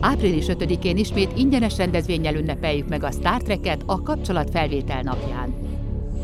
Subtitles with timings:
[0.00, 5.54] Április 5-én ismét ingyenes rendezvényel ünnepeljük meg a Star Trek-et a kapcsolatfelvétel napján.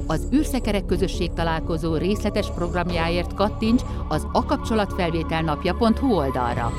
[0.07, 6.73] Az űrszekerek közösség találkozó részletes programjáért kattints az akapcsolatfelvételnapja.hu oldalra.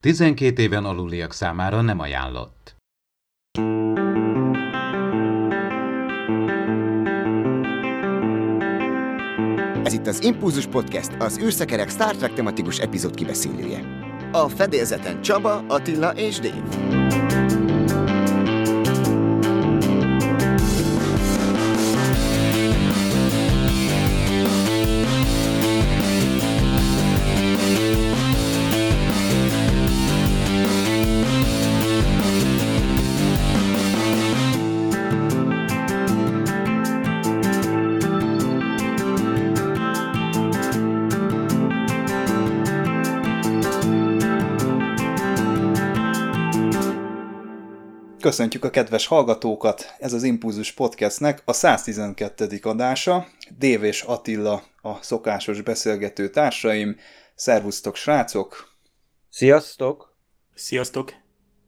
[0.00, 2.57] 12 éven aluliak számára nem ajánlott.
[9.88, 13.84] Ez itt az Impulzus Podcast, az űrszekerek Star Trek tematikus epizód kibeszélője.
[14.32, 16.97] A fedélzeten Csaba, Attila és Dave.
[48.28, 49.94] Köszöntjük a kedves hallgatókat!
[49.98, 52.58] Ez az Impulzus Podcastnek a 112.
[52.62, 53.26] adása.
[53.58, 56.96] Dév és Attila a szokásos beszélgető társaim.
[57.34, 58.68] Szervusztok, srácok!
[59.30, 60.16] Sziasztok!
[60.54, 61.12] Sziasztok!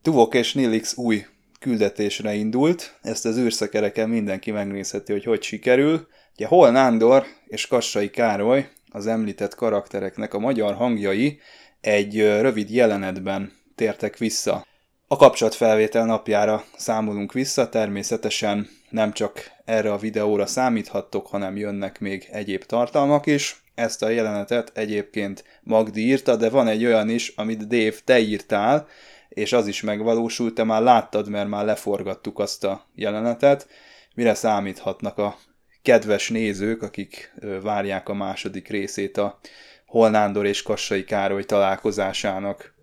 [0.03, 1.25] Tuvok és Nilix új
[1.61, 2.99] küldetésre indult.
[3.03, 6.07] Ezt az űrszekereken mindenki megnézheti, hogy hogy sikerül.
[6.35, 11.41] Ugye Hol Nándor és Kassai Károly, az említett karaktereknek a magyar hangjai
[11.81, 14.69] egy rövid jelenetben tértek vissza
[15.13, 22.29] a kapcsolatfelvétel napjára számolunk vissza, természetesen nem csak erre a videóra számíthattok, hanem jönnek még
[22.31, 23.63] egyéb tartalmak is.
[23.75, 28.87] Ezt a jelenetet egyébként Magdi írta, de van egy olyan is, amit Dave, te írtál,
[29.29, 33.69] és az is megvalósult, te már láttad, mert már leforgattuk azt a jelenetet.
[34.15, 35.37] Mire számíthatnak a
[35.83, 39.39] kedves nézők, akik várják a második részét a
[39.87, 42.79] Holnándor és Kassai Károly találkozásának?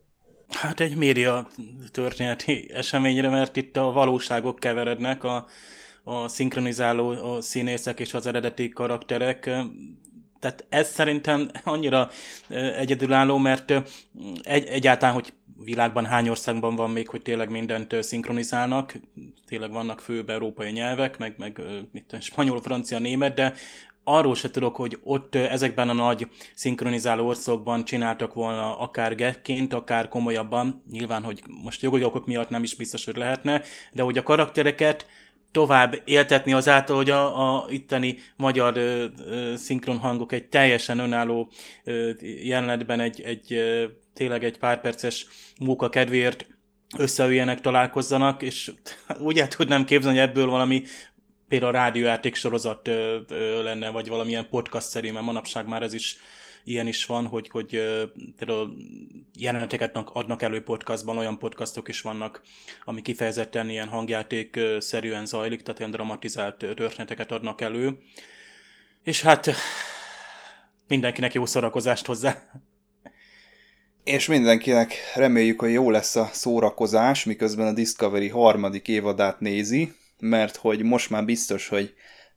[0.49, 1.47] Hát egy média
[1.91, 5.45] történeti eseményre, mert itt a valóságok keverednek, a,
[6.03, 9.49] a szinkronizáló a színészek és az eredeti karakterek.
[10.39, 12.09] Tehát ez szerintem annyira
[12.77, 13.73] egyedülálló, mert
[14.41, 15.33] egy, egyáltalán, hogy
[15.63, 18.93] világban hány országban van még, hogy tényleg mindent szinkronizálnak,
[19.47, 21.61] tényleg vannak főbb európai nyelvek, meg, meg
[21.91, 23.53] mit spanyol, francia, német, de
[24.07, 30.07] arról se tudok, hogy ott ezekben a nagy szinkronizáló országokban csináltak volna akár gekként, akár
[30.07, 34.23] komolyabban, nyilván, hogy most jogi okok miatt nem is biztos, hogy lehetne, de hogy a
[34.23, 35.05] karaktereket
[35.51, 41.49] tovább éltetni azáltal, hogy a, a itteni magyar ö, ö, szinkron hangok egy teljesen önálló
[41.83, 42.11] ö,
[42.43, 45.27] jelenetben egy, egy ö, tényleg egy pár perces
[45.59, 46.47] munka kedvéért
[46.97, 48.71] összeüljenek, találkozzanak, és
[49.19, 50.83] úgy el tudnám képzelni, hogy ebből valami
[51.47, 55.93] például a rádiójáték sorozat ö, ö, lenne, vagy valamilyen podcast szerű, mert manapság már ez
[55.93, 56.17] is
[56.67, 57.69] ilyen is van, hogy, hogy
[58.37, 58.73] például
[59.37, 62.41] jeleneteket adnak elő podcastban, olyan podcastok is vannak,
[62.85, 67.97] ami kifejezetten ilyen hangjáték szerűen zajlik, tehát ilyen dramatizált történeteket adnak elő.
[69.03, 69.49] És hát
[70.87, 72.41] mindenkinek jó szórakozást hozzá.
[74.03, 80.55] És mindenkinek reméljük, hogy jó lesz a szórakozás, miközben a Discovery harmadik évadát nézi, mert
[80.55, 81.93] hogy most már biztos, hogy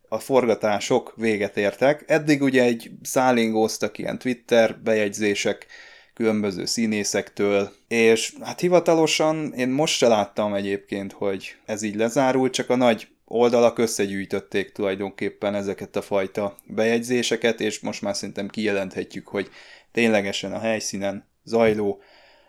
[0.08, 2.04] a forgatások véget értek.
[2.06, 5.66] Eddig ugye egy szállingóztak ilyen Twitter bejegyzések
[6.14, 12.70] különböző színészektől, és hát hivatalosan én most se láttam egyébként, hogy ez így lezárult, csak
[12.70, 19.48] a nagy oldalak összegyűjtötték tulajdonképpen ezeket a fajta bejegyzéseket, és most már szerintem kijelenthetjük, hogy
[19.92, 22.02] ténylegesen a helyszínen zajló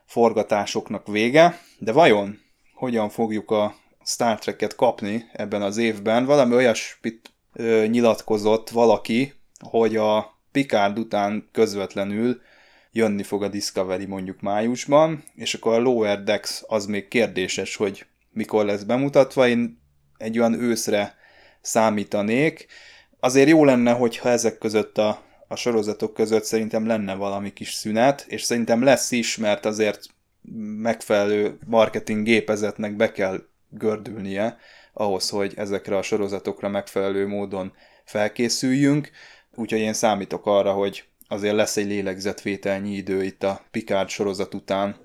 [0.06, 2.40] forgatásoknak vége, de vajon
[2.74, 3.75] hogyan fogjuk a
[4.06, 6.25] Star Trek-et kapni ebben az évben.
[6.25, 12.41] Valami olyasmit ö, nyilatkozott valaki, hogy a Picard után közvetlenül
[12.91, 18.06] jönni fog a Discovery mondjuk májusban, és akkor a Lower Decks az még kérdéses, hogy
[18.31, 19.47] mikor lesz bemutatva.
[19.47, 19.81] Én
[20.17, 21.16] egy olyan őszre
[21.61, 22.67] számítanék.
[23.19, 28.26] Azért jó lenne, hogyha ezek között a, a sorozatok között szerintem lenne valami kis szünet,
[28.28, 30.05] és szerintem lesz is, mert azért
[30.81, 34.58] megfelelő marketing gépezetnek be kell gördülnie
[34.94, 37.73] ahhoz, hogy ezekre a sorozatokra megfelelő módon
[38.03, 39.12] felkészüljünk,
[39.56, 44.96] úgyhogy én számítok arra, hogy azért lesz egy lélegzetvételnyi idő itt a Picard sorozat után.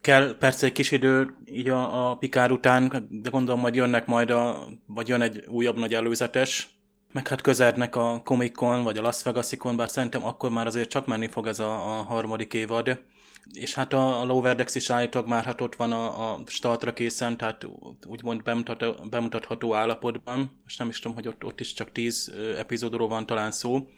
[0.00, 4.30] Kell persze egy kis idő így a, a Picard után, de gondolom, hogy jönnek majd,
[4.30, 6.68] a, vagy jön egy újabb nagy előzetes,
[7.12, 10.88] meg hát közelnek a Comic Con, vagy a Las vegas bár szerintem akkor már azért
[10.88, 12.98] csak menni fog ez a, a harmadik évad
[13.52, 16.92] és hát a, a Lower Decks is állítólag már hát ott van a, a startra
[16.92, 17.66] készen, tehát
[18.06, 20.60] úgymond bemutat, bemutatható állapotban.
[20.62, 23.88] Most nem is tudom, hogy ott, ott is csak 10 epizódról van talán szó.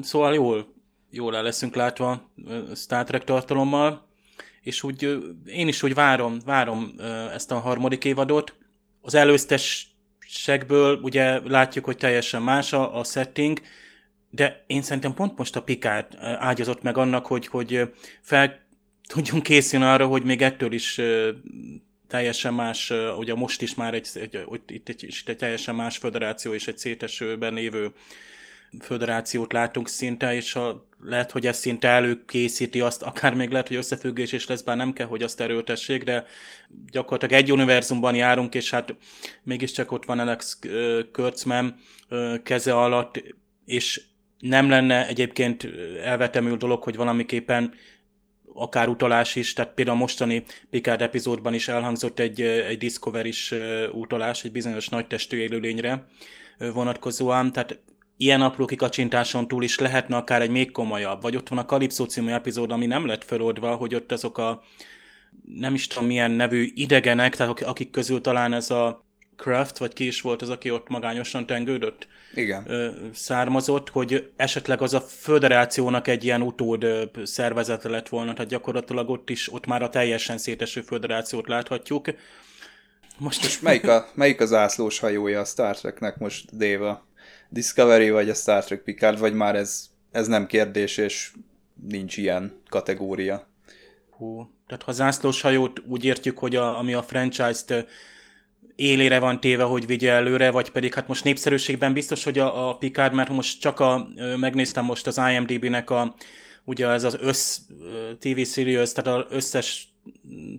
[0.00, 0.74] Szóval jól,
[1.10, 2.30] jól el leszünk látva
[2.74, 4.06] Star Trek tartalommal,
[4.62, 6.94] és úgy én is úgy várom, várom
[7.32, 8.54] ezt a harmadik évadot.
[9.00, 13.60] Az előztesekből ugye látjuk, hogy teljesen más a, a setting,
[14.34, 18.60] de én szerintem pont most a Picard ágyazott meg annak, hogy, hogy fel
[19.08, 21.00] tudjunk készülni arra, hogy még ettől is
[22.08, 26.54] teljesen más, ugye most is már egy, egy, itt egy, egy, egy teljesen más föderáció
[26.54, 27.92] és egy szétesőben lévő
[28.80, 33.76] föderációt látunk szinte, és a, lehet, hogy ez szinte előkészíti azt, akár még lehet, hogy
[33.76, 36.26] összefüggés is lesz, bár nem kell, hogy azt erőltessék, de
[36.90, 38.94] gyakorlatilag egy univerzumban járunk, és hát
[39.42, 40.58] mégiscsak ott van Alex
[41.12, 41.74] Kurtzman
[42.42, 43.22] keze alatt,
[43.64, 44.00] és
[44.42, 45.68] nem lenne egyébként
[46.04, 47.74] elvetemül dolog, hogy valamiképpen
[48.54, 53.54] akár utalás is, tehát például a mostani Picard epizódban is elhangzott egy, egy Discovery-is
[53.92, 56.06] utalás, egy bizonyos nagytestű élőlényre
[56.58, 57.78] vonatkozóan, tehát
[58.16, 62.04] ilyen apró kikacsintáson túl is lehetne akár egy még komolyabb, vagy ott van a Kalipszó
[62.04, 64.62] című epizód, ami nem lett feloldva, hogy ott azok a
[65.54, 69.04] nem is tudom milyen nevű idegenek, tehát akik közül talán ez a
[69.36, 72.06] Kraft, vagy ki is volt az, aki ott magányosan tengődött?
[72.34, 72.66] Igen.
[73.14, 76.86] Származott, hogy esetleg az a föderációnak egy ilyen utód
[77.24, 82.06] szervezete lett volna, tehát gyakorlatilag ott is, ott már a teljesen széteső föderációt láthatjuk.
[83.18, 87.06] Most, most melyik, a, melyik az ászlós hajója a Star Treknek most, Déva?
[87.48, 91.32] Discovery vagy a Star Trek Picard, vagy már ez, ez nem kérdés, és
[91.88, 93.48] nincs ilyen kategória?
[94.10, 97.86] Hú, tehát ha zászlós hajót úgy értjük, hogy a, ami a franchise-t
[98.76, 102.76] élére van téve, hogy vigye előre, vagy pedig hát most népszerűségben biztos, hogy a, a
[102.76, 106.14] Picard, mert most csak a, megnéztem most az IMDB-nek a,
[106.64, 107.58] ugye ez az össz
[108.18, 109.92] TV series, tehát az összes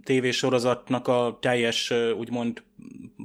[0.04, 2.64] TV sorozatnak a teljes, úgymond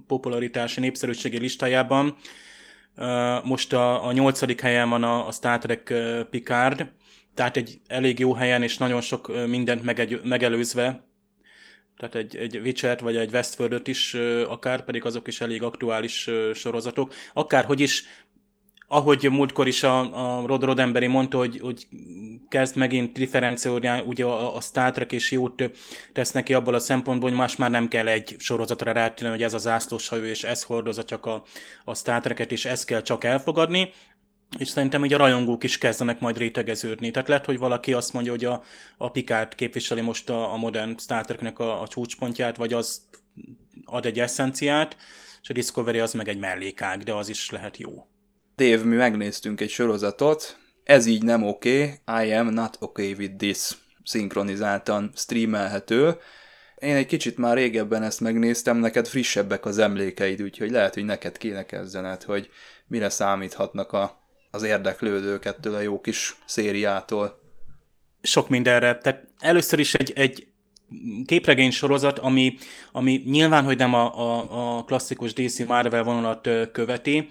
[0.07, 2.17] popularitási népszerűségi listájában.
[3.45, 5.95] Most a, a nyolcadik helyen van a, a Star Trek
[6.31, 6.87] Picard,
[7.35, 11.08] tehát egy elég jó helyen, és nagyon sok mindent megegy, megelőzve,
[11.99, 14.15] tehát egy, egy Witcher vagy egy Westworld is
[14.49, 17.15] akár, pedig azok is elég aktuális sorozatok.
[17.33, 18.05] Akárhogy is,
[18.89, 19.99] ahogy múltkor is a,
[20.41, 21.87] a Rod Rodemberi mondta, hogy, hogy
[22.49, 25.71] kezd megint differenciálni ugye a, a Star Trek, és jót
[26.13, 29.55] tesz neki abból a szempontból, hogy más már nem kell egy sorozatra rátenni, hogy ez
[29.55, 31.43] az zászlós hajó, és ez hordozza csak a,
[31.85, 33.93] a Star Trek-et, és ezt kell csak elfogadni
[34.59, 37.11] és szerintem így a rajongók is kezdenek majd rétegeződni.
[37.11, 38.63] Tehát lehet, hogy valaki azt mondja, hogy a,
[38.97, 43.01] a Picard képviseli most a, a modern Star Treknek a, a csúcspontját, vagy az
[43.85, 44.97] ad egy eszenciát,
[45.43, 48.07] és a Discovery az meg egy mellékág, de az is lehet jó.
[48.57, 53.37] Dave, mi megnéztünk egy sorozatot, ez így nem oké, okay, I am not okay with
[53.37, 53.71] this,
[54.05, 56.17] szinkronizáltan streamelhető.
[56.79, 61.39] Én egy kicsit már régebben ezt megnéztem, neked frissebbek az emlékeid, úgyhogy lehet, hogy neked
[61.39, 62.51] kéne kezdened, hogy
[62.87, 64.18] mire számíthatnak a
[64.51, 67.41] az érdeklődők ettől a jó kis szériától?
[68.23, 68.99] Sok mindenre.
[68.99, 70.47] Tehát először is egy, egy
[71.27, 72.57] képregény sorozat, ami,
[72.93, 77.29] ami nyilván, hogy nem a, a, a klasszikus DC Marvel vonalat követi,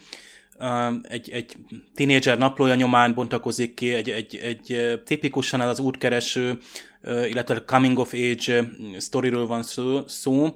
[1.01, 1.55] egy, egy
[1.95, 6.57] tínédzser naplója nyomán bontakozik ki, egy, egy, egy tipikusan az útkereső,
[7.03, 10.55] illetve coming of age sztoriról van szó, szó,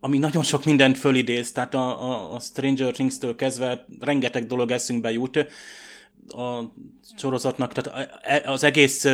[0.00, 5.12] ami nagyon sok mindent fölidéz, tehát a, a, a Stranger Things-től kezdve rengeteg dolog eszünkbe
[5.12, 5.46] jut,
[6.28, 6.72] a
[7.16, 9.06] sorozatnak, tehát e, az egész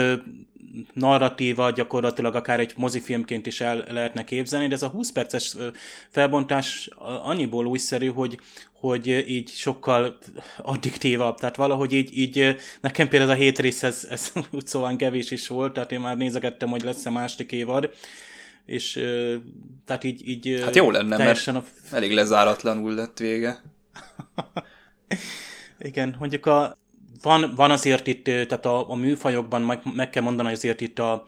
[0.92, 5.56] narratíva gyakorlatilag akár egy mozifilmként is el lehetne képzelni, de ez a 20 perces
[6.08, 6.88] felbontás
[7.22, 8.38] annyiból újszerű, hogy,
[8.72, 10.18] hogy így sokkal
[10.62, 11.38] addiktívabb.
[11.38, 15.48] Tehát valahogy így, így nekem például a hét rész ez, ez úgy szóval kevés is
[15.48, 17.90] volt, tehát én már nézegettem, hogy lesz-e második évad,
[18.66, 18.92] és
[19.84, 21.64] tehát így, így Hát jó lenne, mert a...
[21.90, 23.62] elég lezáratlanul lett vége.
[25.78, 26.78] Igen, mondjuk a
[27.22, 31.26] van, van azért itt, tehát a, a műfajokban meg, meg kell mondani, azért itt a,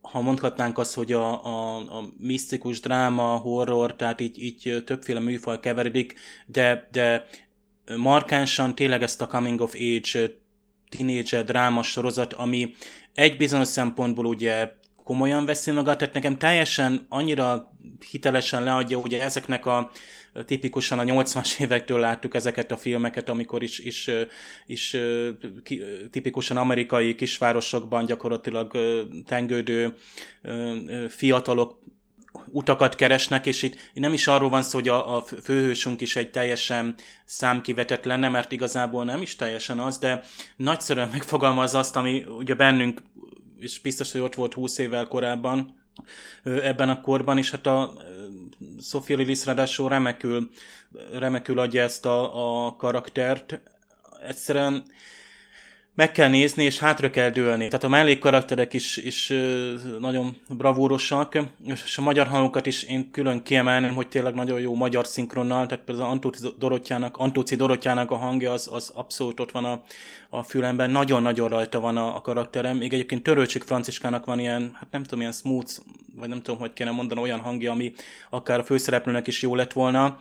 [0.00, 5.60] ha mondhatnánk azt, hogy a, a, a misztikus dráma, horror, tehát így, így többféle műfaj
[5.60, 6.14] keveredik,
[6.46, 7.26] de, de
[7.96, 10.30] markánsan tényleg ezt a coming of age
[10.88, 12.74] teenager dráma sorozat, ami
[13.14, 14.72] egy bizonyos szempontból ugye
[15.04, 17.72] komolyan veszi magát, tehát nekem teljesen annyira
[18.10, 19.90] hitelesen leadja ugye ezeknek a
[20.44, 24.10] tipikusan a 80-as évektől láttuk ezeket a filmeket, amikor is, is,
[24.66, 24.96] is
[26.10, 28.78] tipikusan amerikai kisvárosokban gyakorlatilag
[29.26, 29.94] tengődő
[31.08, 31.78] fiatalok
[32.46, 36.30] utakat keresnek, és itt nem is arról van szó, hogy a, a főhősünk is egy
[36.30, 36.94] teljesen
[37.24, 40.22] számkivetett lenne, mert igazából nem is teljesen az, de
[40.56, 43.02] nagyszerűen megfogalmaz azt, ami ugye bennünk,
[43.58, 45.78] és biztos, hogy ott volt 20 évvel korábban,
[46.44, 47.92] ebben a korban, és hát a
[48.80, 50.50] Sophia Lillis ráadásul remekül,
[51.12, 53.60] remekül adja ezt a, a karaktert.
[54.26, 54.84] Egyszerűen
[56.00, 57.66] meg kell nézni, és hátra kell dőlni.
[57.66, 59.32] Tehát a mellékkarakterek is, is
[59.98, 65.06] nagyon bravúrosak, és a magyar hangokat is én külön kiemelném, hogy tényleg nagyon jó magyar
[65.06, 69.82] szinkronnal, tehát például Antóci Dorottyának, Antóci Dorottyának a hangja az, az abszolút ott van a,
[70.30, 72.76] a fülemben, nagyon-nagyon rajta van a, a karakterem.
[72.76, 75.72] Még egyébként Törölcsik Franciskának van ilyen, hát nem tudom, ilyen smooth,
[76.16, 77.92] vagy nem tudom, hogy kéne mondani, olyan hangja, ami
[78.30, 80.20] akár a főszereplőnek is jó lett volna.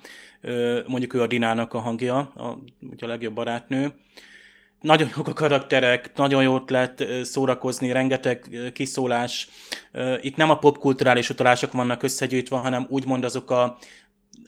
[0.87, 2.47] Mondjuk ő a Dinának a hangja, a,
[2.99, 3.93] a legjobb barátnő
[4.81, 9.49] nagyon jók a karakterek, nagyon jót lehet szórakozni, rengeteg kiszólás.
[10.21, 13.77] Itt nem a popkulturális utalások vannak összegyűjtve, hanem úgymond azok a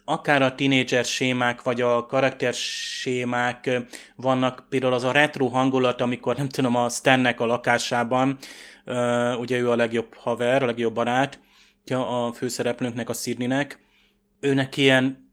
[0.05, 3.81] akár a tínédzser sémák, vagy a karakter sémák
[4.15, 8.37] vannak, például az a retro hangulat, amikor nem tudom, a Stannek a lakásában,
[9.39, 11.39] ugye ő a legjobb haver, a legjobb barát,
[11.89, 13.79] a főszereplőnknek, a Sydneynek,
[14.39, 15.30] őnek ilyen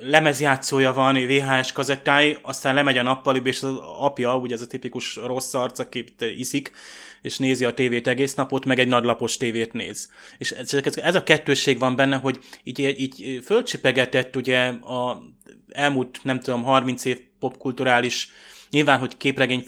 [0.00, 5.16] lemezjátszója van, VHS kazettái, aztán lemegy a nappaliba, és az apja, ugye ez a tipikus
[5.16, 6.04] rossz arc, aki
[6.36, 6.70] iszik,
[7.22, 10.10] és nézi a tévét egész napot, meg egy nagylapos tévét néz.
[10.38, 15.22] És ez, ez a kettősség van benne, hogy így, így fölcsipegetett ugye a
[15.68, 18.30] elmúlt, nem tudom, 30 év popkulturális,
[18.70, 19.66] nyilván, hogy képregény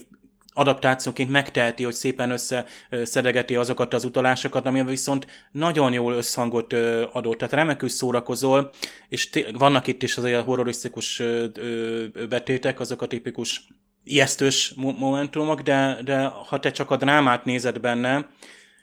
[0.53, 6.73] adaptációként megteheti, hogy szépen összeszedegeti azokat az utalásokat, ami viszont nagyon jól összhangot
[7.11, 7.37] adott.
[7.37, 8.71] Tehát remekül szórakozol,
[9.09, 11.21] és vannak itt is azért horrorisztikus
[12.29, 13.67] betétek, azok a tipikus
[14.03, 18.27] ijesztős momentumok, de, de ha te csak a drámát nézed benne,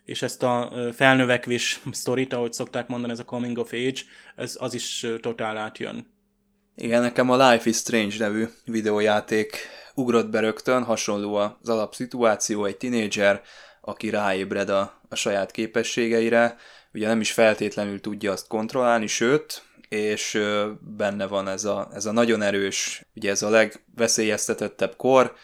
[0.04, 4.00] és ezt a felnövekvés sztorit, ahogy szokták mondani, ez a coming of age,
[4.36, 6.18] ez az is totál átjön.
[6.76, 9.56] Igen, nekem a Life is Strange nevű videójáték
[9.94, 13.42] ugrott be rögtön, hasonló az alapszituáció, egy tinédzser,
[13.80, 16.56] aki ráébred a, a saját képességeire,
[16.94, 20.40] ugye nem is feltétlenül tudja azt kontrollálni, sőt, és
[20.96, 25.34] benne van ez a, ez a nagyon erős, ugye ez a legveszélyeztetettebb kor,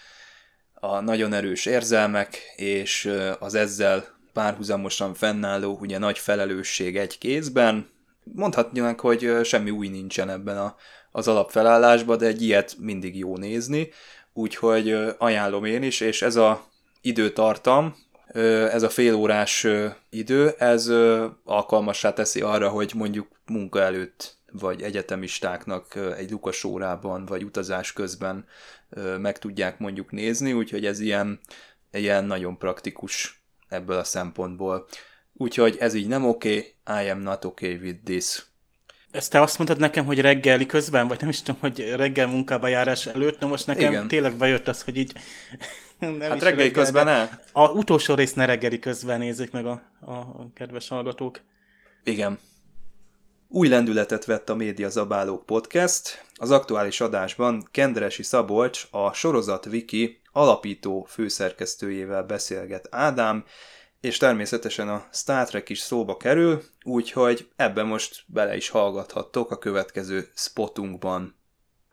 [0.74, 7.88] a nagyon erős érzelmek, és az ezzel párhuzamosan fennálló ugye nagy felelősség egy kézben.
[8.24, 10.76] Mondhatnánk, hogy semmi új nincsen ebben a,
[11.10, 13.88] az alapfelállásban, de egy ilyet mindig jó nézni
[14.36, 16.64] úgyhogy ajánlom én is, és ez a
[17.00, 17.96] időtartam,
[18.72, 19.66] ez a félórás
[20.10, 20.92] idő, ez
[21.44, 28.46] alkalmassá teszi arra, hogy mondjuk munka előtt vagy egyetemistáknak egy lukas órában, vagy utazás közben
[29.18, 31.40] meg tudják mondjuk nézni, úgyhogy ez ilyen,
[31.92, 34.86] ilyen nagyon praktikus ebből a szempontból.
[35.32, 38.46] Úgyhogy ez így nem oké, okay, I am not okay with this.
[39.16, 42.66] Ezt te azt mondtad nekem, hogy reggeli közben, vagy nem is tudom, hogy reggel munkába
[42.66, 44.08] járás előtt, na most nekem Igen.
[44.08, 45.12] tényleg bejött az, hogy így...
[45.98, 47.40] Nem hát reggeli reggel, közben el?
[47.52, 51.40] A utolsó rész ne reggeli közben nézzék meg a, a, a kedves hallgatók.
[52.04, 52.38] Igen.
[53.48, 56.24] Új lendületet vett a Média Zabálók podcast.
[56.34, 63.44] Az aktuális adásban Kenderesi Szabolcs, a Sorozat Wiki alapító főszerkesztőjével beszélget Ádám,
[64.06, 69.58] és természetesen a Star Trek is szóba kerül, úgyhogy ebben most bele is hallgathattok a
[69.58, 71.34] következő spotunkban.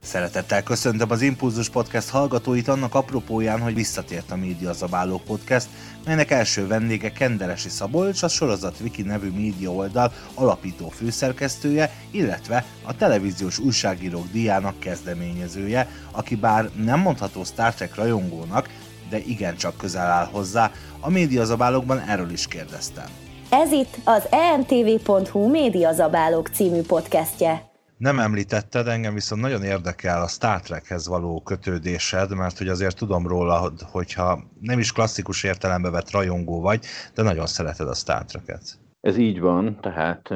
[0.01, 5.67] Szeretettel köszöntöm az Impulzus Podcast hallgatóit annak apropóján, hogy visszatért a Média Zabáló Podcast,
[6.05, 12.96] melynek első vendége Kenderesi Szabolcs, a Sorozat Wiki nevű média oldal alapító főszerkesztője, illetve a
[12.96, 18.70] televíziós újságírók diának kezdeményezője, aki bár nem mondható Star Trek rajongónak,
[19.13, 23.05] de igencsak közel áll hozzá, a médiazabálókban erről is kérdeztem.
[23.50, 27.72] Ez itt az emtv.hu Médiazabálók című podcastje.
[27.98, 33.27] Nem említetted, engem viszont nagyon érdekel a Star Trekhez való kötődésed, mert hogy azért tudom
[33.27, 38.79] róla, hogyha nem is klasszikus értelembe vett rajongó vagy, de nagyon szereted a Star Trek-et.
[39.01, 40.29] Ez így van, tehát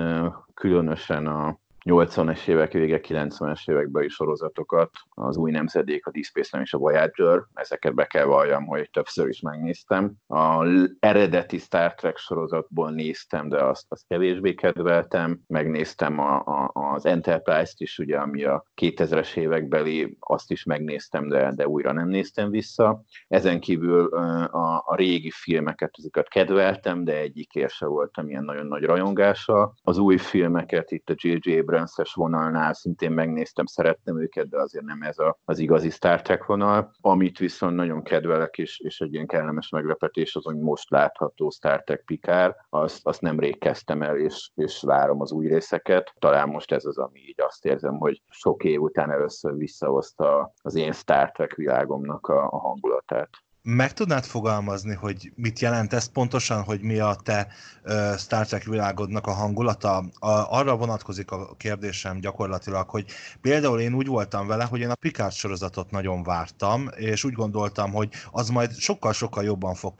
[0.53, 6.62] különösen a 80-es évek vége, 90-es években is sorozatokat, az új nemzedék, a Deep Space
[6.62, 10.13] és a Voyager, ezeket be kell valljam, hogy többször is megnéztem.
[10.27, 10.65] A
[11.00, 15.39] eredeti Star Trek sorozatból néztem, de azt, azt kevésbé kedveltem.
[15.48, 21.51] Megnéztem a, a, az Enterprise-t is, ugye, ami a 2000-es évekbeli, azt is megnéztem, de,
[21.56, 23.03] de újra nem néztem vissza.
[23.27, 28.84] Ezen kívül a, a régi filmeket, ezeket kedveltem, de egyikért se voltam ilyen nagyon nagy
[28.84, 29.74] rajongása.
[29.84, 31.62] Az új filmeket itt a J.J.
[31.77, 36.46] Abrams-es vonalnál szintén megnéztem, szerettem őket, de azért nem ez a, az igazi Star Trek
[36.46, 36.91] vonal.
[37.01, 41.84] Amit viszont nagyon kedvelek, és, és egy ilyen kellemes meglepetés az, hogy most látható Star
[41.84, 46.13] Trek Picard, azt, azt nemrég kezdtem el, és, és várom az új részeket.
[46.19, 50.75] Talán most ez az, ami így azt érzem, hogy sok év után először visszahozta az
[50.75, 53.29] én Star Trek világomnak a, a hangulatát
[53.69, 57.47] Meg tudnád fogalmazni, hogy mit jelent ez pontosan, hogy mi a te
[57.83, 59.97] uh, Star Trek világodnak a hangulata?
[59.97, 63.05] A, arra vonatkozik a kérdésem gyakorlatilag, hogy
[63.41, 67.91] például én úgy voltam vele, hogy én a Picard sorozatot nagyon vártam, és úgy gondoltam,
[67.91, 69.95] hogy az majd sokkal-sokkal jobban fog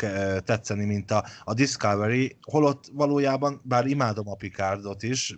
[0.46, 5.36] tetszeni, mint a, a Discovery, holott valójában, bár imádom a Picardot is,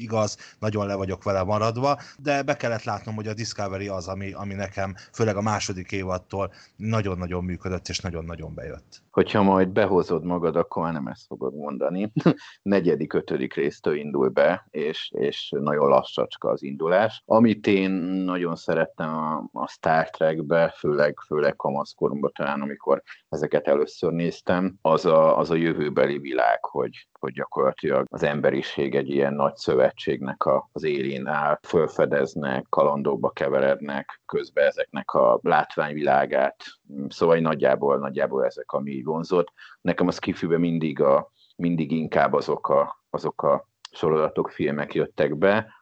[0.00, 4.32] igaz, nagyon le vagyok vele maradva, de be kellett látnom, hogy a Discovery az, ami,
[4.32, 9.02] ami nekem, főleg a második évadtól nagyon-nagyon működött, és nagyon-nagyon bejött.
[9.10, 12.12] Hogyha majd behozod magad, akkor már nem ezt fogod mondani.
[12.62, 17.22] Negyedik, ötödik résztől indul be, és, és nagyon lassacska az indulás.
[17.26, 17.90] Amit én
[18.24, 25.04] nagyon szerettem a, a Star Trekbe, főleg, főleg kamaszkoromban talán, amikor ezeket először néztem, az
[25.04, 30.68] a, az a jövőbeli világ, hogy, hogy gyakorlatilag az emberiség egy ilyen nagy szövetségnek a,
[30.72, 36.64] az élén áll, fölfedeznek, kalandokba keverednek, közben ezeknek a látványvilágát.
[37.08, 39.52] Szóval nagyjából, nagyjából ezek, ami vonzott.
[39.80, 45.74] Nekem az kifűbe mindig, a, mindig inkább azok a, azok a sorozatok, filmek jöttek be,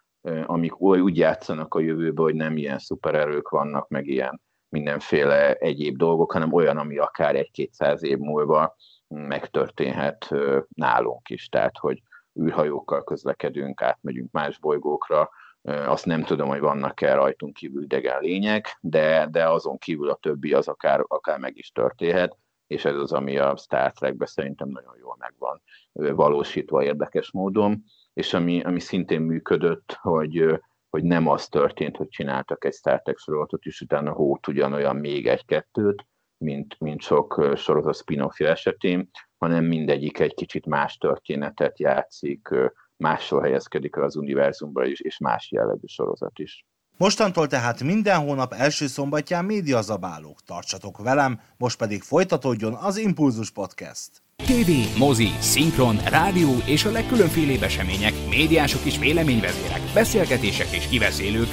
[0.46, 6.32] amik úgy játszanak a jövőbe, hogy nem ilyen szupererők vannak, meg ilyen mindenféle egyéb dolgok,
[6.32, 8.76] hanem olyan, ami akár egy-kétszáz év múlva
[9.08, 10.28] megtörténhet
[10.68, 11.48] nálunk is.
[11.48, 12.02] Tehát, hogy
[12.40, 15.30] űrhajókkal közlekedünk, átmegyünk más bolygókra,
[15.62, 20.52] azt nem tudom, hogy vannak-e rajtunk kívül idegen lények, de, de azon kívül a többi
[20.52, 22.36] az akár, akár meg is történhet,
[22.68, 27.84] és ez az, ami a Star Trekbe szerintem nagyon jól meg van valósítva érdekes módon,
[28.12, 30.60] és ami, ami szintén működött, hogy,
[30.90, 35.26] hogy nem az történt, hogy csináltak egy Star Trek sorozatot, és utána hót ugyanolyan még
[35.26, 36.06] egy-kettőt,
[36.36, 42.48] mint, mint sok sorozat spin esetén, hanem mindegyik egy kicsit más történetet játszik,
[42.96, 46.66] máshol helyezkedik el az univerzumban is, és más jellegű sorozat is.
[46.98, 50.44] Mostantól tehát minden hónap első szombatján médiazabálók.
[50.44, 54.10] Tartsatok velem, most pedig folytatódjon az Impulzus Podcast.
[54.36, 61.48] TV, mozi, szinkron, rádió és a legkülönfélébb események, médiások és véleményvezérek, beszélgetések és kiveszélők.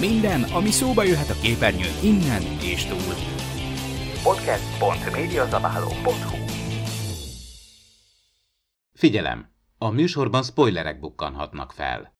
[0.00, 3.14] Minden, ami szóba jöhet a képernyőn innen és túl.
[4.22, 6.36] podcast.mediazabáló.hu
[8.92, 9.48] Figyelem!
[9.78, 12.19] A műsorban spoilerek bukkanhatnak fel.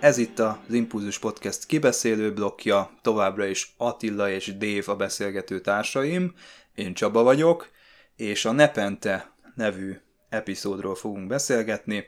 [0.00, 6.34] Ez itt az Impulzus Podcast kibeszélő blokja, továbbra is Attila és Dév a beszélgető társaim,
[6.74, 7.68] én Csaba vagyok,
[8.16, 12.06] és a Nepente nevű epizódról fogunk beszélgetni,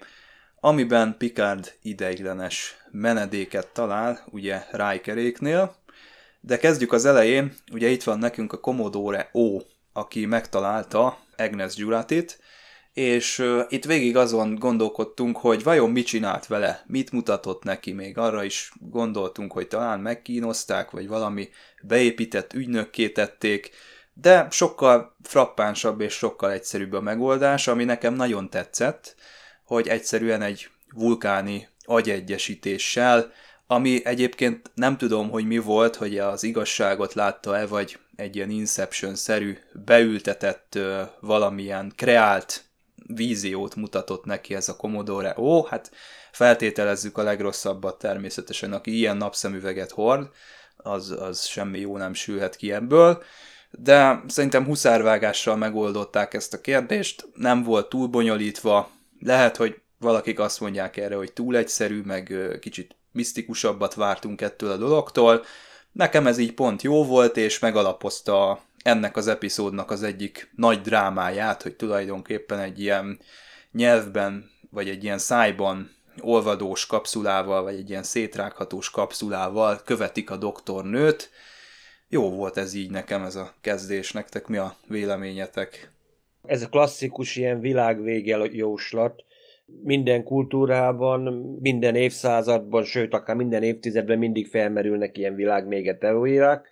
[0.61, 5.77] amiben Picard ideiglenes menedéket talál, ugye Rijkeréknél,
[6.41, 9.59] de kezdjük az elején, ugye itt van nekünk a Commodore O,
[9.93, 12.39] aki megtalálta Agnes Gyuratit,
[13.01, 18.19] és uh, itt végig azon gondolkodtunk, hogy vajon mit csinált vele, mit mutatott neki, még.
[18.19, 21.49] Arra is gondoltunk, hogy talán megkínozták, vagy valami
[21.83, 23.71] beépített ügynökké tették,
[24.13, 29.15] de sokkal frappánsabb és sokkal egyszerűbb a megoldás, ami nekem nagyon tetszett,
[29.65, 33.33] hogy egyszerűen egy vulkáni agyegyesítéssel,
[33.67, 39.59] ami egyébként nem tudom, hogy mi volt, hogy az igazságot látta-e, vagy egy ilyen Inception-szerű
[39.73, 40.79] beültetett
[41.21, 42.69] valamilyen kreált
[43.07, 45.35] víziót mutatott neki ez a Commodore.
[45.39, 45.91] Ó, hát
[46.33, 50.29] feltételezzük a legrosszabbat természetesen, aki ilyen napszemüveget hord,
[50.77, 53.23] az, az semmi jó nem sülhet ki ebből,
[53.71, 60.61] de szerintem huszárvágással megoldották ezt a kérdést, nem volt túl bonyolítva, lehet, hogy valakik azt
[60.61, 65.45] mondják erre, hogy túl egyszerű, meg kicsit misztikusabbat vártunk ettől a dologtól,
[65.93, 71.63] nekem ez így pont jó volt, és megalapozta ennek az epizódnak az egyik nagy drámáját,
[71.63, 73.19] hogy tulajdonképpen egy ilyen
[73.73, 75.91] nyelvben, vagy egy ilyen szájban
[76.21, 81.31] olvadós kapszulával, vagy egy ilyen szétrághatós kapszulával követik a doktornőt.
[82.09, 85.93] Jó volt ez így nekem ez a kezdés, nektek mi a véleményetek?
[86.45, 89.25] Ez a klasszikus ilyen világvége jóslat,
[89.83, 91.21] minden kultúrában,
[91.61, 96.69] minden évszázadban, sőt, akár minden évtizedben mindig felmerülnek ilyen világmége teóriák,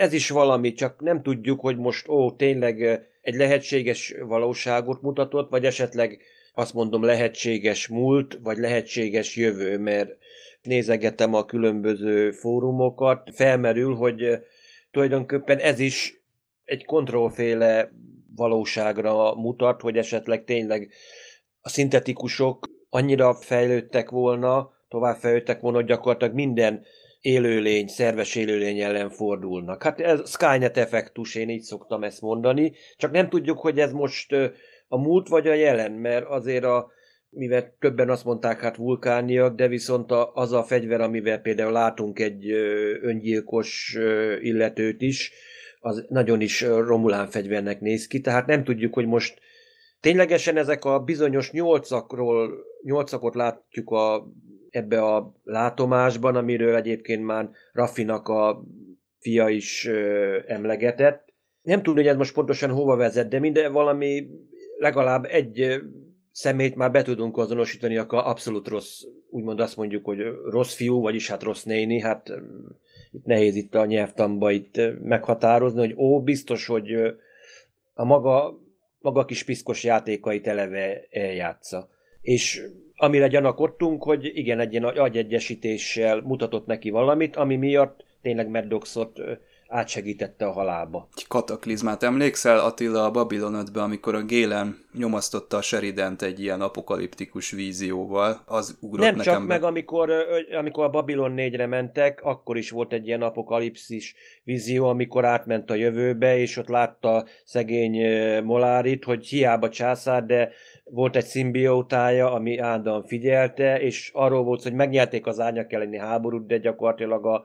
[0.00, 5.64] ez is valami, csak nem tudjuk, hogy most ó, tényleg egy lehetséges valóságot mutatott, vagy
[5.64, 6.22] esetleg
[6.54, 10.16] azt mondom lehetséges múlt, vagy lehetséges jövő, mert
[10.62, 14.38] nézegetem a különböző fórumokat, felmerül, hogy
[14.90, 16.22] tulajdonképpen ez is
[16.64, 17.92] egy kontrollféle
[18.36, 20.92] valóságra mutat, hogy esetleg tényleg
[21.60, 26.84] a szintetikusok annyira fejlődtek volna, tovább fejlődtek volna, hogy gyakorlatilag minden
[27.20, 29.82] élőlény, szerves élőlény ellen fordulnak.
[29.82, 34.32] Hát ez Skynet effektus, én így szoktam ezt mondani, csak nem tudjuk, hogy ez most
[34.88, 36.90] a múlt vagy a jelen, mert azért a
[37.30, 42.18] mivel többen azt mondták, hát vulkániak, de viszont a, az a fegyver, amivel például látunk
[42.18, 42.50] egy
[43.02, 43.98] öngyilkos
[44.40, 45.32] illetőt is,
[45.80, 49.38] az nagyon is Romulán fegyvernek néz ki, tehát nem tudjuk, hogy most
[50.00, 52.52] ténylegesen ezek a bizonyos nyolcakról,
[52.82, 54.32] nyolcakot látjuk a,
[54.70, 58.62] ebbe a látomásban, amiről egyébként már Raffinak a
[59.18, 61.32] fia is ö, emlegetett.
[61.62, 64.26] Nem tudom, hogy ez most pontosan hova vezet, de minden valami
[64.78, 65.82] legalább egy
[66.32, 70.18] szemét már be tudunk azonosítani, akkor abszolút rossz, úgymond azt mondjuk, hogy
[70.50, 72.32] rossz fiú, vagyis hát rossz néni, hát
[73.12, 76.92] itt nehéz itt a nyelvtamba itt meghatározni, hogy ó, biztos, hogy
[77.94, 78.58] a maga,
[78.98, 81.88] maga kis piszkos játékait eleve eljátsza.
[82.20, 82.62] És
[83.00, 89.20] amire gyanakodtunk, hogy igen, egy ilyen agyegyesítéssel mutatott neki valamit, ami miatt tényleg Maddoxot
[89.70, 91.08] átsegítette a halálba.
[91.28, 97.50] Kataklizmát emlékszel Attila a Babylon 5 amikor a Gélen nyomasztotta a Sheridant egy ilyen apokaliptikus
[97.50, 99.54] vízióval, az ugrott Nem nekem csak be.
[99.54, 100.12] meg, amikor,
[100.58, 105.74] amikor a Babylon 4-re mentek, akkor is volt egy ilyen apokalipszis vízió, amikor átment a
[105.74, 108.00] jövőbe, és ott látta szegény
[108.44, 110.50] Molárit, hogy hiába császár, de
[110.92, 116.46] volt egy szimbiótája, ami állandóan figyelte, és arról volt, hogy megnyerték az árnyak elleni háborút,
[116.46, 117.44] de gyakorlatilag a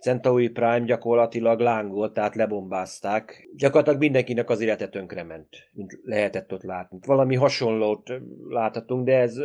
[0.00, 3.48] Centauri Prime gyakorlatilag lángolt, tehát lebombázták.
[3.56, 6.98] Gyakorlatilag mindenkinek az élete tönkrement, mint lehetett ott látni.
[7.06, 8.12] Valami hasonlót
[8.48, 9.36] láthatunk, de ez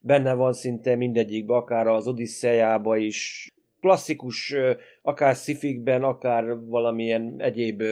[0.00, 3.48] benne van szinte mindegyikben, akár az Odisszejába is,
[3.80, 4.54] klasszikus,
[5.02, 7.82] akár szifikben, akár valamilyen egyéb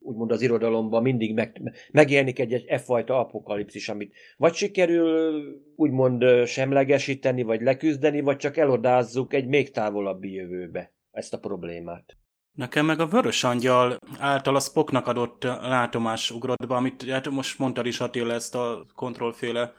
[0.00, 5.42] úgymond az irodalomban mindig meg, megjelenik egy, egy e fajta apokalipszis, amit vagy sikerül
[5.76, 12.16] úgymond semlegesíteni, vagy leküzdeni, vagy csak elodázzuk egy még távolabbi jövőbe ezt a problémát.
[12.52, 17.58] Nekem meg a Vörös Angyal által a Spocknak adott látomás ugrott be, amit hát most
[17.58, 19.72] mondtad is Attila ezt a kontrollféle.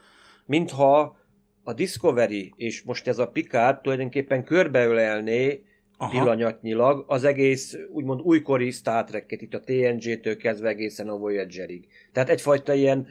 [0.46, 1.18] Mintha
[1.64, 5.64] a Discovery és most ez a Picard tulajdonképpen körbeölelné
[6.02, 6.12] Aha.
[6.12, 11.88] pillanatnyilag az egész úgymond újkori Star Trek-et, itt a TNG-től kezdve egészen a Voyager-ig.
[12.12, 13.08] Tehát egyfajta ilyen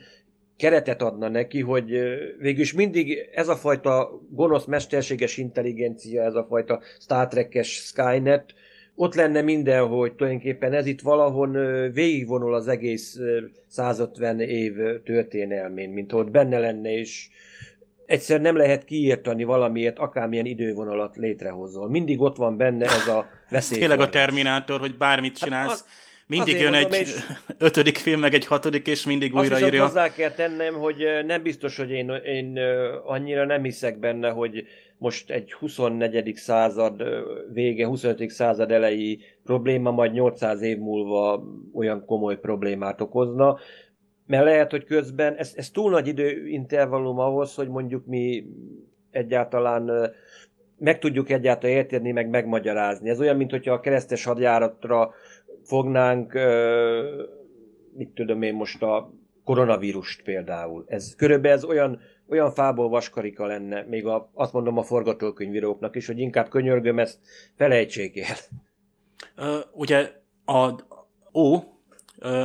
[0.57, 1.90] keretet adna neki, hogy
[2.38, 8.55] végülis mindig ez a fajta gonosz mesterséges intelligencia, ez a fajta Star Trek-es Skynet,
[8.94, 11.53] ott lenne minden, hogy tulajdonképpen ez itt valahon
[11.92, 13.18] végigvonul az egész
[13.66, 14.74] 150 év
[15.05, 17.29] történelmén, mint ott benne lenne, és
[18.11, 21.88] egyszer nem lehet kiírtani valamiért, akármilyen idővonalat létrehozol.
[21.88, 23.79] Mindig ott van benne ez a veszély.
[23.79, 25.88] Tényleg a Terminátor, hogy bármit hát csinálsz, hát,
[26.27, 27.14] mindig jön egy és...
[27.59, 29.85] ötödik film, meg egy hatodik, és mindig újraírja.
[29.85, 30.96] Azt hozzá kell tennem, hogy
[31.27, 32.59] nem biztos, hogy én, én
[33.05, 34.66] annyira nem hiszek benne, hogy
[34.99, 36.35] most egy 24.
[36.37, 37.03] század
[37.53, 38.31] vége, 25.
[38.31, 41.42] század elejé probléma majd 800 év múlva
[41.75, 43.59] olyan komoly problémát okozna
[44.31, 48.45] mert lehet, hogy közben ez, ez túl nagy időintervallum ahhoz, hogy mondjuk mi
[49.11, 50.12] egyáltalán
[50.79, 53.09] meg tudjuk egyáltalán érteni, meg megmagyarázni.
[53.09, 55.14] Ez olyan, mint hogyha a keresztes hadjáratra
[55.62, 56.33] fognánk,
[57.93, 59.12] mit tudom én most a
[59.45, 60.85] koronavírust például.
[60.87, 66.07] Ez körülbelül ez olyan, olyan fából vaskarika lenne, még a, azt mondom a forgatókönyvíróknak is,
[66.07, 67.19] hogy inkább könyörgöm, ezt
[67.57, 68.37] felejtsék el.
[69.37, 70.11] Uh, ugye
[70.45, 70.75] a
[71.35, 71.57] Ó,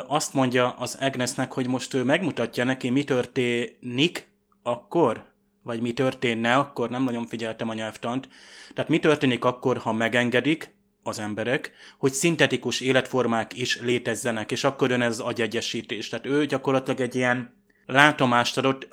[0.07, 4.27] azt mondja az Agnesnek, hogy most ő megmutatja neki, mi történik
[4.63, 5.25] akkor,
[5.63, 8.27] vagy mi történne akkor, nem nagyon figyeltem a nyelvtant.
[8.73, 14.89] Tehát mi történik akkor, ha megengedik az emberek, hogy szintetikus életformák is létezzenek, és akkor
[14.89, 16.09] jön ez az agyegyesítés.
[16.09, 17.53] Tehát ő gyakorlatilag egy ilyen
[17.85, 18.87] látomást adott,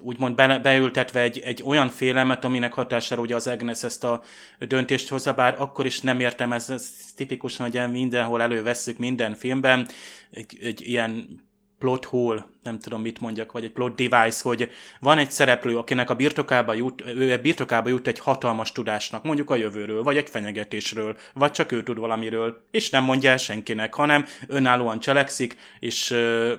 [0.00, 4.22] úgymond be, beültetve egy, egy olyan félelmet, aminek hatására ugye az Agnes ezt a
[4.58, 9.88] döntést hozza, bár akkor is nem értem, ez, ez tipikusan, hogy mindenhol elővesszük minden filmben,
[10.30, 11.40] egy, egy ilyen
[11.82, 16.10] plot hole, nem tudom mit mondjak, vagy egy plot device, hogy van egy szereplő, akinek
[16.10, 20.28] a birtokába jut, ő a birtokába jut egy hatalmas tudásnak, mondjuk a jövőről, vagy egy
[20.28, 26.10] fenyegetésről, vagy csak ő tud valamiről, és nem mondja el senkinek, hanem önállóan cselekszik, és
[26.10, 26.52] ö,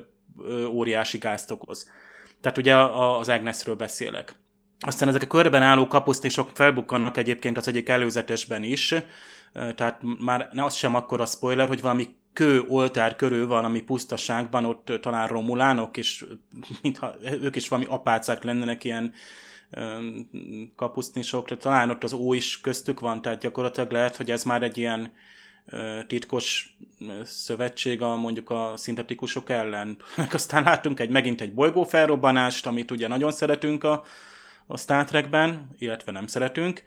[0.43, 1.91] ö, óriási gázt okoz
[2.43, 4.35] tehát ugye az Agnesről beszélek.
[4.79, 8.95] Aztán ezek a körben álló kapusznisok felbukkannak egyébként az egyik előzetesben is,
[9.53, 14.65] tehát már ne az sem akkor a spoiler, hogy valami kő oltár körül valami pusztaságban,
[14.65, 16.25] ott talán romulánok, és
[16.81, 19.13] mintha ők is valami apácák lennének ilyen
[20.75, 24.77] kapusznisok, talán ott az ó is köztük van, tehát gyakorlatilag lehet, hogy ez már egy
[24.77, 25.13] ilyen
[26.07, 26.77] titkos
[27.23, 29.97] szövetség a mondjuk a szintetikusok ellen.
[30.31, 34.03] Aztán látunk egy megint egy bolygó felrobbanást, amit ugye nagyon szeretünk a,
[34.67, 36.83] a Star Trekben, illetve nem szeretünk.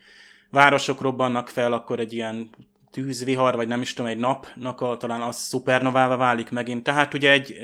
[0.50, 2.50] Városok robbannak fel, akkor egy ilyen
[2.90, 6.82] tűzvihar, vagy nem is tudom, egy napnak a, talán az szupernovává válik megint.
[6.82, 7.54] Tehát ugye egy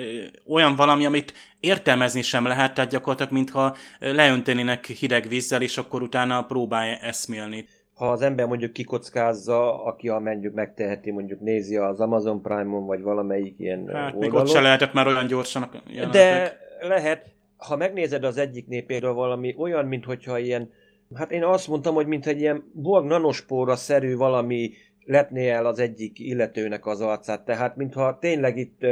[0.46, 6.42] olyan valami, amit értelmezni sem lehet, tehát gyakorlatilag mintha leöntenének hideg vízzel, és akkor utána
[6.42, 7.66] próbálja eszmélni.
[7.95, 13.03] Ha az ember mondjuk kikockázza, aki a mondjuk megteheti, mondjuk nézi az Amazon Prime-on, vagy
[13.03, 14.19] valamelyik ilyen Hát oldalon.
[14.19, 16.13] még ott se lehetett már olyan gyorsan jelenetek.
[16.13, 20.71] De lehet, ha megnézed az egyik népéről valami olyan, mintha ilyen,
[21.15, 24.73] hát én azt mondtam, hogy mint egy ilyen borg nanospóra szerű valami
[25.05, 27.45] lepné el az egyik illetőnek az arcát.
[27.45, 28.87] Tehát mintha tényleg itt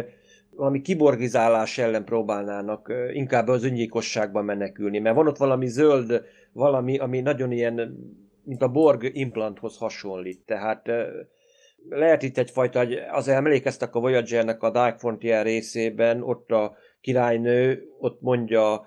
[0.56, 4.98] valami kiborgizálás ellen próbálnának inkább az öngyilkosságban menekülni.
[4.98, 7.98] Mert van ott valami zöld, valami, ami nagyon ilyen,
[8.44, 10.44] mint a Borg implanthoz hasonlít.
[10.46, 10.82] Tehát
[11.88, 18.20] lehet itt egyfajta, az emlékeztek a Voyager-nek a Dark Frontier részében, ott a királynő ott
[18.20, 18.86] mondja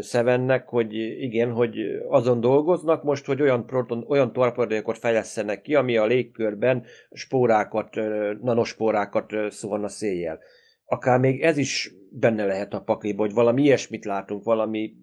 [0.00, 5.96] Sevennek, hogy igen, hogy azon dolgoznak most, hogy olyan, proton, olyan torpedókat fejlesztenek ki, ami
[5.96, 7.94] a légkörben spórákat,
[8.40, 10.38] nanospórákat szólna széjjel.
[10.84, 14.94] Akár még ez is benne lehet a pakliba, hogy valami ilyesmit látunk, valami,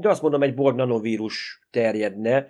[0.00, 2.46] de azt mondom, egy Borg nanovírus terjedne,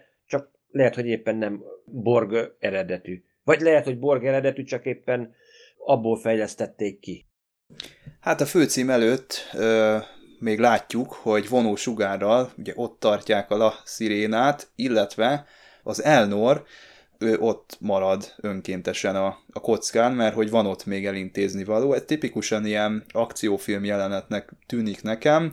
[0.71, 3.23] lehet, hogy éppen nem Borg eredetű.
[3.45, 5.35] Vagy lehet, hogy Borg eredetű, csak éppen
[5.85, 7.27] abból fejlesztették ki.
[8.21, 9.97] Hát a főcím előtt ö,
[10.39, 15.47] még látjuk, hogy vonó sugárral ugye ott tartják a La Szirénát, illetve
[15.83, 16.65] az Elnor
[17.19, 21.93] ő ott marad önkéntesen a, a kockán, mert hogy van ott még elintézni való.
[21.93, 25.53] Ez tipikusan ilyen akciófilm jelenetnek tűnik nekem,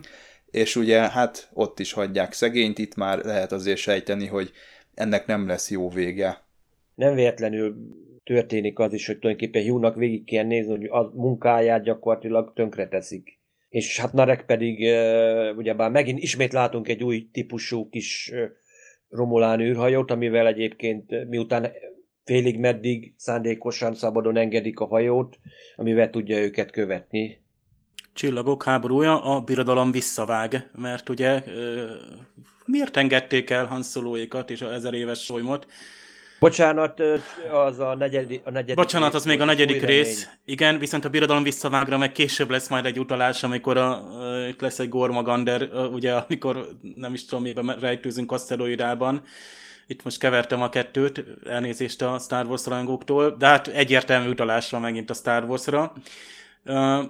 [0.50, 4.52] és ugye hát ott is hagyják szegényt, itt már lehet azért sejteni, hogy
[4.96, 6.44] ennek nem lesz jó vége.
[6.94, 7.76] Nem véletlenül
[8.24, 13.38] történik az is, hogy tulajdonképpen Hugh-nak végig kell nézni, hogy a munkáját gyakorlatilag tönkre teszik.
[13.68, 14.78] És hát Narek pedig,
[15.56, 18.32] ugyebár megint ismét látunk egy új típusú kis
[19.08, 21.72] Romulán űrhajót, amivel egyébként miután
[22.24, 25.38] félig meddig szándékosan szabadon engedik a hajót,
[25.76, 27.44] amivel tudja őket követni.
[28.16, 31.42] Csillagok háborúja, a birodalom visszavág, mert ugye
[32.64, 33.82] miért engedték el Han
[34.46, 35.66] és a ezer éves solymot?
[36.38, 37.02] Bocsánat,
[37.52, 40.22] az a negyedik, a negyedik Bocsánat, az még a negyedik rész.
[40.22, 40.38] remény.
[40.44, 44.08] Igen, viszont a birodalom visszavágra, meg később lesz majd egy utalás, amikor a,
[44.58, 49.22] lesz egy Gormagander, ugye, amikor nem is tudom, miben rejtőzünk aszteroidában.
[49.86, 54.80] Itt most kevertem a kettőt, elnézést a Star Wars rajongóktól, de hát egyértelmű utalás van
[54.80, 55.92] megint a Star Wars-ra.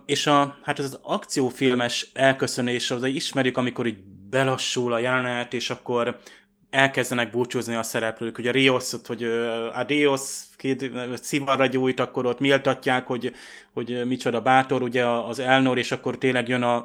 [0.07, 3.99] És a, hát ez az akciófilmes elköszönés, az ismerjük, amikor így
[4.31, 6.19] belassul a jelenet, és akkor
[6.71, 8.39] elkezdenek búcsúzni a szereplők.
[8.39, 13.33] Ugye Rios, hogy uh, adios, két szivarra gyújt, akkor ott méltatják, hogy,
[13.73, 16.85] hogy micsoda bátor, ugye az Elnor, és akkor tényleg jön a,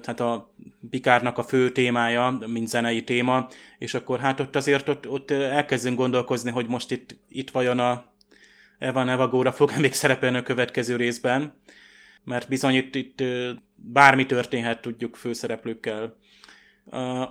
[0.00, 0.54] tehát a
[0.90, 5.96] Pikárnak a fő témája, mint zenei téma, és akkor hát ott azért ott, ott elkezdünk
[5.96, 8.04] gondolkozni, hogy most itt, itt vajon a
[8.78, 11.54] Evan Evagóra fog még szerepelni a következő részben,
[12.24, 13.22] mert bizony itt, itt
[13.74, 16.16] bármi történhet, tudjuk főszereplőkkel.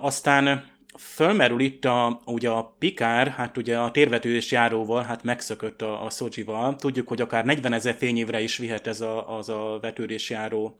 [0.00, 0.64] Aztán
[0.98, 6.10] fölmerül itt a, ugye a Pikár, hát ugye a térvetős járóval, hát megszökött a, a
[6.10, 6.76] Szodzsival.
[6.76, 10.78] Tudjuk, hogy akár 40 ezer fényévre is vihet ez a, az a vetődés járó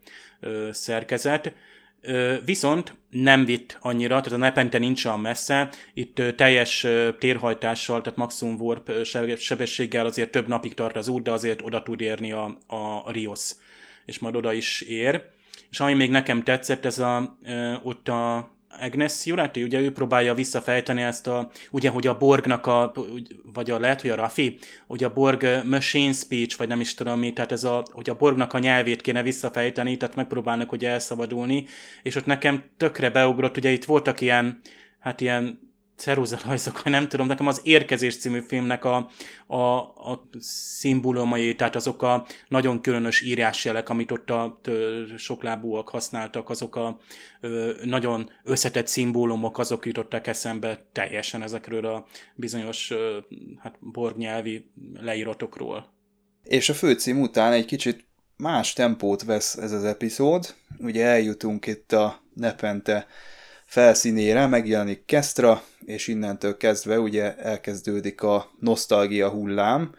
[0.71, 1.55] szerkezet.
[2.45, 8.19] Viszont nem vitt annyira, tehát a nepente nincs olyan messze, itt teljes ö, térhajtással, tehát
[8.19, 8.93] maximum warp
[9.39, 13.51] sebességgel azért több napig tart az út, de azért oda tud érni a, a Rios,
[14.11, 15.23] és majd oda is ér.
[15.71, 20.35] És ami még nekem tetszett, ez a, ö, ott a Agnes Jurati, ugye ő próbálja
[20.35, 22.93] visszafejteni ezt a, ugye, hogy a Borgnak a,
[23.53, 27.19] vagy a lehet, hogy a Rafi, hogy a Borg machine speech, vagy nem is tudom
[27.19, 31.67] mi, tehát ez a, hogy a Borgnak a nyelvét kéne visszafejteni, tehát megpróbálnak ugye elszabadulni,
[32.03, 34.61] és ott nekem tökre beugrott, ugye itt voltak ilyen,
[34.99, 35.70] hát ilyen
[36.01, 39.11] ceruzarajzok, vagy nem tudom, nekem az Érkezés című filmnek a,
[39.47, 40.29] a, a
[40.79, 44.61] szimbólumai, tehát azok a nagyon különös írásjelek, amit ott a
[45.17, 46.99] soklábúak használtak, azok a
[47.41, 53.19] ö, nagyon összetett szimbólumok, azok jutottak eszembe teljesen ezekről a bizonyos ö,
[53.59, 55.93] hát borgnyelvi leíratokról.
[56.45, 58.05] És a főcím után egy kicsit
[58.37, 60.55] más tempót vesz ez az epizód.
[60.79, 63.07] Ugye eljutunk itt a Nepente
[63.71, 69.95] felszínére, megjelenik Kestra, és innentől kezdve ugye elkezdődik a nosztalgia hullám.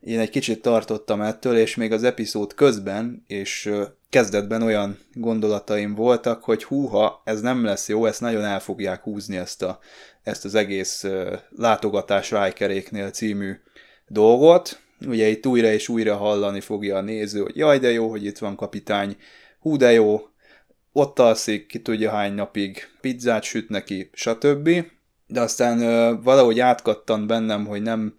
[0.00, 3.70] Én egy kicsit tartottam ettől, és még az epizód közben és
[4.08, 9.36] kezdetben olyan gondolataim voltak, hogy húha, ez nem lesz jó, ezt nagyon el fogják húzni
[9.36, 9.78] ezt, a,
[10.22, 11.06] ezt az egész
[11.56, 13.52] látogatás Rájkeréknél című
[14.06, 14.80] dolgot.
[15.06, 18.38] Ugye itt újra és újra hallani fogja a néző, hogy jaj, de jó, hogy itt
[18.38, 19.16] van kapitány,
[19.60, 20.31] hú, de jó,
[20.92, 24.70] ott alszik, ki tudja hány napig, pizzát süt neki, stb.
[25.26, 28.14] De aztán ö, valahogy átkattan bennem, hogy nem,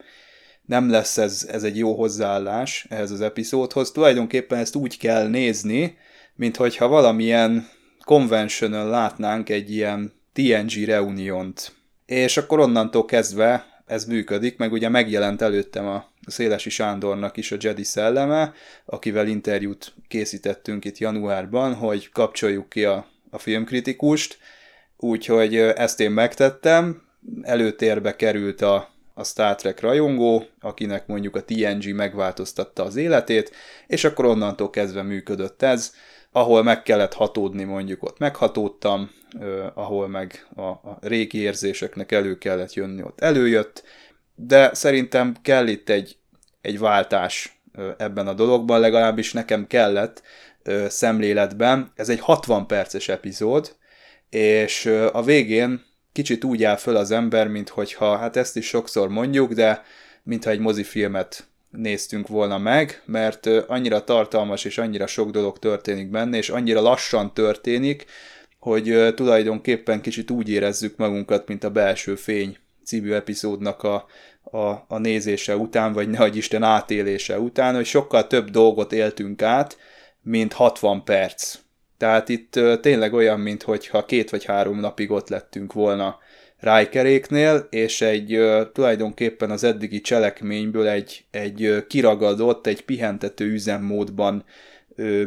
[0.65, 3.91] nem lesz ez, ez egy jó hozzáállás ehhez az epizódhoz.
[3.91, 5.97] Tulajdonképpen ezt úgy kell nézni,
[6.35, 7.67] mint hogyha valamilyen
[8.05, 11.75] convention látnánk egy ilyen TNG reuniont.
[12.05, 17.57] És akkor onnantól kezdve ez működik, meg ugye megjelent előttem a Szélesi Sándornak is a
[17.59, 18.53] Jedi szelleme,
[18.85, 24.37] akivel interjút készítettünk itt januárban, hogy kapcsoljuk ki a, a filmkritikust,
[24.97, 27.01] úgyhogy ezt én megtettem,
[27.41, 33.51] előtérbe került a, a Star Trek rajongó, akinek mondjuk a TNG megváltoztatta az életét,
[33.87, 35.93] és akkor onnantól kezdve működött ez,
[36.31, 39.11] ahol meg kellett hatódni mondjuk ott meghatódtam,
[39.73, 43.83] ahol meg a, a régi érzéseknek elő kellett jönni, ott előjött,
[44.47, 46.15] de szerintem kell itt egy,
[46.61, 47.59] egy váltás
[47.97, 50.21] ebben a dologban, legalábbis nekem kellett
[50.87, 51.91] szemléletben.
[51.95, 53.75] Ez egy 60 perces epizód,
[54.29, 59.09] és a végén kicsit úgy áll föl az ember, mint hogyha, hát ezt is sokszor
[59.09, 59.83] mondjuk, de
[60.23, 66.37] mintha egy mozifilmet néztünk volna meg, mert annyira tartalmas és annyira sok dolog történik benne,
[66.37, 68.05] és annyira lassan történik,
[68.59, 74.05] hogy tulajdonképpen kicsit úgy érezzük magunkat, mint a Belső Fény című epizódnak a,
[74.53, 79.77] a, a nézése után, vagy nehogy Isten átélése után, hogy sokkal több dolgot éltünk át,
[80.21, 81.57] mint 60 perc.
[81.97, 86.17] Tehát itt tényleg olyan, mintha két vagy három napig ott lettünk volna
[86.59, 88.39] Rijkeréknél, és egy
[88.73, 94.45] tulajdonképpen az eddigi cselekményből egy, egy kiragadott, egy pihentető üzemmódban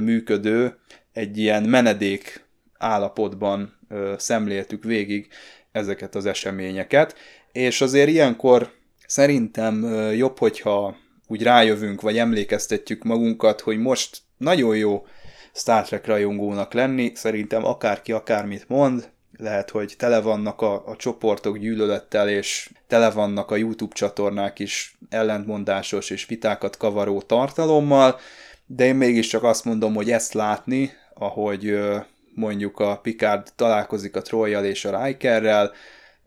[0.01, 0.79] működő,
[1.13, 2.45] egy ilyen menedék
[2.79, 3.79] állapotban
[4.17, 5.29] szemléltük végig
[5.73, 7.15] ezeket az eseményeket,
[7.53, 8.71] és azért ilyenkor
[9.07, 15.07] szerintem jobb, hogyha úgy rájövünk, vagy emlékeztetjük magunkat, hogy most nagyon jó
[15.53, 21.59] Star Trek rajongónak lenni, szerintem akárki akármit mond, lehet, hogy tele vannak a, a csoportok
[21.59, 28.19] gyűlölettel, és tele vannak a YouTube csatornák is ellentmondásos és vitákat kavaró tartalommal,
[28.67, 31.79] de én mégiscsak azt mondom, hogy ezt látni, ahogy
[32.35, 35.73] mondjuk a Picard találkozik a Troyjal és a Rikerrel,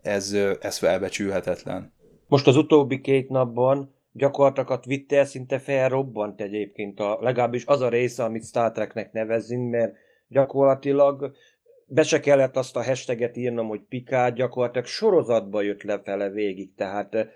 [0.02, 1.92] ez, ez felbecsülhetetlen.
[2.30, 7.88] Most az utóbbi két napban gyakorlatilag a Twitter szinte felrobbant egyébként, a, legalábbis az a
[7.88, 9.94] része, amit Star Treknek nevezünk, mert
[10.28, 11.32] gyakorlatilag
[11.86, 17.26] be se kellett azt a hashtaget írnom, hogy Picard gyakorlatilag sorozatba jött lefele végig, tehát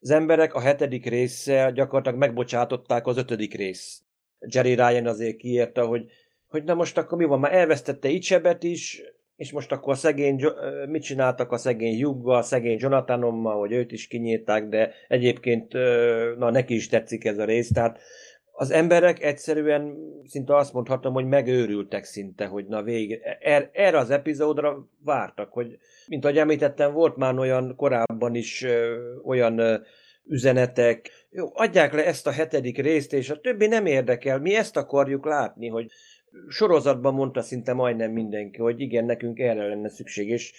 [0.00, 4.02] az emberek a hetedik résszel gyakorlatilag megbocsátották az ötödik rész.
[4.40, 6.10] Jerry Ryan azért kiírta, hogy,
[6.46, 9.02] hogy na most akkor mi van, már elvesztette Icsebet is,
[9.36, 10.44] és most akkor a szegény,
[10.88, 15.72] mit csináltak a szegény Juggal, a szegény Jonathanommal, hogy őt is kinyírták, de egyébként
[16.38, 17.98] na, neki is tetszik ez a rész, tehát
[18.56, 24.10] az emberek egyszerűen szinte azt mondhatom, hogy megőrültek szinte, hogy na végre, er, erre az
[24.10, 29.76] epizódra vártak, hogy mint ahogy említettem, volt már olyan korábban is ö, olyan ö,
[30.26, 34.76] üzenetek, jó, adják le ezt a hetedik részt, és a többi nem érdekel, mi ezt
[34.76, 35.90] akarjuk látni, hogy
[36.48, 40.52] sorozatban mondta szinte majdnem mindenki, hogy igen, nekünk erre lenne szükség, és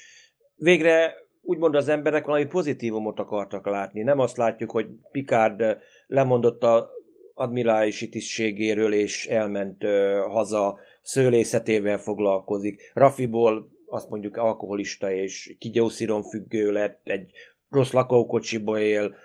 [0.56, 4.02] végre úgymond az emberek valami pozitívumot akartak látni.
[4.02, 6.90] Nem azt látjuk, hogy Picard lemondott a
[7.34, 12.92] admirálisi tisztségéről, és elment ö, haza, szőlészetével foglalkozik.
[12.94, 17.32] Rafiból azt mondjuk alkoholista és kigyószíron függő lett, egy
[17.70, 19.16] rossz lakókocsiba él,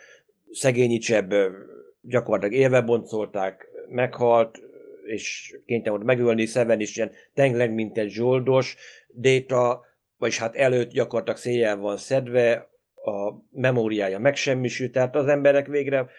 [0.51, 1.35] szegényi csebb
[2.01, 4.63] gyakorlatilag élve boncolták, meghalt,
[5.11, 8.77] és kénytelen volt megölni, Seven is ilyen tengleg, mint egy zsoldos,
[9.09, 9.85] Data,
[10.17, 12.71] vagyis hát előtt gyakorlatilag széjjel van szedve,
[13.05, 16.11] a memóriája megsemmisült, tehát az emberek végre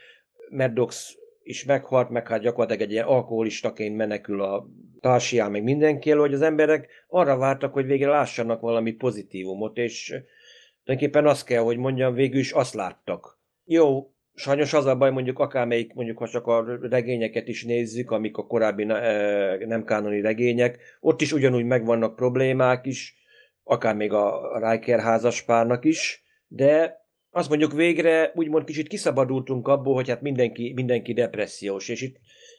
[0.49, 4.67] Maddox is meghalt, meg hát gyakorlatilag egy ilyen alkoholistaként menekül a
[4.99, 10.05] társiál, meg mindenki elő, hogy az emberek arra vártak, hogy végre lássanak valami pozitívumot, és
[10.83, 13.39] tulajdonképpen azt kell, hogy mondjam, végül is azt láttak.
[13.65, 18.37] Jó, Sajnos az a baj, mondjuk akármelyik, mondjuk ha csak a regényeket is nézzük, amik
[18.37, 18.83] a korábbi
[19.65, 23.15] nem kánoni regények, ott is ugyanúgy megvannak problémák is,
[23.63, 30.09] akár még a Riker házaspárnak is, de azt mondjuk végre úgymond kicsit kiszabadultunk abból, hogy
[30.09, 32.15] hát mindenki, mindenki depressziós, és itt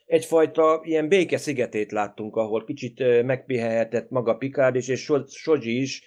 [0.07, 6.03] egyfajta ilyen béke szigetét láttunk, ahol kicsit megpihelhetett maga Picard is, és Soji is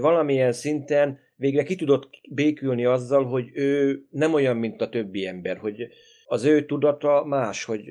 [0.00, 5.56] valamilyen szinten végre ki tudott békülni azzal, hogy ő nem olyan, mint a többi ember,
[5.56, 5.88] hogy
[6.26, 7.88] az ő tudata más, hogy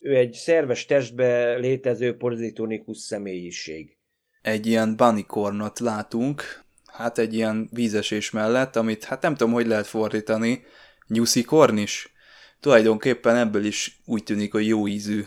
[0.00, 3.96] ő egy szerves testbe létező pozitonikus személyiség.
[4.42, 6.42] Egy ilyen banikornot látunk,
[6.86, 10.62] hát egy ilyen vízesés mellett, amit hát nem tudom, hogy lehet fordítani,
[11.06, 12.12] nyuszikorn is.
[12.60, 15.22] Tulajdonképpen ebből is úgy tűnik, hogy jó ízű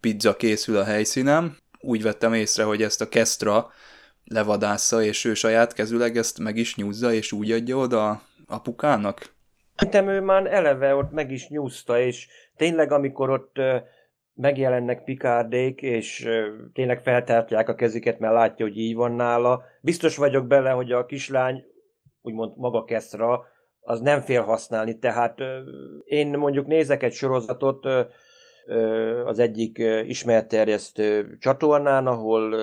[0.00, 1.56] pizza készül a helyszínen.
[1.80, 3.70] Úgy vettem észre, hogy ezt a Kestra
[4.24, 9.34] levadásza, és ő saját kezüleg ezt meg is nyúzza, és úgy adja oda apukának?
[9.76, 13.56] Szerintem ő már eleve ott meg is nyúzta, és tényleg amikor ott
[14.34, 16.28] megjelennek Pikárdék, és
[16.72, 19.62] tényleg feltártják a kezüket, mert látja, hogy így van nála.
[19.80, 21.64] Biztos vagyok bele, hogy a kislány,
[22.22, 23.44] úgymond maga Keszra,
[23.80, 25.38] az nem fél használni, tehát
[26.04, 27.86] én mondjuk nézek egy sorozatot
[29.24, 32.54] az egyik ismerterjesztő csatornán, ahol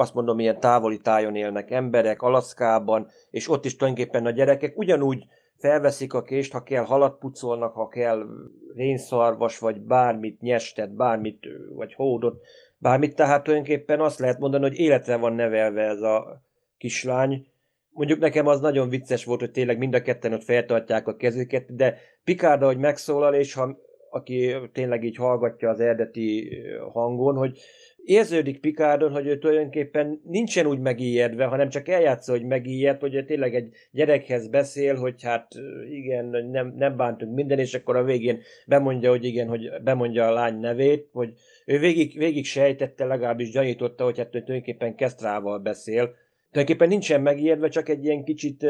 [0.00, 5.24] azt mondom, ilyen távoli tájon élnek emberek, Alaszkában, és ott is tulajdonképpen a gyerekek ugyanúgy
[5.56, 8.26] felveszik a kést, ha kell halat pucolnak, ha kell
[8.74, 12.40] rénszarvas, vagy bármit, nyestet, bármit, vagy hódot,
[12.78, 16.42] bármit, tehát tulajdonképpen azt lehet mondani, hogy életre van nevelve ez a
[16.78, 17.46] kislány.
[17.90, 21.74] Mondjuk nekem az nagyon vicces volt, hogy tényleg mind a ketten ott feltartják a kezüket,
[21.74, 23.78] de Picarda, hogy megszólal, és ha
[24.10, 26.58] aki tényleg így hallgatja az eredeti
[26.92, 27.58] hangon, hogy
[28.04, 33.54] érződik Picardon, hogy ő tulajdonképpen nincsen úgy megijedve, hanem csak eljátsza, hogy megijed, hogy tényleg
[33.54, 35.52] egy gyerekhez beszél, hogy hát
[35.90, 40.32] igen, nem, nem bántunk minden, és akkor a végén bemondja, hogy igen, hogy bemondja a
[40.32, 41.32] lány nevét, hogy
[41.66, 46.14] ő végig, végig sejtette, legalábbis gyanította, hogy hát tulajdonképpen Kesztrával beszél.
[46.50, 48.66] Tulajdonképpen nincsen megijedve, csak egy ilyen kicsit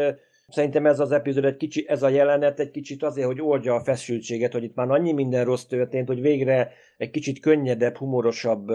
[0.51, 3.81] Szerintem ez az epizód egy kicsi, ez a jelenet egy kicsit azért, hogy oldja a
[3.81, 8.71] feszültséget, hogy itt már annyi minden rossz történt, hogy végre egy kicsit könnyedebb, humorosabb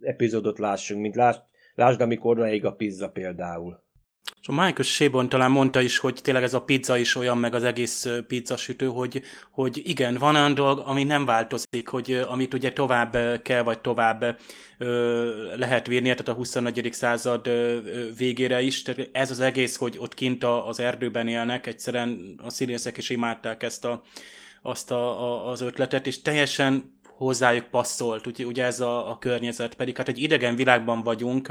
[0.00, 1.42] epizódot lássunk, mint lásd,
[1.74, 3.86] lásd amikor ég a pizza például.
[4.40, 7.54] És a Michael Shabon talán mondta is, hogy tényleg ez a pizza is olyan, meg
[7.54, 12.72] az egész pizzasütő, hogy, hogy igen, van olyan dolog, ami nem változik, hogy amit ugye
[12.72, 14.38] tovább kell, vagy tovább
[14.78, 16.88] ö, lehet vírni, tehát a 21.
[16.92, 17.78] század ö,
[18.16, 18.82] végére is.
[18.82, 23.62] Tehát ez az egész, hogy ott kint az erdőben élnek, egyszerűen a színészek is imádták
[23.62, 24.02] ezt a,
[24.62, 29.74] azt a, a, az ötletet, és teljesen hozzájuk passzolt, ugye, ugye ez a, a környezet,
[29.74, 31.48] pedig hát egy idegen világban vagyunk,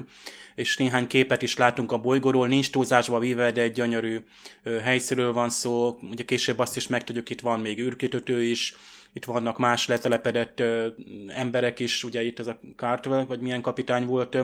[0.56, 4.20] és néhány képet is látunk a bolygóról, nincs túlzásba víve, de egy gyönyörű
[4.64, 8.76] ö, helyszínről van szó, ugye később azt is megtudjuk, itt van még űrkitötő is,
[9.14, 10.88] itt vannak más letelepedett ö,
[11.28, 14.44] emberek is, ugye itt ez a Cartwell, vagy milyen kapitány volt ö,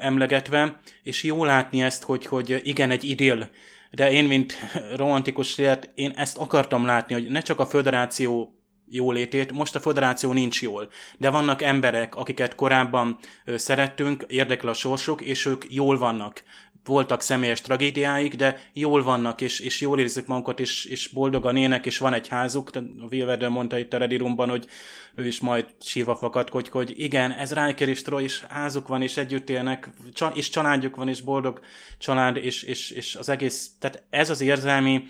[0.00, 3.48] emlegetve, és jó látni ezt, hogy, hogy igen, egy idill,
[3.90, 4.56] de én, mint
[4.96, 8.55] romantikus élet, én ezt akartam látni, hogy ne csak a föderáció
[8.88, 9.52] jólétét.
[9.52, 13.18] Most a federáció nincs jól, de vannak emberek, akiket korábban
[13.56, 16.42] szerettünk, érdekel a sorsuk, és ők jól vannak.
[16.84, 21.86] Voltak személyes tragédiáik, de jól vannak, és, és jól érzik magukat, és, és boldogan ének,
[21.86, 22.70] és van egy házuk.
[22.74, 24.66] A Wilverde mondta itt a Ready Roomban, hogy
[25.14, 29.02] ő is majd sírva fakad, hogy, hogy igen, ez Riker és Troy, és házuk van,
[29.02, 29.90] és együtt élnek,
[30.34, 31.60] és családjuk van, és boldog
[31.98, 35.02] család, és, és, és az egész, tehát ez az érzelmi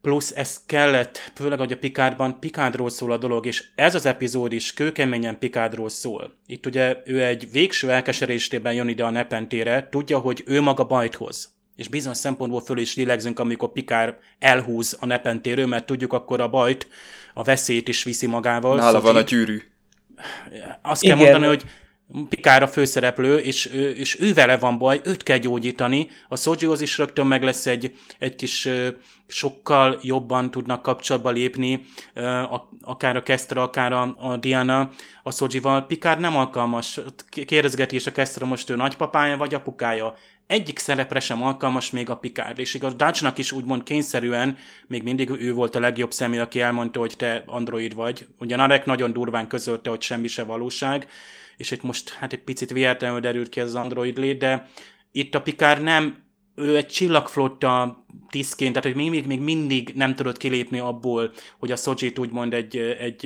[0.00, 4.52] plusz ez kellett, főleg, hogy a Picardban Picardról szól a dolog, és ez az epizód
[4.52, 6.34] is kőkeményen Picardról szól.
[6.46, 11.14] Itt ugye ő egy végső elkeserésében jön ide a nepentére, tudja, hogy ő maga bajt
[11.14, 11.56] hoz.
[11.76, 16.48] És bizonyos szempontból föl is lélegzünk, amikor Picard elhúz a nepentéről, mert tudjuk akkor a
[16.48, 16.88] bajt,
[17.34, 18.76] a veszélyt is viszi magával.
[18.76, 19.62] Nála szóval van a gyűrű.
[20.82, 21.16] Azt Igen.
[21.16, 21.64] kell mondani, hogy
[22.28, 26.08] Pikár a főszereplő, és, és ő vele van baj, őt kell gyógyítani.
[26.28, 28.68] A Sojihoz is rögtön meg lesz egy, egy kis
[29.26, 31.84] sokkal jobban tudnak kapcsolatba lépni,
[32.80, 34.90] akár a Kestra, akár a, a Diana
[35.22, 35.86] a Sojival.
[35.86, 37.00] Pikár nem alkalmas.
[37.46, 40.14] Kérdezgeti is a Kestra most ő nagypapája vagy apukája.
[40.46, 44.56] Egyik szerepre sem alkalmas még a Pikár, és igaz, Dutchnak is úgymond kényszerűen,
[44.86, 48.26] még mindig ő volt a legjobb személy, aki elmondta, hogy te android vagy.
[48.38, 51.08] Ugyan Arek nagyon durván közölte, hogy semmi se valóság,
[51.58, 54.68] és itt most hát egy picit véletlenül derült ki ez az Android lét, de
[55.12, 56.26] itt a Pikár nem
[56.58, 61.76] ő egy csillagflotta tisztként, tehát hogy még, még mindig nem tudott kilépni abból, hogy a
[61.76, 63.20] Szocsit úgymond egy, egy,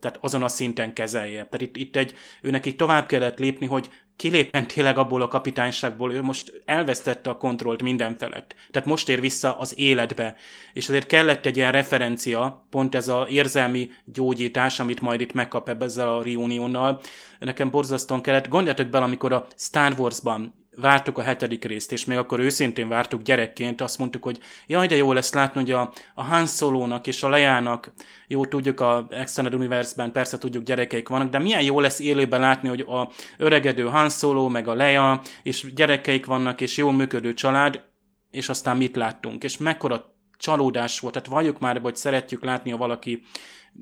[0.00, 1.44] tehát azon a szinten kezelje.
[1.44, 6.12] Tehát itt, itt egy, őnek itt tovább kellett lépni, hogy kilépjen tényleg abból a kapitányságból,
[6.12, 8.54] ő most elvesztette a kontrollt minden felett.
[8.70, 10.36] Tehát most ér vissza az életbe.
[10.72, 15.68] És azért kellett egy ilyen referencia, pont ez a érzelmi gyógyítás, amit majd itt megkap
[15.68, 17.00] ebbe ezzel a reuniónnal.
[17.38, 18.48] Nekem borzasztóan kellett.
[18.48, 23.22] Gondoljatok bele, amikor a Star Wars-ban vártuk a hetedik részt, és még akkor őszintén vártuk
[23.22, 27.22] gyerekként, azt mondtuk, hogy jaj, de jó lesz látni, hogy a, a Han Solo-nak és
[27.22, 27.92] a Lejának,
[28.26, 32.68] jó tudjuk a Extended Universe-ben, persze tudjuk gyerekeik vannak, de milyen jó lesz élőben látni,
[32.68, 37.82] hogy a öregedő Han Solo, meg a Leia, és gyerekeik vannak, és jól működő család,
[38.30, 42.76] és aztán mit láttunk, és mekkora csalódás volt, tehát valljuk már, hogy szeretjük látni, ha
[42.76, 43.22] valaki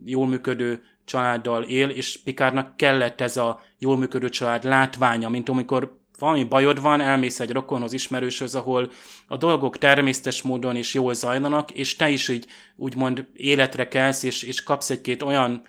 [0.05, 6.01] jól működő családdal él, és Pikárnak kellett ez a jól működő család látványa, mint amikor
[6.23, 8.91] valami bajod van, elmész egy rokonhoz, ismerőshöz, ahol
[9.29, 12.47] a dolgok természetes módon is jól zajlanak, és te is így
[12.77, 15.63] úgymond életre kelsz, és, és kapsz egy-két olyan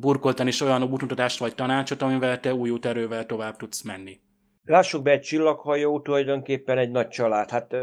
[0.00, 4.20] burkoltan is olyan útmutatást vagy tanácsot, amivel te új erővel tovább tudsz menni.
[4.64, 7.50] Lássuk be, egy csillaghajó tulajdonképpen egy nagy család.
[7.50, 7.74] Hát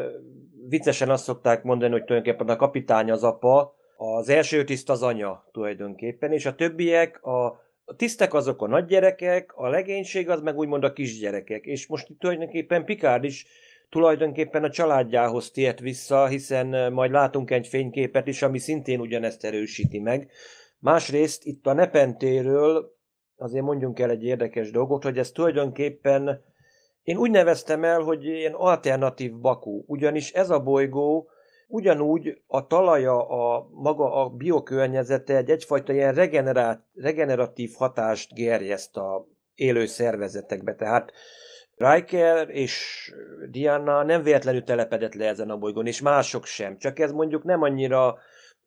[0.70, 5.46] viccesen azt szokták mondani, hogy tulajdonképpen a kapitány az apa, az első tiszt az anya
[5.52, 10.84] tulajdonképpen, és a többiek, a, a tisztek azok a nagygyerekek, a legénység az meg úgymond
[10.84, 11.66] a kisgyerekek.
[11.66, 13.46] És most tulajdonképpen Pikár is
[13.90, 20.00] tulajdonképpen a családjához tért vissza, hiszen majd látunk egy fényképet is, ami szintén ugyanezt erősíti
[20.00, 20.32] meg.
[20.80, 22.96] Másrészt itt a Nepentéről
[23.38, 26.44] azért mondjunk el egy érdekes dolgot, hogy ez tulajdonképpen
[27.04, 31.30] én úgy neveztem el, hogy ilyen alternatív Bakú, ugyanis ez a bolygó
[31.72, 39.28] ugyanúgy a talaja, a maga a biokörnyezete egy egyfajta ilyen regenerát, regeneratív hatást gerjeszt a
[39.56, 40.76] élő szervezetekbe.
[40.76, 41.12] Tehát
[41.76, 43.06] Riker és
[43.50, 46.78] Diana nem véletlenül telepedett le ezen a bolygón, és mások sem.
[46.78, 48.18] Csak ez mondjuk nem annyira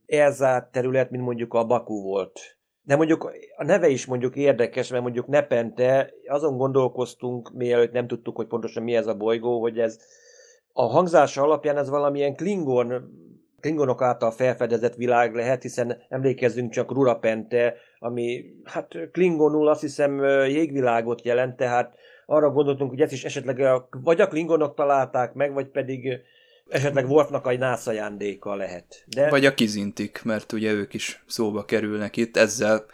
[0.06, 2.40] elzárt terület, mint mondjuk a Baku volt.
[2.84, 8.36] De mondjuk a neve is mondjuk érdekes, mert mondjuk Nepente, azon gondolkoztunk, mielőtt nem tudtuk,
[8.36, 9.98] hogy pontosan mi ez a bolygó, hogy ez
[10.72, 13.20] a hangzása alapján ez valamilyen Klingon,
[13.60, 21.24] Klingonok által felfedezett világ lehet, hiszen emlékezzünk csak Rurapente, ami hát Klingonul azt hiszem jégvilágot
[21.24, 21.94] jelent, tehát
[22.26, 26.20] arra gondoltunk, hogy ezt is esetleg a, vagy a Klingonok találták meg, vagy pedig
[26.68, 29.04] esetleg Worfnak egy nász ajándéka lehet.
[29.06, 29.30] De...
[29.30, 32.84] Vagy a kizintik, mert ugye ők is szóba kerülnek itt, ezzel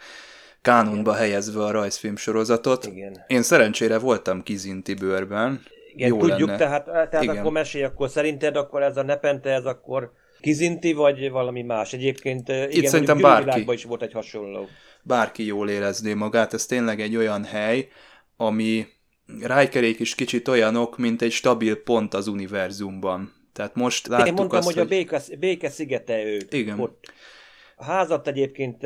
[0.61, 2.85] kánonba helyezve a rajzfilm sorozatot.
[2.85, 3.23] Igen.
[3.27, 5.61] Én szerencsére voltam kizinti bőrben.
[5.99, 6.57] Igen, Jó tudjuk, lenne.
[6.57, 7.37] tehát, tehát Igen.
[7.37, 11.93] akkor mesélj, akkor szerinted akkor ez a nepente, ez akkor kizinti, vagy valami más?
[11.93, 13.71] Egyébként Itt igen, szerintem bárki.
[13.71, 14.67] is volt egy hasonló.
[15.03, 17.87] Bárki jól érezné magát, ez tényleg egy olyan hely,
[18.37, 18.87] ami
[19.41, 23.33] Rijkerék is kicsit olyanok, mint egy stabil pont az univerzumban.
[23.53, 26.37] Tehát most láttuk Én mondtam, azt, hogy, hogy a béke, béke szigete ő.
[26.49, 26.79] Igen.
[26.79, 27.11] Ott.
[27.75, 28.83] A házat egyébként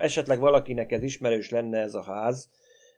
[0.00, 2.48] esetleg valakinek ez ismerős lenne ez a ház.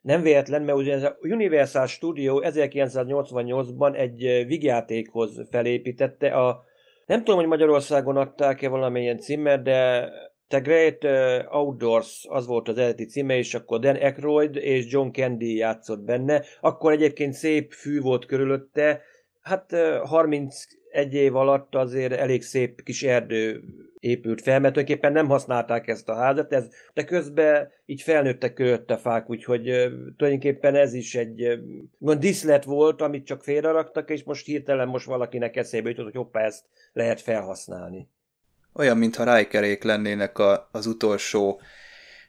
[0.02, 6.28] Nem véletlen, mert ugye a Universal Studio 1988-ban egy vigyátékhoz felépítette.
[6.28, 6.64] A,
[7.06, 10.10] nem tudom, hogy Magyarországon adták-e valamilyen címet, de
[10.48, 11.04] The Great
[11.50, 16.42] Outdoors az volt az eredeti címe, és akkor Dan Aykroyd és John Candy játszott benne.
[16.60, 19.02] Akkor egyébként szép fű volt körülötte,
[19.48, 19.74] hát
[20.04, 23.62] 31 év alatt azért elég szép kis erdő
[24.00, 28.96] épült fel, mert tulajdonképpen nem használták ezt a házat, ez, de közben így felnőttek körülötte
[28.96, 29.62] fák, úgyhogy
[30.16, 31.60] tulajdonképpen ez is egy
[31.98, 36.40] gond diszlet volt, amit csak félreraktak, és most hirtelen most valakinek eszébe jutott, hogy hoppá,
[36.40, 38.08] ezt lehet felhasználni.
[38.72, 41.60] Olyan, mintha Rijkerék lennének a, az utolsó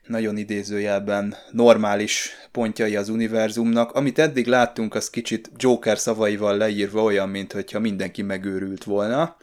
[0.06, 3.92] nagyon idézőjelben normális pontjai az univerzumnak.
[3.92, 9.36] Amit eddig láttunk, az kicsit Joker szavaival leírva olyan, mintha mindenki megőrült volna,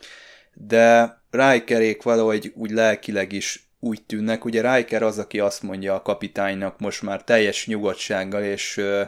[0.59, 4.45] de Rijkerék valahogy úgy lelkileg is úgy tűnnek.
[4.45, 9.03] Ugye Riker az, aki azt mondja a kapitánynak most már teljes nyugodtsággal és ö,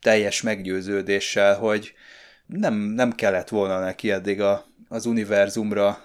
[0.00, 1.92] teljes meggyőződéssel, hogy
[2.46, 6.02] nem, nem kellett volna neki eddig a, az univerzumra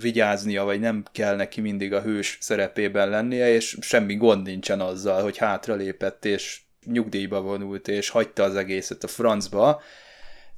[0.00, 5.22] vigyáznia, vagy nem kell neki mindig a hős szerepében lennie, és semmi gond nincsen azzal,
[5.22, 9.82] hogy hátralépett, és nyugdíjba vonult, és hagyta az egészet a francba.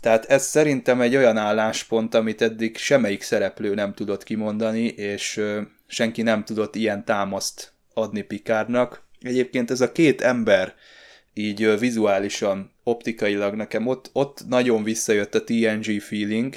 [0.03, 5.41] Tehát ez szerintem egy olyan álláspont, amit eddig semmelyik szereplő nem tudott kimondani, és
[5.87, 9.03] senki nem tudott ilyen támaszt adni Pikárnak.
[9.21, 10.75] Egyébként ez a két ember
[11.35, 16.55] így vizuálisan, optikailag nekem ott, ott nagyon visszajött a TNG feeling,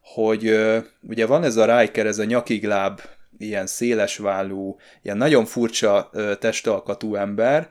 [0.00, 0.58] hogy
[1.02, 3.00] ugye van ez a Riker, ez a nyakigláb,
[3.38, 7.68] ilyen szélesvállú, ilyen nagyon furcsa testalkatú ember,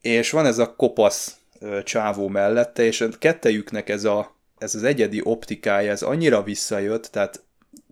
[0.00, 1.36] és van ez a kopasz
[1.84, 4.33] csávó mellette, és kettejüknek ez, a,
[4.64, 7.42] ez az egyedi optikája, ez annyira visszajött, tehát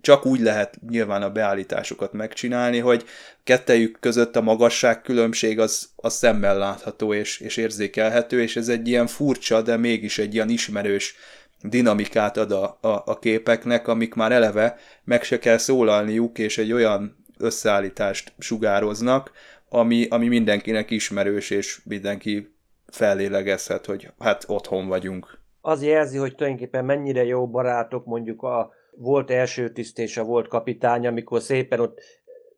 [0.01, 3.05] csak úgy lehet nyilván a beállításokat megcsinálni, hogy
[3.45, 8.89] kettejük között a magasság különbség az, az szemmel látható és, és érzékelhető, és ez egy
[8.89, 11.15] ilyen furcsa, de mégis egy ilyen ismerős
[11.63, 16.73] dinamikát ad a, a, a képeknek, amik már eleve meg se kell szólalniuk, és egy
[16.73, 19.31] olyan összeállítást sugároznak,
[19.69, 22.55] ami, ami mindenkinek ismerős, és mindenki
[22.89, 25.41] fellélegezhet, hogy hát otthon vagyunk.
[25.65, 30.49] Az jelzi, hogy tulajdonképpen mennyire jó barátok mondjuk a volt első tiszt és a volt
[30.49, 32.01] kapitány, amikor szépen ott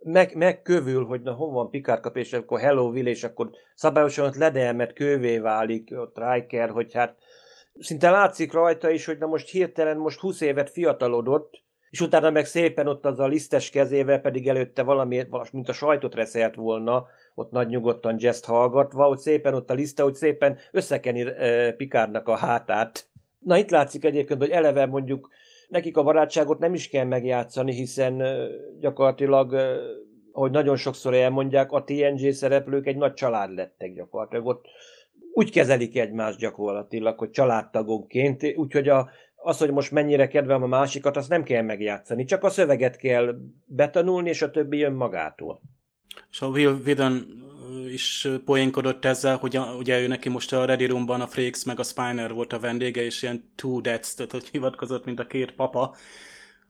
[0.02, 4.26] meg, megkövül, hogy na hol van Picard kap, és akkor Hello Will, és akkor szabályosan
[4.26, 7.16] ott ledelmet kövé válik ott Riker, hogy hát
[7.80, 12.46] szinte látszik rajta is, hogy na most hirtelen most 20 évet fiatalodott, és utána meg
[12.46, 17.50] szépen ott az a lisztes kezével pedig előtte valami, mint a sajtot reszelt volna, ott
[17.50, 21.26] nagy nyugodtan jazz hallgatva, hogy szépen ott a liszte, hogy szépen összekeni
[21.76, 23.06] Pikárnak a hátát.
[23.38, 25.28] Na itt látszik egyébként, hogy eleve mondjuk
[25.68, 28.22] nekik a barátságot nem is kell megjátszani, hiszen
[28.80, 29.54] gyakorlatilag,
[30.32, 34.46] ahogy nagyon sokszor elmondják, a TNG szereplők egy nagy család lettek gyakorlatilag.
[34.46, 34.66] Ott
[35.32, 41.16] úgy kezelik egymást gyakorlatilag, hogy családtagokként, úgyhogy a, az, hogy most mennyire kedvem a másikat,
[41.16, 45.60] azt nem kell megjátszani, csak a szöveget kell betanulni, és a többi jön magától.
[46.30, 47.42] És a Will Whedon
[47.88, 51.78] is poénkodott ezzel, hogy a, ugye ő neki most a Ready Roomban a Frakes meg
[51.78, 55.52] a Spiner volt a vendége, és ilyen two dads, tehát hogy hivatkozott, mint a két
[55.52, 55.96] papa,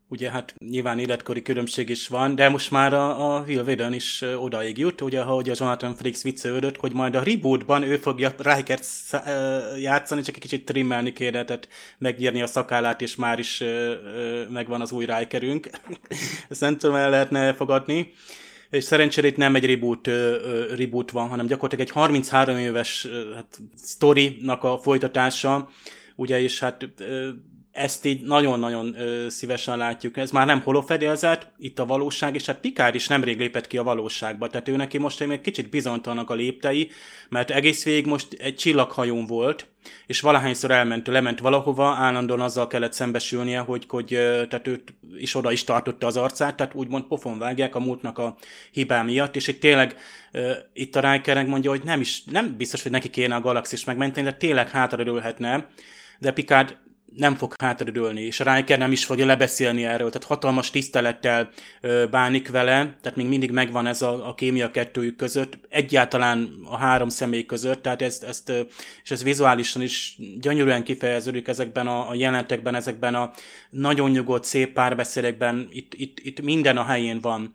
[0.09, 4.25] ugye hát nyilván életkori különbség is van, de most már a, a Will Whedon is
[4.39, 8.87] odaig jut, ugye ahogy a Jonathan Frakes viccelődött, hogy majd a rebootban ő fogja Rikert
[9.79, 11.69] játszani, csak egy kicsit trimmelni kéne, tehát
[11.99, 13.63] megnyírni a szakállát, és már is
[14.49, 15.69] megvan az új Rikerünk.
[16.49, 18.13] Ezt nem tudom, el lehetne fogadni.
[18.75, 20.07] És szerencsére itt nem egy reboot,
[20.77, 25.69] reboot van, hanem gyakorlatilag egy 33 éves hát, sztorinak a folytatása,
[26.17, 26.89] ugye, és hát
[27.75, 28.97] ezt így nagyon-nagyon
[29.29, 30.17] szívesen látjuk.
[30.17, 33.83] Ez már nem holofedélzet, itt a valóság, és hát Pikár is nemrég lépett ki a
[33.83, 36.91] valóságba, tehát ő neki most egy kicsit bizonytalanak a léptei,
[37.29, 39.67] mert egész végig most egy csillaghajón volt,
[40.07, 44.07] és valahányszor elment, lement valahova, állandóan azzal kellett szembesülnie, hogy, hogy
[44.49, 48.37] tehát őt is oda is tartotta az arcát, tehát úgymond pofon vágják a múltnak a
[48.73, 49.97] hibá miatt, és itt tényleg
[50.33, 53.85] uh, itt a Rikernek mondja, hogy nem is, nem biztos, hogy neki kéne a galaxis
[53.85, 55.69] megmenteni, de tényleg hátradőlhetne,
[56.19, 56.77] de Picard
[57.17, 61.51] nem fog hátradőlni, és Riker nem is fogja lebeszélni erről, tehát hatalmas tisztelettel
[62.11, 67.09] bánik vele, tehát még mindig megvan ez a, a kémia kettőjük között, egyáltalán a három
[67.09, 68.53] személy között, tehát ezt, ezt
[69.03, 73.33] és ez vizuálisan is gyönyörűen kifejeződik ezekben a, a jelentekben, ezekben a
[73.71, 77.55] nagyon nyugodt, szép párbeszédekben, itt, itt, itt minden a helyén van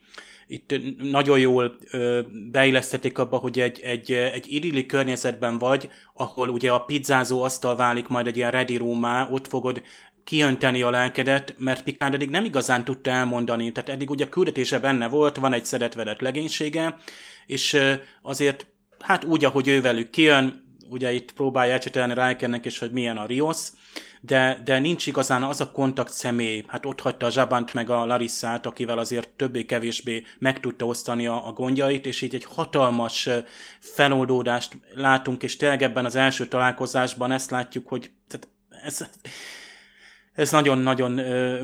[0.52, 0.76] itt
[1.12, 1.78] nagyon jól
[2.52, 8.08] beillesztették abba, hogy egy, egy, egy idilli környezetben vagy, ahol ugye a pizzázó asztal válik
[8.08, 9.82] majd egy ilyen ready room ott fogod
[10.24, 14.80] kiönteni a lelkedet, mert Picard eddig nem igazán tudta elmondani, tehát eddig ugye a küldetése
[14.80, 16.98] benne volt, van egy szedetvedett legénysége,
[17.46, 17.78] és
[18.22, 18.68] azért
[19.00, 23.26] hát úgy, ahogy ő velük kijön, ugye itt próbálja ecsetelni Rikernek is, hogy milyen a
[23.26, 23.58] Rios,
[24.22, 26.64] de, de nincs igazán az a kontakt személy.
[26.68, 31.48] Hát ott hagyta a Zsabant meg a Larissát, akivel azért többé-kevésbé meg tudta osztani a,
[31.48, 33.30] a gondjait, és így egy hatalmas
[33.80, 38.48] feloldódást látunk, és tényleg ebben az első találkozásban ezt látjuk, hogy tehát
[38.84, 39.08] ez,
[40.34, 41.12] ez nagyon-nagyon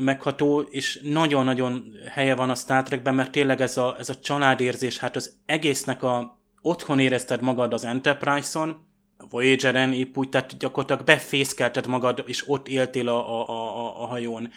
[0.00, 4.98] megható, és nagyon-nagyon helye van a Star Trekben, mert tényleg ez a, ez a családérzés,
[4.98, 8.86] hát az egésznek a otthon érezted magad az Enterprise-on,
[9.30, 14.50] Voyager-en épp úgy, tehát gyakorlatilag befészkelted magad, és ott éltél a, a, a, a hajón.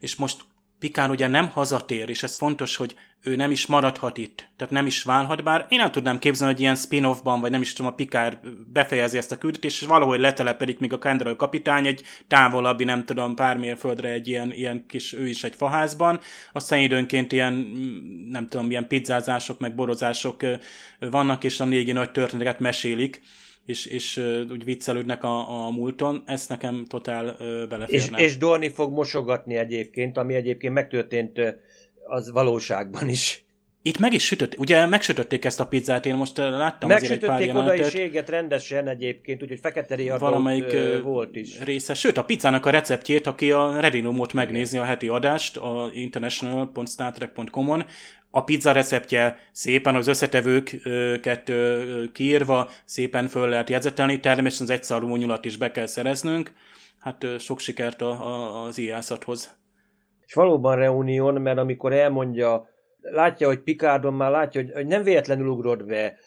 [0.00, 0.44] És most
[0.78, 4.86] Pikán ugye nem hazatér, és ez fontos, hogy ő nem is maradhat itt, tehát nem
[4.86, 7.94] is válhat, bár én nem tudnám képzelni, hogy ilyen spin-offban, vagy nem is tudom, a
[7.94, 8.40] Pikár
[8.72, 13.34] befejezi ezt a küldetést, és valahogy letelepedik még a Kendall kapitány egy távolabbi, nem tudom,
[13.34, 16.20] pár mérföldre egy ilyen, ilyen kis, ő is egy faházban,
[16.52, 17.52] aztán időnként ilyen,
[18.30, 20.40] nem tudom, ilyen pizzázások, meg borozások
[20.98, 23.22] vannak, és a négi nagy történeteket mesélik,
[23.68, 24.16] és, és
[24.50, 27.36] úgy viccelődnek a, a múlton, ez nekem totál
[27.68, 28.18] beleférne.
[28.18, 31.40] És, és Dorni fog mosogatni egyébként, ami egyébként megtörtént
[32.06, 33.44] az valóságban is.
[33.82, 37.56] Itt meg is sütött, ugye megsütötték ezt a pizzát, én most láttam azért egy pár
[37.56, 41.60] oda is éget rendesen egyébként, úgyhogy fekete riadó valamelyik volt is.
[41.60, 41.94] része.
[41.94, 47.84] Sőt, a pizzának a receptjét, aki a Redinumot megnézi a heti adást, a international.startrek.com-on,
[48.30, 51.52] a pizza receptje szépen az összetevőket
[52.12, 56.52] kiírva, szépen föl lehet jegyzetelni, természetesen az egyszarú nyulat is be kell szereznünk.
[56.98, 59.56] Hát sok sikert a, a, az ijászathoz.
[60.26, 62.68] És valóban reunión, mert amikor elmondja,
[63.00, 66.18] látja, hogy Picardon már látja, hogy, hogy nem véletlenül ugrott be,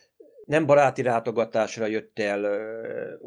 [0.45, 2.59] nem baráti látogatásra jött el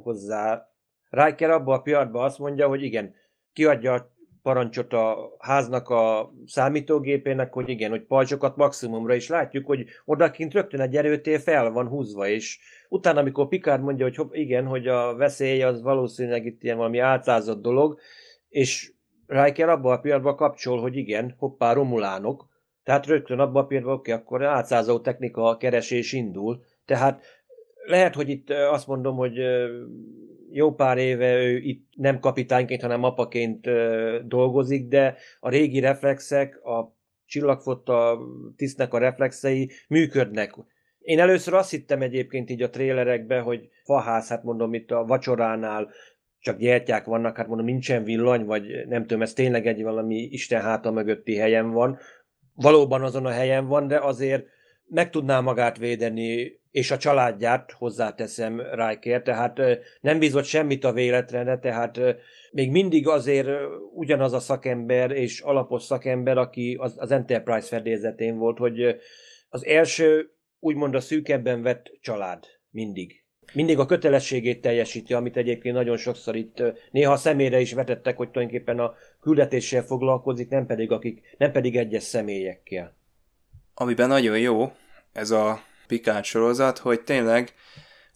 [0.03, 0.69] hozzá.
[1.11, 3.15] Riker abba a piatban azt mondja, hogy igen,
[3.53, 4.14] kiadja
[4.45, 10.81] parancsot a háznak a számítógépének, hogy igen, hogy pajzsokat maximumra is látjuk, hogy odakint rögtön
[10.81, 15.63] egy erőtér fel van húzva, és utána, amikor Picard mondja, hogy igen, hogy a veszély
[15.63, 17.99] az valószínűleg itt ilyen valami álcázott dolog,
[18.49, 18.93] és
[19.27, 22.49] Riker abban a pillanatban kapcsol, hogy igen, hoppá, romulánok,
[22.83, 27.23] tehát rögtön abban a pillanatban, oké, akkor átszázó technika keresés indul, tehát
[27.87, 29.39] lehet, hogy itt azt mondom, hogy
[30.55, 33.67] jó pár éve ő itt nem kapitányként, hanem apaként
[34.27, 36.97] dolgozik, de a régi reflexek, a
[37.27, 38.19] csillagfotta
[38.57, 40.55] tisztnek a reflexei működnek.
[40.99, 45.91] Én először azt hittem egyébként így a trélerekben, hogy faház, hát mondom itt a vacsoránál
[46.39, 50.61] csak gyertyák vannak, hát mondom nincsen villany, vagy nem tudom, ez tényleg egy valami Isten
[50.61, 51.99] háta mögötti helyen van.
[52.55, 54.47] Valóban azon a helyen van, de azért
[54.87, 59.61] meg tudná magát védeni és a családját hozzáteszem Riker, tehát
[60.01, 62.01] nem bízott semmit a véletre, tehát
[62.53, 63.49] még mindig azért
[63.93, 68.97] ugyanaz a szakember és alapos szakember, aki az, az Enterprise fedélzetén volt, hogy
[69.49, 73.25] az első úgymond a szűkebben vett család mindig.
[73.53, 78.79] mindig a kötelességét teljesíti, amit egyébként nagyon sokszor itt néha személyre is vetettek, hogy tulajdonképpen
[78.79, 82.97] a küldetéssel foglalkozik, nem pedig, akik, nem pedig egyes személyekkel.
[83.75, 84.73] Amiben nagyon jó
[85.13, 87.55] ez a Picard sorozat, hogy tényleg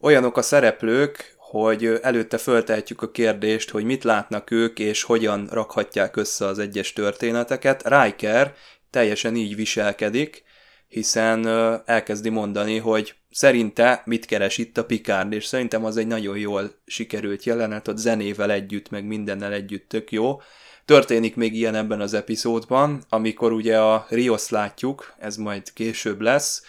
[0.01, 6.17] olyanok a szereplők, hogy előtte föltehetjük a kérdést, hogy mit látnak ők, és hogyan rakhatják
[6.17, 7.83] össze az egyes történeteket.
[7.89, 8.55] Riker
[8.91, 10.43] teljesen így viselkedik,
[10.89, 11.47] hiszen
[11.85, 16.71] elkezdi mondani, hogy szerinte mit keres itt a Picard, és szerintem az egy nagyon jól
[16.87, 20.41] sikerült jelenet, ott zenével együtt, meg mindennel együtt tök jó.
[20.85, 26.63] Történik még ilyen ebben az epizódban, amikor ugye a Rios látjuk, ez majd később lesz,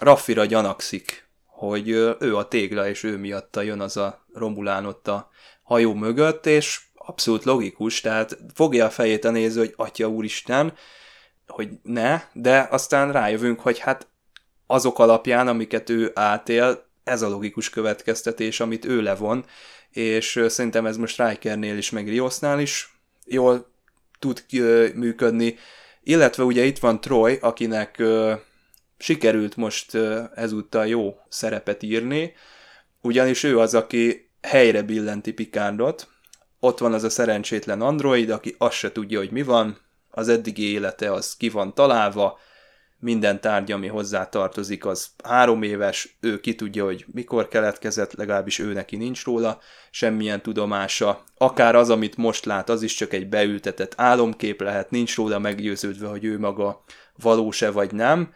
[0.00, 1.88] Raffira gyanakszik, hogy
[2.20, 5.30] ő a tégla, és ő miatta jön az a Romulán ott a
[5.62, 10.74] hajó mögött, és abszolút logikus, tehát fogja a fejét a néző, hogy atya úristen,
[11.46, 14.08] hogy ne, de aztán rájövünk, hogy hát
[14.66, 19.44] azok alapján, amiket ő átél, ez a logikus következtetés, amit ő levon,
[19.90, 23.72] és szerintem ez most Rikernél is, meg Riosnál is jól
[24.18, 24.44] tud
[24.94, 25.58] működni,
[26.02, 28.02] illetve ugye itt van Troy, akinek
[29.04, 29.94] sikerült most
[30.34, 32.32] ezúttal jó szerepet írni,
[33.00, 36.08] ugyanis ő az, aki helyre billenti Picardot,
[36.60, 39.78] ott van az a szerencsétlen android, aki azt se tudja, hogy mi van,
[40.10, 42.38] az eddigi élete az ki van találva,
[42.98, 48.58] minden tárgy, ami hozzá tartozik, az három éves, ő ki tudja, hogy mikor keletkezett, legalábbis
[48.58, 49.58] ő neki nincs róla
[49.90, 51.24] semmilyen tudomása.
[51.38, 56.06] Akár az, amit most lát, az is csak egy beültetett álomkép lehet, nincs róla meggyőződve,
[56.06, 56.84] hogy ő maga
[57.16, 58.32] valós-e vagy nem,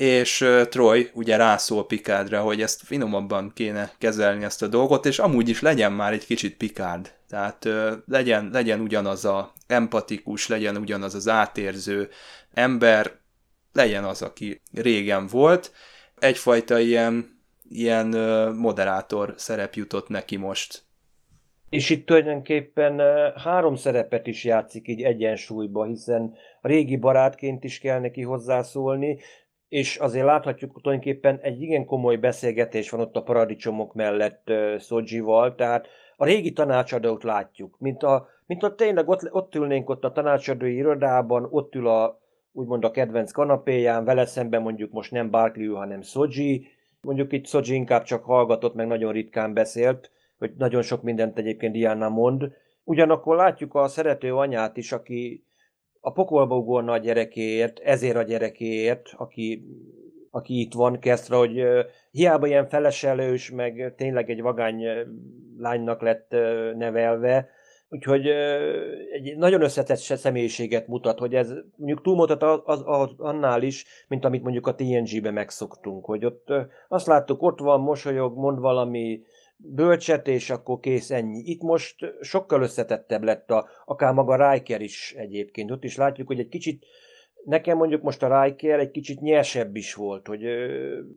[0.00, 5.48] és Troy ugye rászól Picardra, hogy ezt finomabban kéne kezelni ezt a dolgot, és amúgy
[5.48, 7.12] is legyen már egy kicsit Picard.
[7.28, 7.68] Tehát
[8.06, 12.08] legyen, legyen ugyanaz a empatikus, legyen ugyanaz az átérző
[12.54, 13.12] ember,
[13.72, 15.72] legyen az, aki régen volt.
[16.18, 18.06] Egyfajta ilyen, ilyen
[18.56, 20.82] moderátor szerep jutott neki most.
[21.70, 23.00] És itt tulajdonképpen
[23.36, 29.18] három szerepet is játszik így egyensúlyba, hiszen régi barátként is kell neki hozzászólni,
[29.70, 35.86] és azért láthatjuk tulajdonképpen egy igen komoly beszélgetés van ott a paradicsomok mellett Szodzsival, tehát
[36.16, 40.74] a régi tanácsadót látjuk, mint a, mint a tényleg ott, ott ülnénk ott a tanácsadói
[40.74, 42.20] irodában, ott ül a
[42.52, 46.66] úgymond a kedvenc kanapéján, vele szemben mondjuk most nem Barkley, hanem Soji,
[47.00, 51.72] mondjuk itt Soji inkább csak hallgatott, meg nagyon ritkán beszélt, hogy nagyon sok mindent egyébként
[51.72, 52.52] Diana mond.
[52.84, 55.44] Ugyanakkor látjuk a szerető anyát is, aki
[56.00, 59.64] a pokolba ugorna a gyerekéért, ezért a gyerekéért, aki,
[60.30, 61.62] aki itt van, kezdve, hogy
[62.10, 64.84] hiába ilyen feleselős, meg tényleg egy vagány
[65.56, 66.30] lánynak lett
[66.76, 67.48] nevelve,
[67.92, 68.26] Úgyhogy
[69.12, 74.24] egy nagyon összetett személyiséget mutat, hogy ez mondjuk túlmutat az, az, az, annál is, mint
[74.24, 76.52] amit mondjuk a TNG-be megszoktunk, hogy ott
[76.88, 79.22] azt láttuk, ott van, mosolyog, mond valami
[79.62, 81.38] bölcset, és akkor kész ennyi.
[81.44, 85.70] Itt most sokkal összetettebb lett a, akár maga Riker is egyébként.
[85.70, 86.86] Ott is látjuk, hogy egy kicsit
[87.44, 90.44] Nekem mondjuk most a Riker egy kicsit nyersebb is volt, hogy,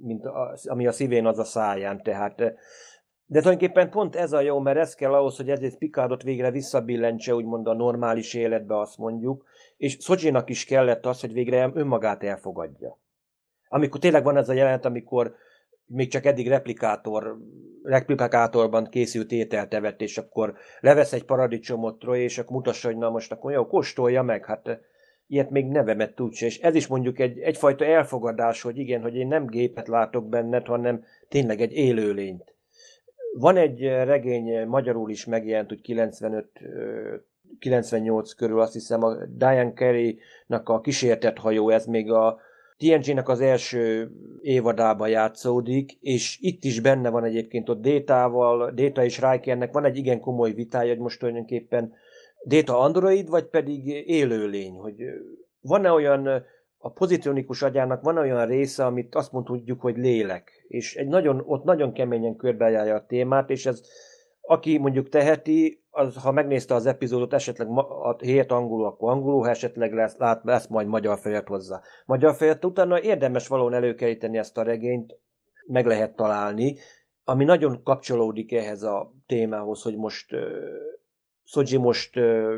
[0.02, 2.54] mint a, ami a szívén az a száján, tehát
[3.26, 7.36] de tulajdonképpen pont ez a jó, mert ez kell ahhoz, hogy ezért Picardot végre visszabillentse,
[7.36, 9.46] úgymond a normális életbe, azt mondjuk,
[9.78, 13.00] és Szocsinak is kellett az, hogy végre önmagát elfogadja.
[13.68, 15.36] Amikor tényleg van ez a jelenet, amikor
[15.94, 17.38] még csak eddig replikátor,
[17.84, 23.10] replikátorban készült ételt evett, és akkor levesz egy paradicsomot Roy, és akkor mutassa, hogy na
[23.10, 24.80] most akkor jó, kóstolja meg, hát
[25.28, 29.28] ilyet még nevemet tudsz, és ez is mondjuk egy, egyfajta elfogadás, hogy igen, hogy én
[29.28, 32.56] nem gépet látok benned, hanem tényleg egy élőlényt.
[33.38, 36.48] Van egy eh, regény, eh, magyarul is megjelent, hogy 95
[37.60, 42.39] 98 körül azt hiszem a Diane Carey-nak a kísértett hajó, ez még a
[42.84, 44.11] TNG-nek az első
[44.41, 49.97] évadában játszódik, és itt is benne van egyébként ott Détával, Déta és Rikernek van egy
[49.97, 51.93] igen komoly vitája, hogy most tulajdonképpen
[52.43, 54.95] Déta android, vagy pedig élőlény, hogy
[55.61, 56.43] van-e olyan
[56.77, 61.63] a pozitronikus agyának van olyan része, amit azt mondjuk, hogy lélek, és egy nagyon, ott
[61.63, 63.81] nagyon keményen körbejárja a témát, és ez
[64.48, 69.50] aki mondjuk teheti, az, ha megnézte az epizódot, esetleg a hét angolul, akkor angolul, ha
[69.50, 71.82] esetleg lesz, lát, lesz majd magyar fejet hozzá.
[72.06, 75.16] Magyar fejet utána érdemes valóan előkeríteni ezt a regényt,
[75.68, 76.78] meg lehet találni,
[77.24, 80.39] ami nagyon kapcsolódik ehhez a témához, hogy most uh,
[81.44, 82.54] Szodzsi most uh,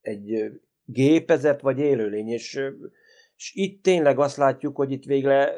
[0.00, 0.50] egy
[0.84, 2.90] gépezet vagy élőlény, és uh,
[3.42, 5.54] és itt tényleg azt látjuk, hogy itt végre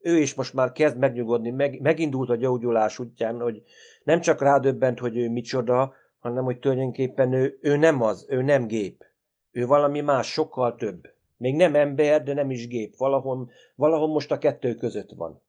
[0.00, 3.62] ő is most már kezd megnyugodni, meg, megindult a gyógyulás útján, hogy
[4.04, 8.66] nem csak rádöbbent, hogy ő micsoda, hanem hogy tulajdonképpen ő, ő nem az, ő nem
[8.66, 9.04] gép.
[9.50, 11.12] Ő valami más, sokkal több.
[11.36, 12.96] Még nem ember, de nem is gép.
[12.96, 15.42] Valahol, valahol most a kettő között van.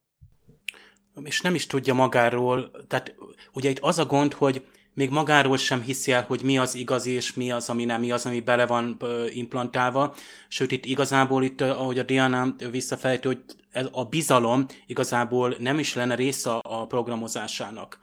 [1.24, 3.14] és nem is tudja magáról, tehát
[3.52, 7.10] ugye itt az a gond, hogy még magáról sem hiszi el, hogy mi az igazi,
[7.10, 8.96] és mi az, ami nem, mi az, ami bele van
[9.32, 10.14] implantálva.
[10.48, 13.42] Sőt, itt igazából, itt, ahogy a Diana visszafejtő, hogy
[13.92, 17.98] a bizalom igazából nem is lenne része a programozásának.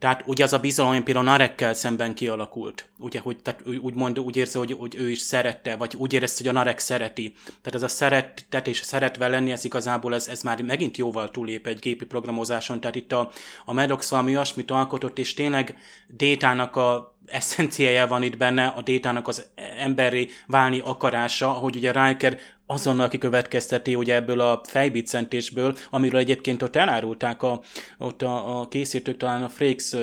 [0.00, 4.36] Tehát ugye az a bizalom, például Narekkel szemben kialakult, ugye, hogy tehát úgy, mond, úgy
[4.36, 7.34] érzi, hogy, hogy ő is szerette, vagy úgy érezte, hogy a Narek szereti.
[7.44, 11.78] Tehát ez a szeretetés, szeretve lenni, ez igazából ez, ez már megint jóval túlép egy
[11.78, 12.80] gépi programozáson.
[12.80, 13.30] Tehát itt a,
[13.64, 15.76] a Medox valami olyasmit alkotott, és tényleg
[16.06, 19.46] détának a eszenciája van itt benne, a détának az
[19.78, 22.38] emberi válni akarása, hogy ugye Riker
[22.70, 27.60] azonnal kikövetkezteti ugye ebből a fejbicentésből, amiről egyébként ott elárulták a,
[27.98, 29.94] ott a, a készítők, talán a Frakes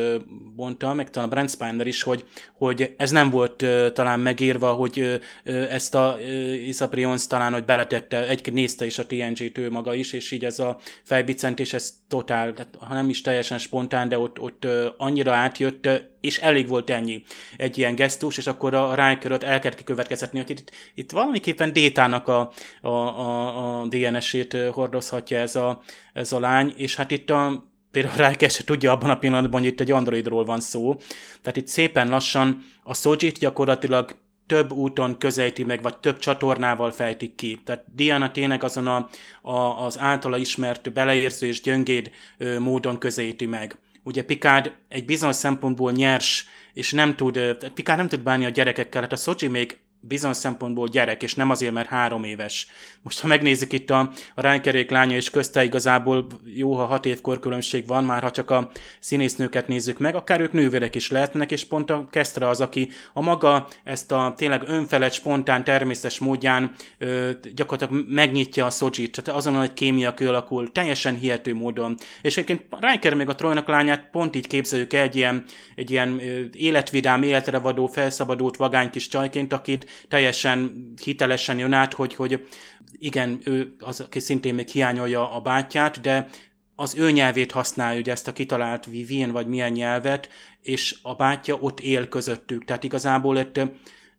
[0.56, 5.22] mondta, meg talán a Brent Spiner is, hogy, hogy ez nem volt talán megírva, hogy
[5.70, 6.18] ezt a
[6.66, 10.60] Isaprions talán, hogy beletette, egy nézte is a TNG-t ő maga is, és így ez
[10.60, 15.90] a fejbicentés, ez totál, tehát, ha nem is teljesen spontán, de ott, ott annyira átjött,
[16.22, 17.24] és elég volt ennyi
[17.58, 22.28] egy ilyen gesztus, és akkor a Riker-öt el kellett kikövetkezetni, hogy itt, itt valamiképpen Détának
[22.28, 22.52] a,
[22.82, 25.82] a, a, a DNS-ét hordozhatja ez a,
[26.14, 29.70] ez a lány, és hát itt a, például Riker se tudja abban a pillanatban, hogy
[29.70, 30.96] itt egy androidról van szó.
[31.42, 34.16] Tehát itt szépen lassan a Sojit gyakorlatilag
[34.48, 37.62] több úton közelíti meg, vagy több csatornával fejtik ki.
[37.66, 39.10] Tehát Diana tényleg azon a,
[39.42, 43.78] a, az általa ismert beleérző és gyöngéd ö, módon közelíti meg.
[44.04, 47.40] Ugye Picard egy bizonyos szempontból nyers, és nem tud,
[47.74, 51.50] Picard nem tud bánni a gyerekekkel, hát a Sochi még bizonyos szempontból gyerek, és nem
[51.50, 52.68] azért, mert három éves.
[53.02, 54.00] Most, ha megnézzük itt a,
[54.36, 58.52] a ránykerék lánya és közte igazából jó, ha hat év korkülönbség van, már ha csak
[58.52, 62.90] a színésznőket nézzük meg, akár ők nővérek is lehetnek, és pont a Kestra az, aki
[63.14, 69.40] a maga ezt a tényleg önfelett, spontán, természetes módján ö, gyakorlatilag megnyitja a Szocsit, tehát
[69.40, 71.98] azon, hogy kémia kialakul, teljesen hihető módon.
[72.22, 75.44] És egyébként Riker még a Trojnak lányát pont így képzeljük egy ilyen,
[75.76, 76.22] egy ilyen
[76.54, 82.48] életvidám, életre vadó, felszabadult vagány kis csajként, akit teljesen hitelesen jön át, hogy, hogy
[82.92, 86.28] igen, ő az, aki szintén még hiányolja a bátyját, de
[86.76, 90.30] az ő nyelvét használja, ugye ezt a kitalált Vivien, vagy milyen nyelvet,
[90.62, 92.66] és a bátyja ott él közöttük.
[92.66, 93.60] Tehát igazából itt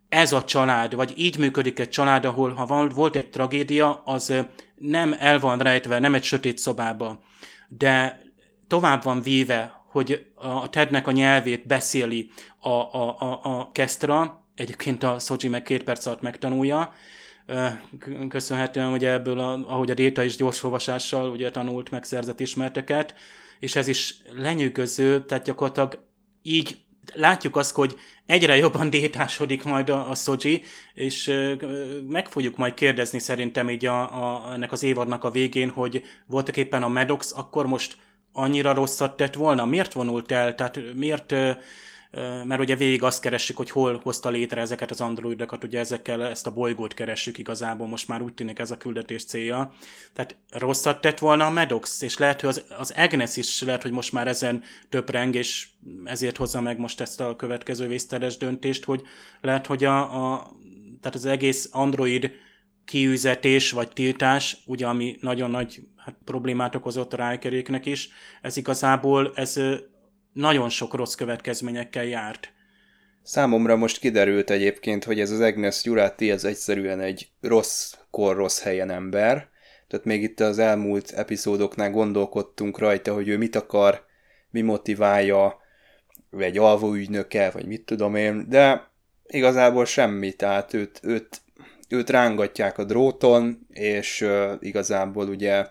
[0.08, 4.34] ez a család, vagy így működik egy család, ahol ha volt egy tragédia, az
[4.74, 7.20] nem el van rejtve, nem egy sötét szobába,
[7.68, 8.22] de
[8.66, 15.02] tovább van véve, hogy a Tednek a nyelvét beszéli a, a, a, a Kestra, egyébként
[15.02, 16.94] a Szoji meg két perc alatt megtanulja,
[18.28, 23.14] köszönhetően ugye ebből, a, ahogy a Déta is gyors olvasással ugye tanult megszerzett ismerteket,
[23.58, 26.04] és ez is lenyűgöző, tehát gyakorlatilag
[26.42, 26.76] így
[27.14, 27.96] látjuk azt, hogy
[28.26, 30.62] egyre jobban détásodik majd a, a Szoji,
[30.94, 31.32] és
[32.08, 36.56] meg fogjuk majd kérdezni szerintem így a, a, ennek az évadnak a végén, hogy voltak
[36.56, 37.96] éppen a Medox akkor most
[38.32, 39.64] annyira rosszat tett volna?
[39.64, 40.54] Miért vonult el?
[40.54, 41.34] Tehát miért
[42.44, 46.46] mert ugye végig azt keressük, hogy hol hozta létre ezeket az androidokat, ugye ezekkel ezt
[46.46, 49.72] a bolygót keressük igazából, most már úgy tűnik ez a küldetés célja.
[50.12, 53.92] Tehát rosszat tett volna a Medox, és lehet, hogy az, az Agnes is lehet, hogy
[53.92, 55.68] most már ezen töpreng, és
[56.04, 59.02] ezért hozza meg most ezt a következő vészteres döntést, hogy
[59.40, 60.50] lehet, hogy a, a
[61.00, 62.30] tehát az egész android
[62.84, 68.08] kiüzetés vagy tiltás, ugye ami nagyon nagy hát, problémát okozott a rájkeréknek is,
[68.42, 69.60] ez igazából ez
[70.38, 72.52] nagyon sok rossz következményekkel járt.
[73.22, 78.62] Számomra most kiderült egyébként, hogy ez az Agnes Jurati, ez egyszerűen egy rossz kor, rossz
[78.62, 79.48] helyen ember.
[79.88, 84.04] Tehát még itt az elmúlt epizódoknál gondolkodtunk rajta, hogy ő mit akar,
[84.50, 85.60] mi motiválja,
[86.30, 88.90] vagy egy alvó ügynöke, vagy mit tudom én, de
[89.26, 91.40] igazából semmi, tehát őt, őt,
[91.88, 95.66] őt rángatják a dróton, és uh, igazából ugye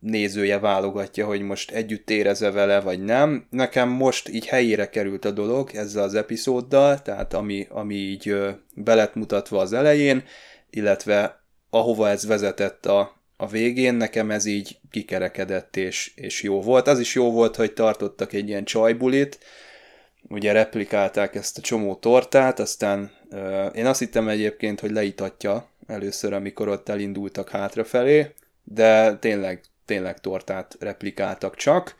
[0.00, 3.46] nézője válogatja, hogy most együtt éreze vele, vagy nem.
[3.50, 8.36] Nekem most így helyére került a dolog ezzel az epizóddal, tehát ami, ami így
[8.74, 10.24] belet mutatva az elején,
[10.70, 16.86] illetve ahova ez vezetett a, a végén, nekem ez így kikerekedett és, és jó volt.
[16.86, 19.38] Az is jó volt, hogy tartottak egy ilyen csajbulit,
[20.28, 26.32] ugye replikálták ezt a csomó tortát, aztán euh, én azt hittem egyébként, hogy leitatja először,
[26.32, 28.34] amikor ott elindultak hátrafelé,
[28.64, 31.94] de tényleg tényleg tortát replikáltak csak,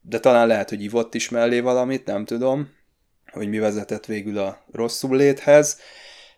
[0.00, 2.70] de talán lehet, hogy ivott is mellé valamit, nem tudom,
[3.32, 5.78] hogy mi vezetett végül a rosszul léthez.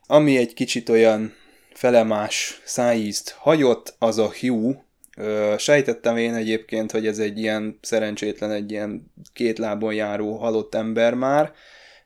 [0.07, 1.35] Ami egy kicsit olyan
[1.73, 4.77] felemás szájízt hagyott, az a Hugh.
[5.59, 11.15] Sejtettem én egyébként, hogy ez egy ilyen szerencsétlen, egy ilyen két lábon járó halott ember
[11.15, 11.53] már,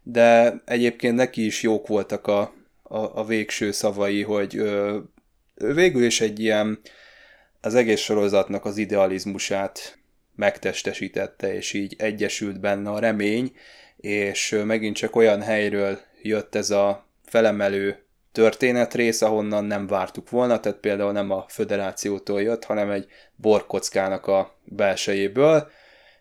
[0.02, 2.40] de egyébként neki is jók voltak a,
[2.82, 4.98] a, a végső szavai, hogy ö,
[5.54, 6.80] végül is egy ilyen
[7.64, 9.98] az egész sorozatnak az idealizmusát
[10.36, 13.52] megtestesítette, és így egyesült benne a remény,
[13.96, 20.78] és megint csak olyan helyről jött ez a felemelő történetrész, ahonnan nem vártuk volna, tehát
[20.78, 23.06] például nem a föderációtól jött, hanem egy
[23.36, 25.70] borkockának a belsejéből.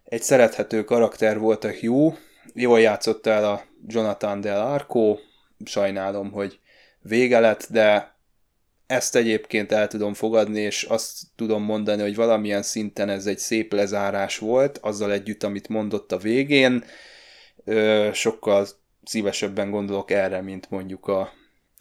[0.04, 2.18] Egy szerethető karakter volt a Hugh,
[2.54, 5.18] jól játszott el a Jonathan Del Arco,
[5.66, 6.60] sajnálom, hogy
[7.02, 8.12] vége lett, de
[8.94, 13.74] ezt egyébként el tudom fogadni, és azt tudom mondani, hogy valamilyen szinten ez egy szép
[13.74, 16.84] lezárás volt, azzal együtt, amit mondott a végén.
[18.12, 18.68] Sokkal
[19.04, 21.30] szívesebben gondolok erre, mint mondjuk a,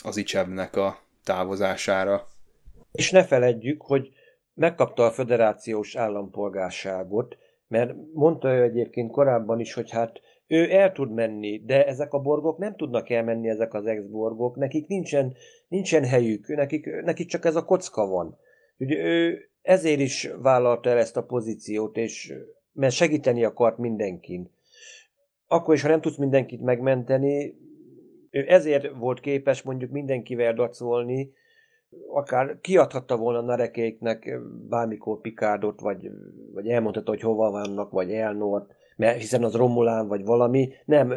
[0.04, 2.26] az Icsebnek a távozására.
[2.92, 4.12] És ne feledjük, hogy
[4.54, 7.36] megkapta a föderációs állampolgárságot,
[7.68, 10.20] mert mondta ő egyébként korábban is, hogy hát
[10.52, 14.86] ő el tud menni, de ezek a borgok nem tudnak elmenni, ezek az ex-borgok, nekik
[14.86, 15.34] nincsen,
[15.68, 18.38] nincsen helyük, nekik, nekik csak ez a kocka van.
[18.78, 22.34] Ugye ő ezért is vállalta el ezt a pozíciót, és
[22.72, 24.50] mert segíteni akart mindenkin.
[25.46, 27.56] Akkor is, ha nem tudsz mindenkit megmenteni,
[28.30, 31.32] ő ezért volt képes mondjuk mindenkivel dacolni,
[32.08, 34.38] akár kiadhatta volna Narekéknek
[34.68, 36.10] bármikor Pikárdot, vagy,
[36.52, 40.72] vagy elmondhatta, hogy hova vannak, vagy Elnort, mert hiszen az Romulán vagy valami.
[40.84, 41.14] Nem,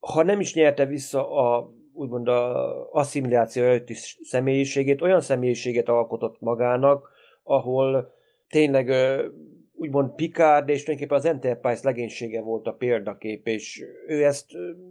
[0.00, 7.10] ha nem is nyerte vissza a úgymond a asszimiláció előtti személyiségét, olyan személyiséget alkotott magának,
[7.42, 8.14] ahol
[8.48, 8.92] tényleg
[9.72, 14.46] úgymond Picard és tulajdonképpen az Enterprise legénysége volt a példakép, és ő ezt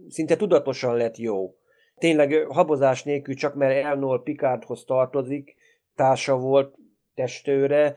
[0.08, 1.56] szinte tudatosan lett jó.
[1.98, 5.56] Tényleg habozás nélkül, csak mert Elnor Picardhoz tartozik,
[5.94, 6.74] társa volt,
[7.14, 7.96] testőre,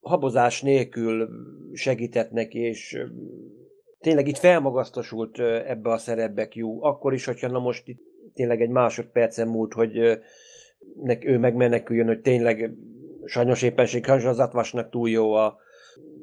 [0.00, 1.28] habozás nélkül
[1.72, 3.06] segített neki, és
[4.00, 8.00] tényleg itt felmagasztosult ebbe a szerepbe Q, akkor is, hogyha na most itt
[8.34, 9.96] tényleg egy másodpercen múlt, hogy
[11.20, 12.72] ő megmeneküljön, hogy tényleg
[13.24, 15.58] sajnos éppenség az Atvasnak túl jó a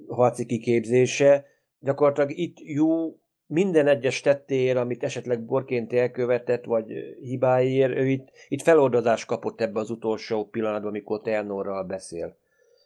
[0.07, 1.45] harci kiképzése.
[1.79, 6.85] Gyakorlatilag itt jó minden egyes tettéért, amit esetleg borként elkövetett, vagy
[7.21, 12.37] hibáért, ő itt, itt feloldozást kapott ebbe az utolsó pillanatban, amikor Telnorral beszél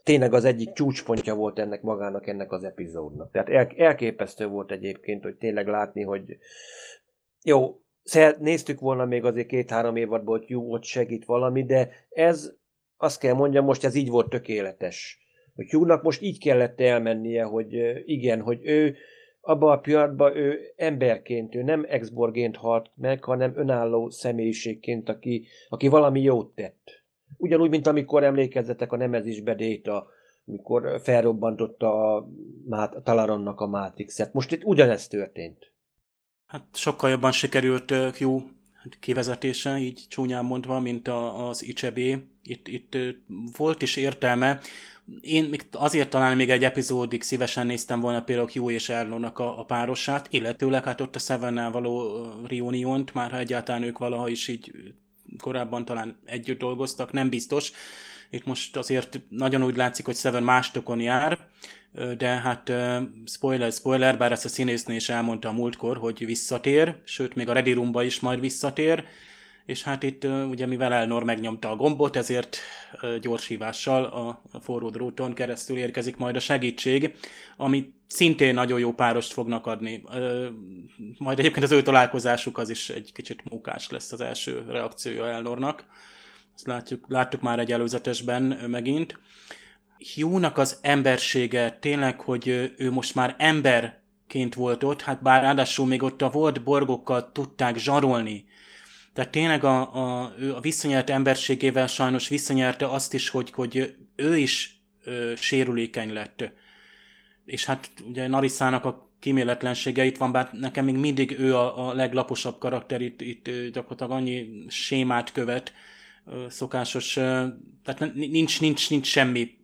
[0.03, 3.31] tényleg az egyik csúcspontja volt ennek magának, ennek az epizódnak.
[3.31, 6.37] Tehát el, elképesztő volt egyébként, hogy tényleg látni, hogy
[7.43, 7.81] jó,
[8.39, 12.53] néztük volna még azért két-három évadból, hogy jó, ott segít valami, de ez,
[12.97, 15.19] azt kell mondjam, most ez így volt tökéletes.
[15.55, 18.95] Hogy Hugh-nak most így kellett elmennie, hogy igen, hogy ő
[19.41, 25.87] abban a pillanatban ő emberként, ő nem exborgént halt meg, hanem önálló személyiségként, aki, aki
[25.87, 27.00] valami jót tett
[27.37, 30.07] Ugyanúgy, mint amikor emlékezzetek a Nemezisbe Déta,
[30.45, 32.27] amikor felrobbantotta a,
[32.69, 34.33] a Talaronnak a Matrixet.
[34.33, 35.71] Most itt ugyanezt történt.
[36.45, 38.41] Hát sokkal jobban sikerült jó
[38.99, 42.27] kivezetése, így csúnyán mondva, mint a, az Icsebé.
[42.43, 42.97] Itt, itt
[43.57, 44.59] volt is értelme.
[45.21, 49.59] Én még azért talán még egy epizódig szívesen néztem volna például Hugh és Erlónak a,
[49.59, 54.47] a párosát, illetőleg hát ott a seven való Rioniont, már ha egyáltalán ők valaha is
[54.47, 54.71] így
[55.39, 57.71] korábban talán együtt dolgoztak, nem biztos.
[58.29, 61.37] Itt most azért nagyon úgy látszik, hogy Seven másokon jár,
[62.17, 62.71] de hát
[63.25, 67.53] spoiler, spoiler, bár ezt a színésznő is elmondta a múltkor, hogy visszatér, sőt, még a
[67.53, 69.05] Ready Roomba is majd visszatér,
[69.65, 72.57] és hát itt ugye mivel Elnor megnyomta a gombot, ezért
[73.21, 74.03] gyors hívással
[74.51, 77.15] a forró dróton keresztül érkezik majd a segítség,
[77.57, 80.03] ami szintén nagyon jó párost fognak adni.
[81.17, 85.85] Majd egyébként az ő találkozásuk az is egy kicsit munkás lesz az első reakciója Elnornak.
[86.55, 89.19] Ezt látjuk, láttuk már egy előzetesben megint.
[90.15, 96.03] Hugh-nak az embersége tényleg, hogy ő most már emberként volt ott, hát bár ráadásul még
[96.03, 98.45] ott a volt borgokkal tudták zsarolni,
[99.13, 104.37] tehát tényleg a, a, ő a visszanyert emberségével sajnos visszanyerte azt is, hogy, hogy ő
[104.37, 106.51] is ö, sérülékeny lett.
[107.45, 111.93] És hát ugye Narisának a kíméletlensége itt van, bár nekem még mindig ő a, a
[111.93, 115.73] leglaposabb karakter, itt, itt gyakorlatilag annyi sémát követ,
[116.49, 117.13] szokásos,
[117.83, 119.57] tehát nincs, nincs, nincs semmi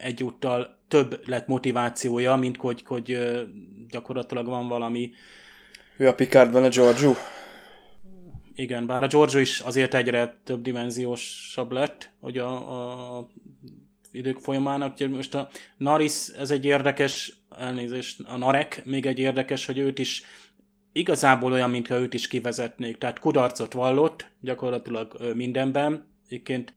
[0.00, 3.18] egyúttal több lett motivációja, mint hogy, hogy
[3.88, 5.10] gyakorlatilag van valami.
[5.96, 7.12] Ő a Picardban a Giorgio?
[8.60, 13.28] Igen, bár a Giorgio is azért egyre több dimenziósabb lett, hogy a, a
[14.12, 15.08] idők folyamának.
[15.08, 20.22] Most a Naris, ez egy érdekes, elnézést, a Narek még egy érdekes, hogy őt is
[20.92, 22.98] igazából olyan, mintha őt is kivezetnék.
[22.98, 26.06] Tehát kudarcot vallott gyakorlatilag mindenben.
[26.26, 26.74] Egyébként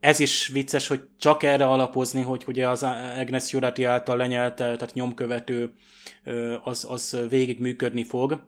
[0.00, 2.82] ez is vicces, hogy csak erre alapozni, hogy ugye az
[3.18, 5.72] Agnes Jurati által lenyelte, tehát nyomkövető,
[6.64, 8.46] az, az végig működni fog.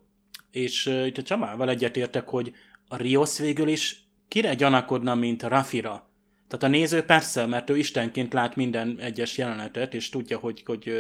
[0.51, 2.53] És itt a Csamával egyetértek, hogy
[2.89, 6.07] a Rios végül is kire gyanakodna, mint Rafira?
[6.49, 10.93] Tehát a néző persze, mert ő istenként lát minden egyes jelenetet, és tudja, hogy, hogy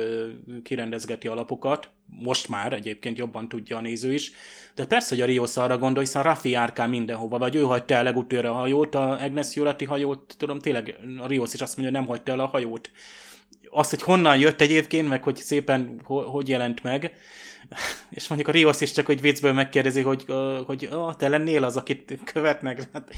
[0.62, 1.90] kirendezgeti a lapokat.
[2.06, 4.32] Most már egyébként jobban tudja a néző is.
[4.74, 8.02] De persze, hogy a Rios arra gondol, hiszen Rafi járkál mindenhova, vagy ő hagyta el
[8.02, 12.06] legutőre a hajót, a Agnes Jolati hajót, tudom, tényleg a Rios is azt mondja, hogy
[12.06, 12.90] nem hagyta el a hajót.
[13.70, 17.14] Azt, hogy honnan jött egyébként, meg hogy szépen hogy jelent meg,
[18.10, 20.24] és mondjuk a Rios is csak, hogy viccből megkérdezi, hogy,
[20.66, 22.82] hogy oh, te lennél az, akit követnek.
[22.92, 23.14] Hát,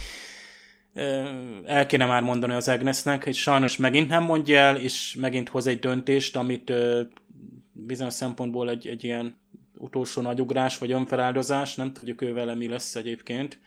[1.65, 5.67] el kéne már mondani az Agnesnek, hogy sajnos megint nem mondja el, és megint hoz
[5.67, 6.73] egy döntést, amit
[7.73, 9.37] bizonyos szempontból egy, egy ilyen
[9.77, 13.59] utolsó nagyugrás, vagy önfeláldozás, nem tudjuk ő vele mi lesz egyébként.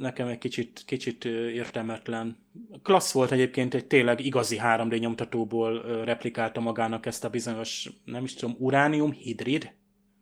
[0.00, 2.36] Nekem egy kicsit, kicsit értelmetlen.
[2.82, 8.34] Klassz volt egyébként, egy tényleg igazi 3D nyomtatóból replikálta magának ezt a bizonyos, nem is
[8.34, 9.72] tudom, uránium hidrid?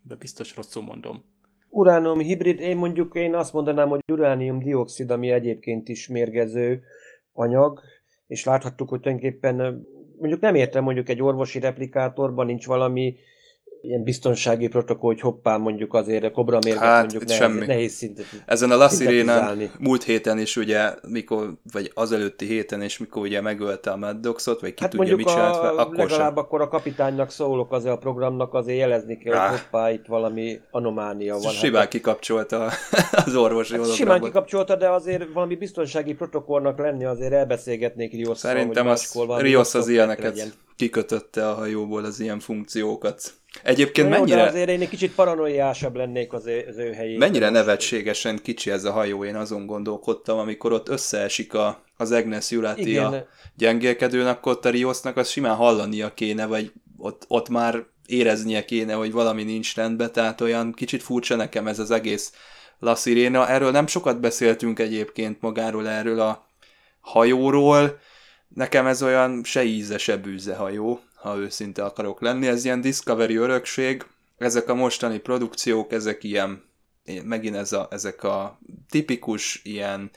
[0.03, 1.25] De biztos rosszul mondom
[1.71, 6.83] uránium hibrid, én mondjuk én azt mondanám, hogy uránium dioxid, ami egyébként is mérgező
[7.33, 7.81] anyag,
[8.27, 9.87] és láthattuk, hogy tulajdonképpen
[10.19, 13.17] mondjuk nem értem, mondjuk egy orvosi replikátorban nincs valami
[13.83, 17.67] ilyen biztonsági protokoll, hogy hoppá mondjuk azért a kobra mérget hát, mondjuk nehéz, semmi.
[17.67, 23.23] nehéz szintet Ezen a Lassirénen múlt héten is ugye, mikor, vagy azelőtti héten is, mikor
[23.23, 26.45] ugye megölte a Mad Dogs-ot, vagy ki hát tudja mit csinált, a, akkor legalább sem.
[26.45, 29.49] akkor a kapitánynak szólok azért a programnak, azért jelezni kell, ah.
[29.51, 31.53] hogy hoppá, itt valami anomália van.
[31.53, 32.71] Simán hát, kikapcsolta
[33.27, 38.39] az orvosi hát Simán kikapcsolta, de azért valami biztonsági protokollnak lenni azért elbeszélgetnék Rios.
[38.39, 40.53] Szerintem az, Rios az ilyeneket legyen.
[40.77, 43.33] kikötötte a hajóból az ilyen funkciókat.
[43.63, 44.41] Egyébként Na mennyire...
[44.41, 47.19] Jó, azért én egy kicsit paranoiásabb lennék az ő, az ő helyén.
[47.19, 52.51] Mennyire nevetségesen kicsi ez a hajó, én azon gondolkodtam, amikor ott összeesik a, az Agnes
[52.51, 57.85] Jurati a gyengélkedőn, akkor ott a Riosnak az simán hallania kéne, vagy ott, ott már
[58.07, 62.33] éreznie kéne, hogy valami nincs rendben, tehát olyan kicsit furcsa nekem ez az egész
[62.79, 63.49] La Sirena.
[63.49, 66.47] Erről nem sokat beszéltünk egyébként magáról erről a
[67.01, 67.99] hajóról.
[68.49, 72.47] Nekem ez olyan se íze, se bűze hajó ha őszinte akarok lenni.
[72.47, 74.07] Ez ilyen Discovery örökség,
[74.39, 76.63] ezek a mostani produkciók, ezek ilyen,
[77.25, 78.59] megint ez a, ezek a
[78.91, 80.11] tipikus ilyen,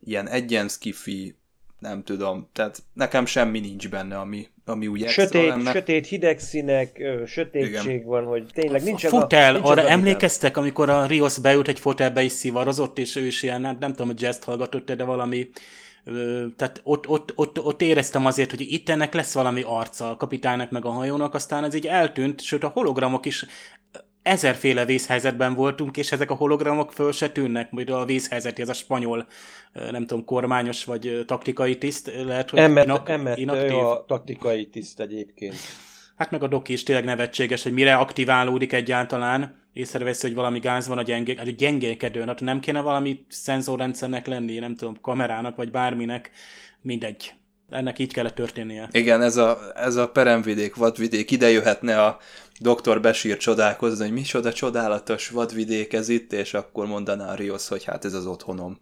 [0.00, 1.36] ilyen egyenszkifi,
[1.78, 5.72] nem tudom, tehát nekem semmi nincs benne, ami, ami úgy sötét, lenne.
[5.72, 8.06] sötét hideg színek, sötétség Igen.
[8.06, 12.22] van, hogy tényleg nincs a fotel, nincs arra emlékeztek, amikor a Rios bejut egy fotelbe
[12.22, 15.48] is szivarozott, és ő is ilyen, nem, nem tudom, hogy jazz hallgatott de valami
[16.56, 20.70] tehát ott, ott, ott, ott éreztem azért, hogy itt ennek lesz valami arca a kapitánynak
[20.70, 23.46] meg a hajónak, aztán ez így eltűnt, sőt a hologramok is
[24.22, 28.72] ezerféle vészhelyzetben voltunk, és ezek a hologramok föl se tűnnek, majd a vészhelyzet, ez a
[28.72, 29.26] spanyol,
[29.72, 33.76] nem tudom, kormányos vagy taktikai tiszt, lehet, hogy Emmet, inak, Emmet inaktív.
[33.76, 35.54] a taktikai tiszt egyébként.
[36.16, 40.88] Hát meg a doki is tényleg nevetséges, hogy mire aktiválódik egyáltalán, észreveszi, hogy valami gáz
[40.88, 45.70] van a, gyengé, a gyengélkedőn, hát nem kéne valami szenzorrendszernek lenni, nem tudom, kamerának vagy
[45.70, 46.30] bárminek,
[46.82, 47.32] mindegy.
[47.70, 48.88] Ennek így kellett történnie.
[48.92, 52.18] Igen, ez a, ez a peremvidék, vadvidék, ide jöhetne a
[52.60, 57.84] doktor Besír csodálkozni, hogy micsoda csodálatos vadvidék ez itt, és akkor mondaná a Rios, hogy
[57.84, 58.80] hát ez az otthonom.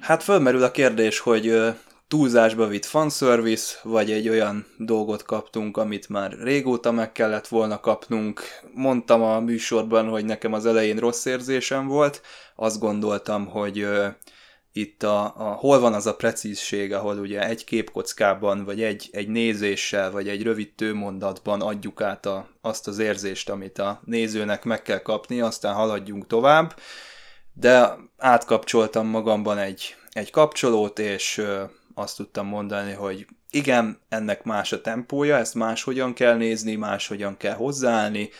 [0.00, 1.74] Hát fölmerül a kérdés, hogy
[2.08, 8.42] túlzásba vitt fanservice, vagy egy olyan dolgot kaptunk, amit már régóta meg kellett volna kapnunk.
[8.74, 12.22] Mondtam a műsorban, hogy nekem az elején rossz érzésem volt,
[12.56, 14.06] azt gondoltam, hogy uh,
[14.72, 19.28] itt a, a, hol van az a precízség, ahol ugye egy képkockában, vagy egy, egy
[19.28, 24.82] nézéssel, vagy egy rövid tőmondatban adjuk át a, azt az érzést, amit a nézőnek meg
[24.82, 26.78] kell kapni, aztán haladjunk tovább,
[27.52, 31.42] de átkapcsoltam magamban egy, egy kapcsolót, és
[31.98, 37.54] azt tudtam mondani, hogy igen, ennek más a tempója, ezt máshogyan kell nézni, máshogyan kell
[37.54, 38.30] hozzáállni,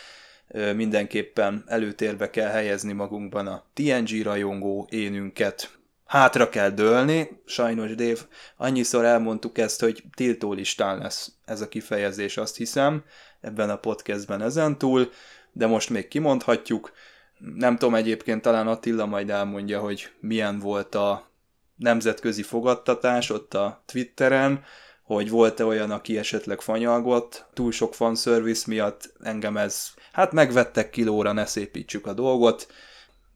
[0.74, 8.20] mindenképpen előtérbe kell helyezni magunkban a TNG rajongó énünket, hátra kell dőlni, sajnos Dave,
[8.57, 13.04] annyiszor elmondtuk ezt, hogy tiltólistán lesz ez a kifejezés, azt hiszem,
[13.41, 15.11] ebben a podcastben ezentúl,
[15.53, 16.92] de most még kimondhatjuk.
[17.38, 21.30] Nem tudom egyébként, talán Attila majd elmondja, hogy milyen volt a
[21.76, 24.64] nemzetközi fogadtatás ott a Twitteren,
[25.03, 31.32] hogy volt-e olyan, aki esetleg fanyalgott, túl sok fanservice miatt engem ez, hát megvettek kilóra,
[31.32, 32.66] ne szépítsük a dolgot,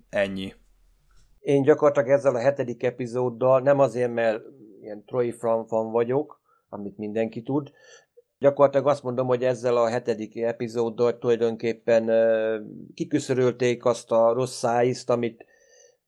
[0.09, 0.55] ennyi.
[1.41, 4.43] Én gyakorlatilag ezzel a hetedik epizóddal, nem azért, mert
[4.81, 7.71] ilyen Troy Fran fan vagyok, amit mindenki tud,
[8.39, 12.11] gyakorlatilag azt mondom, hogy ezzel a hetedik epizóddal tulajdonképpen
[12.95, 15.45] kiküszörölték azt a rossz szájízt, amit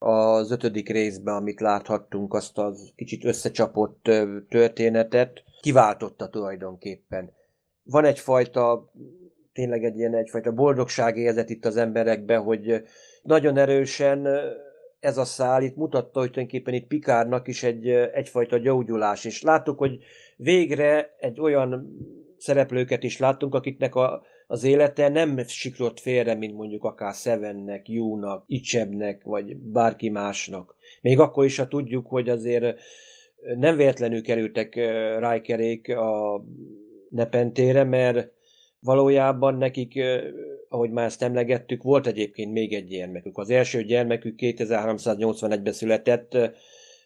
[0.03, 4.11] az ötödik részben, amit láthattunk, azt az kicsit összecsapott
[4.49, 7.33] történetet, kiváltotta tulajdonképpen.
[7.83, 8.91] Van egyfajta
[9.53, 12.83] tényleg egy ilyen egyfajta boldogság érzet itt az emberekbe, hogy
[13.23, 14.29] nagyon erősen
[15.01, 19.79] ez a szál itt mutatta, hogy tulajdonképpen itt Pikárnak is egy, egyfajta gyógyulás, és láttuk,
[19.79, 19.99] hogy
[20.37, 21.97] végre egy olyan
[22.39, 24.23] szereplőket is láttunk, akiknek a,
[24.53, 30.77] az élete nem siklott félre, mint mondjuk akár Sevennek, Júnak, Icsebnek, vagy bárki másnak.
[31.01, 32.81] Még akkor is, ha tudjuk, hogy azért
[33.57, 34.75] nem véletlenül kerültek
[35.19, 36.45] Rijkerék a
[37.09, 38.33] Nepentére, mert
[38.81, 40.03] valójában nekik,
[40.69, 43.39] ahogy már ezt emlegettük, volt egyébként még egy gyermekük.
[43.39, 46.37] Az első gyermekük 2381-ben született,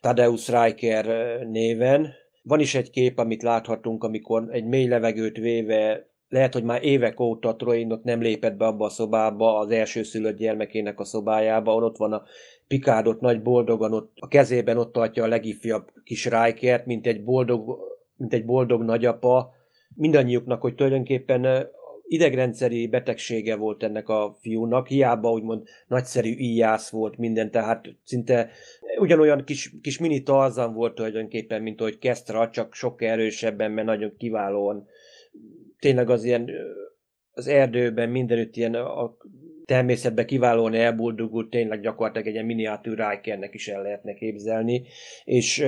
[0.01, 1.07] Tadeusz Riker
[1.47, 2.13] néven.
[2.43, 7.21] Van is egy kép, amit láthatunk, amikor egy mély levegőt véve lehet, hogy már évek
[7.21, 11.97] óta Troinot nem lépett be abba a szobába, az első szülött gyermekének a szobájába, ott
[11.97, 12.23] van a
[12.69, 17.79] Pikádot nagy boldogan, ott a kezében ott tartja a legifjabb kis Rikert, mint egy boldog,
[18.17, 19.51] mint egy boldog nagyapa,
[19.95, 21.69] mindannyiuknak, hogy tulajdonképpen
[22.09, 28.51] idegrendszeri betegsége volt ennek a fiúnak, hiába úgymond nagyszerű íjász volt minden, tehát szinte
[28.99, 34.15] ugyanolyan kis, kis mini Tarzan volt tulajdonképpen, mint ahogy Kestra, csak sokkal erősebben, mert nagyon
[34.19, 34.87] kiválóan
[35.79, 36.51] tényleg az ilyen
[37.31, 39.17] az erdőben mindenütt ilyen a
[39.65, 44.87] természetben kiválóan elboldogult, tényleg gyakorlatilag egy ilyen miniatűr Rikernek is el lehetne képzelni,
[45.25, 45.65] és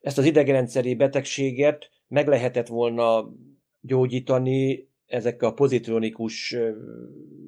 [0.00, 3.32] ezt az idegrendszeri betegséget meg lehetett volna
[3.80, 6.56] gyógyítani ezekkel a pozitronikus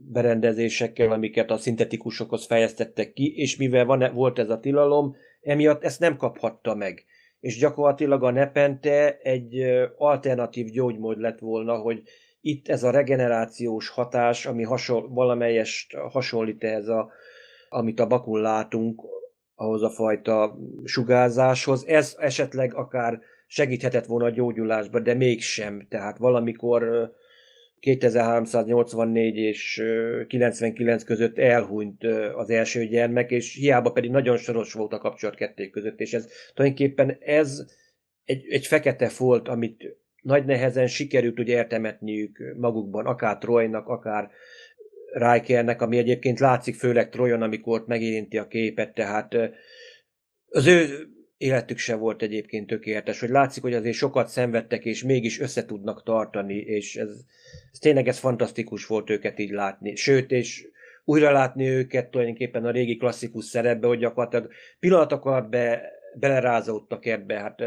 [0.08, 6.00] berendezésekkel, amiket a szintetikusokhoz fejeztettek ki, és mivel van, volt ez a tilalom, emiatt ezt
[6.00, 7.04] nem kaphatta meg.
[7.40, 9.64] És gyakorlatilag a nepente egy
[9.96, 12.02] alternatív gyógymód lett volna, hogy
[12.40, 17.10] itt ez a regenerációs hatás, ami hasonl, valamelyest hasonlít ehhez, a,
[17.68, 19.02] amit a bakun látunk,
[19.54, 25.86] ahhoz a fajta sugárzáshoz, ez esetleg akár segíthetett volna a gyógyulásba, de mégsem.
[25.88, 27.12] Tehát valamikor
[27.80, 29.82] 2384 és
[30.26, 35.70] 99 között elhunyt az első gyermek, és hiába pedig nagyon soros volt a kapcsolat ketté
[35.70, 37.64] között, és ez tulajdonképpen ez
[38.24, 44.30] egy, egy fekete folt, amit nagy nehezen sikerült ugye eltemetniük magukban, akár Trojnak, akár
[45.12, 49.34] Rikernek, ami egyébként látszik főleg Trojon, amikor megérinti a képet, tehát
[50.48, 51.08] az ő
[51.38, 56.02] életük se volt egyébként tökéletes, hogy látszik, hogy azért sokat szenvedtek, és mégis össze tudnak
[56.02, 57.10] tartani, és ez,
[57.72, 59.96] ez tényleg ez fantasztikus volt őket így látni.
[59.96, 60.66] Sőt, és
[61.04, 64.50] újra látni őket tulajdonképpen a régi klasszikus szerepbe, hogy gyakorlatilag
[64.80, 67.60] pillanatokat be, belerázódtak ebbe, hát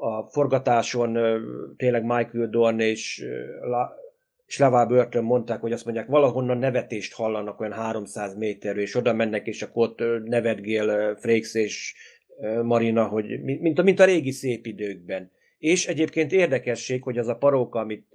[0.00, 1.18] a forgatáson
[1.76, 3.24] tényleg Michael Dorn és
[4.52, 9.12] és Lavá Burton mondták, hogy azt mondják, valahonnan nevetést hallanak olyan 300 méterről, és oda
[9.12, 11.94] mennek, és akkor ott nevetgél Frakes és
[12.62, 15.30] Marina, hogy mint a, mint a régi szép időkben.
[15.58, 18.06] És egyébként érdekesség, hogy az a paróka, amit,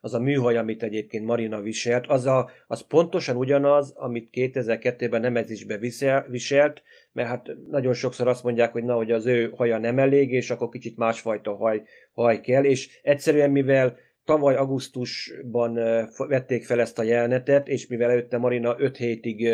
[0.00, 5.78] az a műhaj, amit egyébként Marina viselt, az, a, az pontosan ugyanaz, amit 2002-ben Nemezisbe
[5.78, 6.82] visel, viselt,
[7.12, 10.50] mert hát nagyon sokszor azt mondják, hogy na, hogy az ő haja nem elég, és
[10.50, 11.82] akkor kicsit másfajta haj,
[12.12, 15.74] haj kell, és egyszerűen mivel tavaly augusztusban
[16.16, 19.48] vették fel ezt a jelenetet, és mivel előtte Marina 5 hétig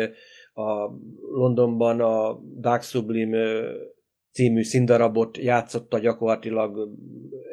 [0.53, 0.89] a
[1.33, 3.61] Londonban a Dark Sublime
[4.31, 6.89] című színdarabot játszotta gyakorlatilag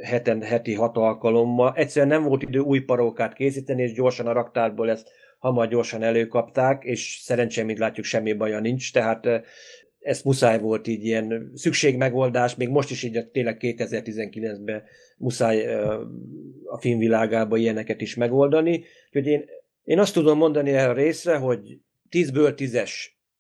[0.03, 1.73] heten, heti hat alkalommal.
[1.77, 6.85] Egyszerűen nem volt idő új parókát készíteni, és gyorsan a raktárból ezt hamar gyorsan előkapták,
[6.85, 9.27] és szerencsém, mint látjuk, semmi baja nincs, tehát
[9.99, 14.83] ez muszáj volt így ilyen szükségmegoldás, még most is így tényleg 2019-ben
[15.17, 15.75] muszáj
[16.65, 18.85] a filmvilágában ilyeneket is megoldani.
[19.07, 19.45] Úgyhogy én,
[19.85, 21.79] én azt tudom mondani erre a részre, hogy
[22.11, 22.91] 10-ből 10-es,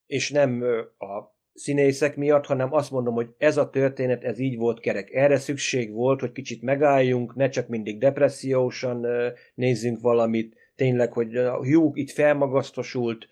[0.07, 0.63] és nem
[0.99, 5.15] a színészek miatt, hanem azt mondom, hogy ez a történet, ez így volt kerek.
[5.15, 9.07] Erre szükség volt, hogy kicsit megálljunk, ne csak mindig depressziósan
[9.55, 13.29] nézzünk valamit, tényleg, hogy a Hugh itt felmagasztosult,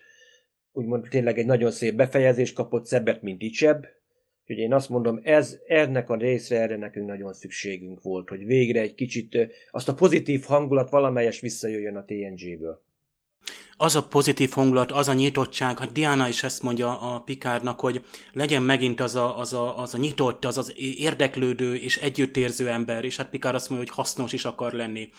[0.71, 3.85] úgymond tényleg egy nagyon szép befejezést kapott, szebbet, mint Icseb.
[4.41, 8.81] Úgyhogy én azt mondom, ez, ennek a részre erre nekünk nagyon szükségünk volt, hogy végre
[8.81, 9.37] egy kicsit
[9.71, 12.85] azt a pozitív hangulat valamelyes visszajöjjön a TNG-ből
[13.77, 18.05] az a pozitív hangulat, az a nyitottság, hát Diana is ezt mondja a Pikárnak, hogy
[18.33, 23.05] legyen megint az a, az a, az a nyitott, az az érdeklődő és együttérző ember,
[23.05, 25.09] és hát Pikár azt mondja, hogy hasznos is akar lenni.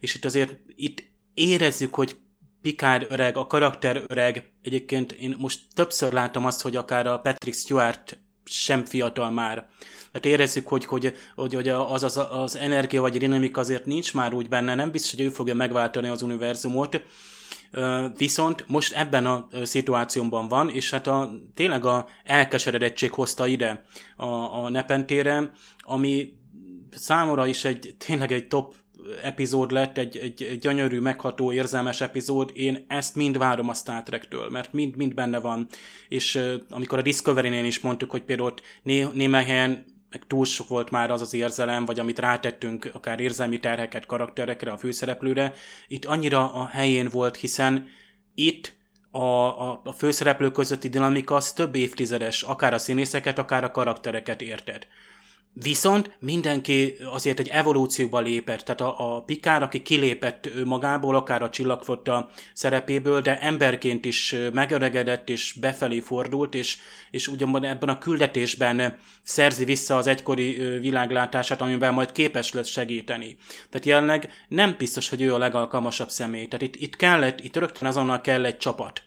[0.00, 1.02] És itt azért itt
[1.34, 2.16] érezzük, hogy
[2.62, 7.56] Pikár öreg, a karakter öreg, egyébként én most többször látom azt, hogy akár a Patrick
[7.56, 9.68] Stewart sem fiatal már.
[10.12, 14.34] Tehát érezzük, hogy, hogy, hogy, hogy az, az, az energia vagy dinamika azért nincs már
[14.34, 17.02] úgy benne, nem biztos, hogy ő fogja megváltani az univerzumot,
[18.16, 23.84] viszont most ebben a szituációban van, és hát a, tényleg a elkeseredettség hozta ide
[24.16, 26.32] a, a nepentére, ami
[26.90, 28.74] számomra is egy tényleg egy top
[29.22, 34.02] epizód lett, egy, egy, egy gyönyörű, megható, érzelmes epizód, én ezt mind várom a Star
[34.02, 35.66] Trek-től, mert mind, mind benne van.
[36.08, 36.40] És
[36.70, 40.90] amikor a Discovery-nél is mondtuk, hogy például ott né, némely helyen meg túl sok volt
[40.90, 45.54] már az az érzelem, vagy amit rátettünk, akár érzelmi terheket karakterekre, a főszereplőre,
[45.88, 47.88] itt annyira a helyén volt, hiszen
[48.34, 48.74] itt
[49.10, 54.40] a, a, a főszereplő közötti dinamika az több évtizedes, akár a színészeket, akár a karaktereket
[54.40, 54.86] érted.
[55.54, 61.50] Viszont mindenki azért egy evolúcióba lépett, tehát a, a Pikár, aki kilépett magából, akár a
[61.50, 66.76] csillagfotta szerepéből, de emberként is megöregedett és befelé fordult, és,
[67.10, 73.36] és ugyanban ebben a küldetésben szerzi vissza az egykori világlátását, amiben majd képes lesz segíteni.
[73.70, 76.46] Tehát jelenleg nem biztos, hogy ő a legalkalmasabb személy.
[76.46, 79.02] Tehát itt, itt kellett, itt rögtön azonnal kell egy csapat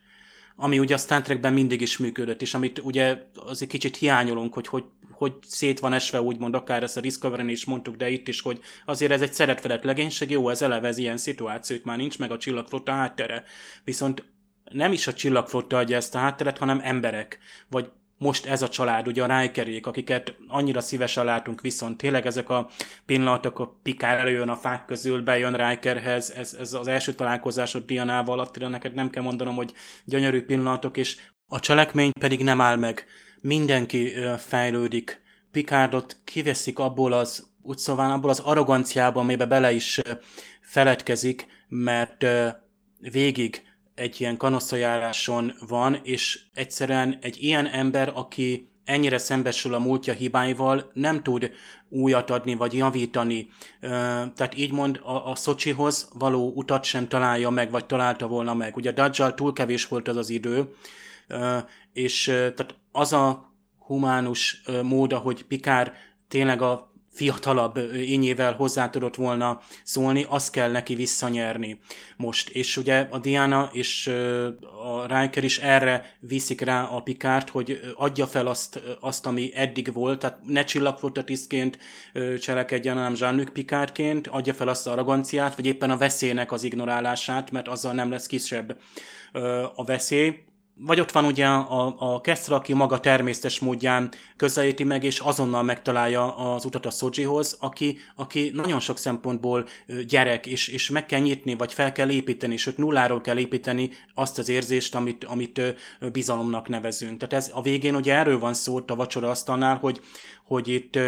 [0.56, 4.68] ami ugye a Star Trekben mindig is működött, és amit ugye azért kicsit hiányolunk, hogy,
[4.68, 4.84] hogy
[5.18, 8.60] hogy szét van esve, úgymond, akár ezt a discovery is mondtuk, de itt is, hogy
[8.86, 12.38] azért ez egy szeretfelett legénység, jó, ez eleve ez ilyen szituációk már nincs, meg a
[12.38, 13.44] csillagflotta háttere.
[13.84, 14.24] Viszont
[14.72, 17.40] nem is a csillagflotta adja ezt a hátteret, hanem emberek,
[17.70, 22.50] vagy most ez a család, ugye a Rikerék, akiket annyira szívesen látunk viszont tényleg ezek
[22.50, 22.70] a
[23.06, 28.40] pillanatok, a Pikár előjön a fák közül, bejön Rikerhez, ez, ez az első találkozásod Dianával,
[28.40, 29.74] attól neked nem kell mondanom, hogy
[30.06, 31.18] gyönyörű pillanatok, és
[31.48, 33.06] a cselekmény pedig nem áll meg
[33.46, 35.22] mindenki fejlődik.
[35.52, 40.02] Picardot kiveszik abból az, úgy szóval abból az arroganciából, amiben bele is
[40.62, 42.26] feledkezik, mert
[43.00, 43.62] végig
[43.96, 50.92] egy ilyen kanosszajáráson van, és egyszerűen egy ilyen ember, aki ennyire szembesül a múltja hibáival,
[50.94, 51.52] nem tud
[51.90, 53.50] újat adni, vagy javítani.
[53.80, 58.76] Tehát így mond, a, a Szocsihoz való utat sem találja meg, vagy találta volna meg.
[58.76, 60.74] Ugye Dadzsal túl kevés volt az az idő,
[61.94, 65.94] és tehát az a humánus mód, ahogy Pikár
[66.28, 71.80] tényleg a fiatalabb ényével hozzá tudott volna szólni, azt kell neki visszanyerni
[72.18, 72.50] most.
[72.50, 74.08] És ugye a Diana és
[74.84, 79.94] a Riker is erre viszik rá a Pikárt, hogy adja fel azt, azt ami eddig
[79.94, 80.64] volt, tehát ne
[81.24, 81.78] tisztként
[82.40, 87.52] cselekedjen, hanem Jean-Luc Pikárként, adja fel azt a arroganciát, vagy éppen a veszélynek az ignorálását,
[87.52, 88.78] mert azzal nem lesz kisebb
[89.76, 90.44] a veszély
[90.78, 95.64] vagy ott van ugye a, a Kessler, aki maga természetes módján közelíti meg, és azonnal
[95.64, 99.66] megtalálja az utat a Szojihoz, aki, aki nagyon sok szempontból
[100.08, 104.38] gyerek, és, és meg kell nyitni, vagy fel kell építeni, sőt nulláról kell építeni azt
[104.38, 105.62] az érzést, amit, amit
[106.12, 107.18] bizalomnak nevezünk.
[107.20, 110.00] Tehát ez a végén ugye erről van szó a vacsora asztalnál, hogy,
[110.46, 111.00] hogy itt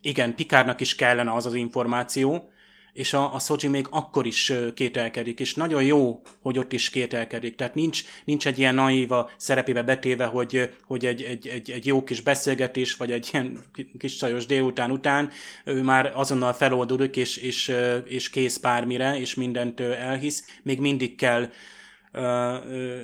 [0.00, 2.48] igen, Pikárnak is kellene az az információ,
[2.94, 7.54] és a, a Soji még akkor is kételkedik, és nagyon jó, hogy ott is kételkedik.
[7.54, 12.04] Tehát nincs, nincs egy ilyen naíva szerepébe betéve, hogy, hogy egy, egy, egy, egy jó
[12.04, 13.64] kis beszélgetés, vagy egy ilyen
[13.98, 15.30] kis csajos délután után
[15.64, 20.44] ő már azonnal feloldódik, és, és, és kész bármire, és mindent elhisz.
[20.62, 21.50] Még mindig kell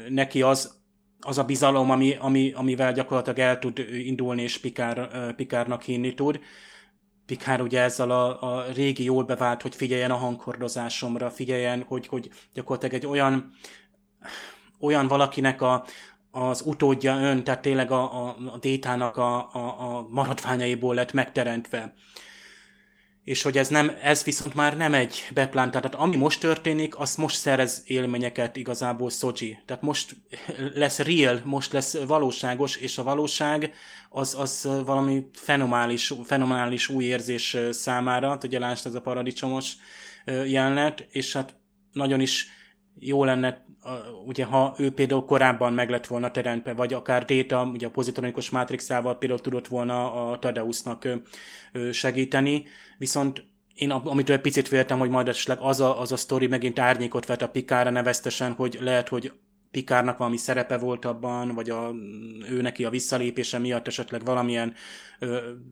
[0.08, 0.78] neki az,
[1.20, 6.40] az a bizalom, ami, ami, amivel gyakorlatilag el tud indulni, és Pikár, Pikárnak hinni tud.
[7.30, 12.30] Pikár ugye ezzel a, a régi jól bevált, hogy figyeljen a hanghordozásomra, figyeljen, hogy, hogy
[12.54, 13.52] gyakorlatilag egy olyan,
[14.80, 15.84] olyan valakinek a,
[16.30, 21.94] az utódja ön, tehát tényleg a, a, a détának a, a, a maradványaiból lett megteremtve
[23.30, 27.14] és hogy ez, nem, ez viszont már nem egy beplánt, tehát ami most történik, az
[27.16, 29.58] most szerez élményeket igazából Szoji.
[29.66, 30.16] Tehát most
[30.74, 33.72] lesz real, most lesz valóságos, és a valóság
[34.08, 39.72] az, az valami fenomális, fenomális új érzés számára, ugye lásd ez a paradicsomos
[40.24, 41.54] jelenet, és hát
[41.92, 42.46] nagyon is
[42.98, 43.64] jó lenne,
[44.26, 48.50] ugye ha ő például korábban meg lett volna teremtve, vagy akár Data, ugye a pozitronikus
[48.50, 51.08] mátrixával például tudott volna a Tadeusznak
[51.92, 52.64] segíteni,
[53.00, 53.44] viszont
[53.74, 57.26] én amitől egy picit féltem, hogy majd esetleg az a, az a sztori megint árnyékot
[57.26, 59.32] vet a Pikára neveztesen, hogy lehet, hogy
[59.70, 61.90] Pikárnak valami szerepe volt abban, vagy a,
[62.50, 64.74] ő neki a visszalépése miatt esetleg valamilyen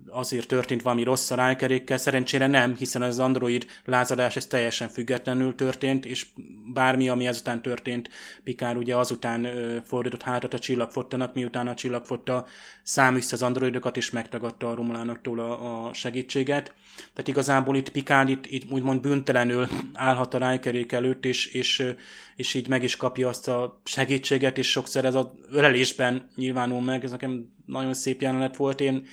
[0.09, 1.97] azért történt valami rossz a rájkerékkel.
[1.97, 6.27] Szerencsére nem, hiszen az Android lázadás ez teljesen függetlenül történt, és
[6.73, 8.09] bármi, ami ezután történt,
[8.45, 9.49] Pikár ugye azután
[9.85, 12.47] fordított hátat a csillagfottanak, miután a csillagfotta
[12.89, 16.74] száműzte az androidokat, és megtagadta a Romulánoktól a, a segítséget.
[16.97, 21.94] Tehát igazából itt Pikár itt, itt úgymond büntelenül állhat a rájkerék előtt, és, és,
[22.36, 27.05] és így meg is kapja azt a segítséget, és sokszor ez az ölelésben nyilvánul meg,
[27.05, 28.81] ez nekem nagyon szép jelenet volt.
[28.81, 29.06] Én,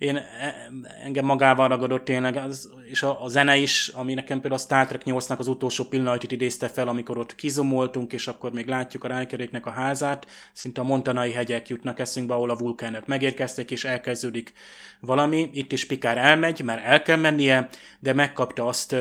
[0.00, 0.70] én e,
[1.04, 4.86] engem magával ragadott tényleg, az, és a, a, zene is, ami nekem például a Star
[4.86, 9.08] Trek 8-nak az utolsó pillanatot idézte fel, amikor ott kizomoltunk, és akkor még látjuk a
[9.08, 14.52] rájkeréknek a házát, szinte a montanai hegyek jutnak eszünkbe, ahol a vulkánok megérkeztek, és elkezdődik
[15.00, 15.50] valami.
[15.52, 17.68] Itt is Pikár elmegy, mert el kell mennie,
[17.98, 18.96] de megkapta azt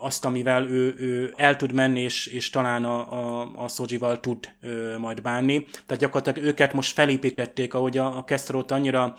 [0.00, 4.54] azt, amivel ő, ő el tud menni, és, és talán a, a, a Szodzsival tud
[4.60, 5.64] ö, majd bánni.
[5.86, 9.16] Tehát gyakorlatilag őket most felépítették, ahogy a, a Keszterót annyira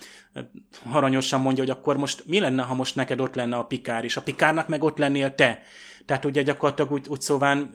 [0.89, 4.17] haranyosan mondja, hogy akkor most mi lenne, ha most neked ott lenne a Pikár, és
[4.17, 5.61] a Pikárnak meg ott lennél te.
[6.05, 7.71] Tehát ugye gyakorlatilag úgy, úgy szóván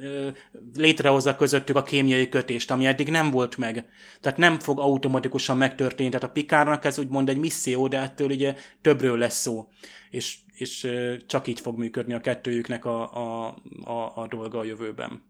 [0.77, 3.85] létrehozza közöttük a kémiai kötést, ami eddig nem volt meg.
[4.21, 6.11] Tehát nem fog automatikusan megtörténni.
[6.11, 9.69] Tehát a Pikárnak ez úgymond egy misszió, de ettől ugye többről lesz szó.
[10.11, 10.89] És, és
[11.27, 13.47] csak így fog működni a kettőjüknek a, a,
[13.85, 15.23] a, a dolga a jövőben.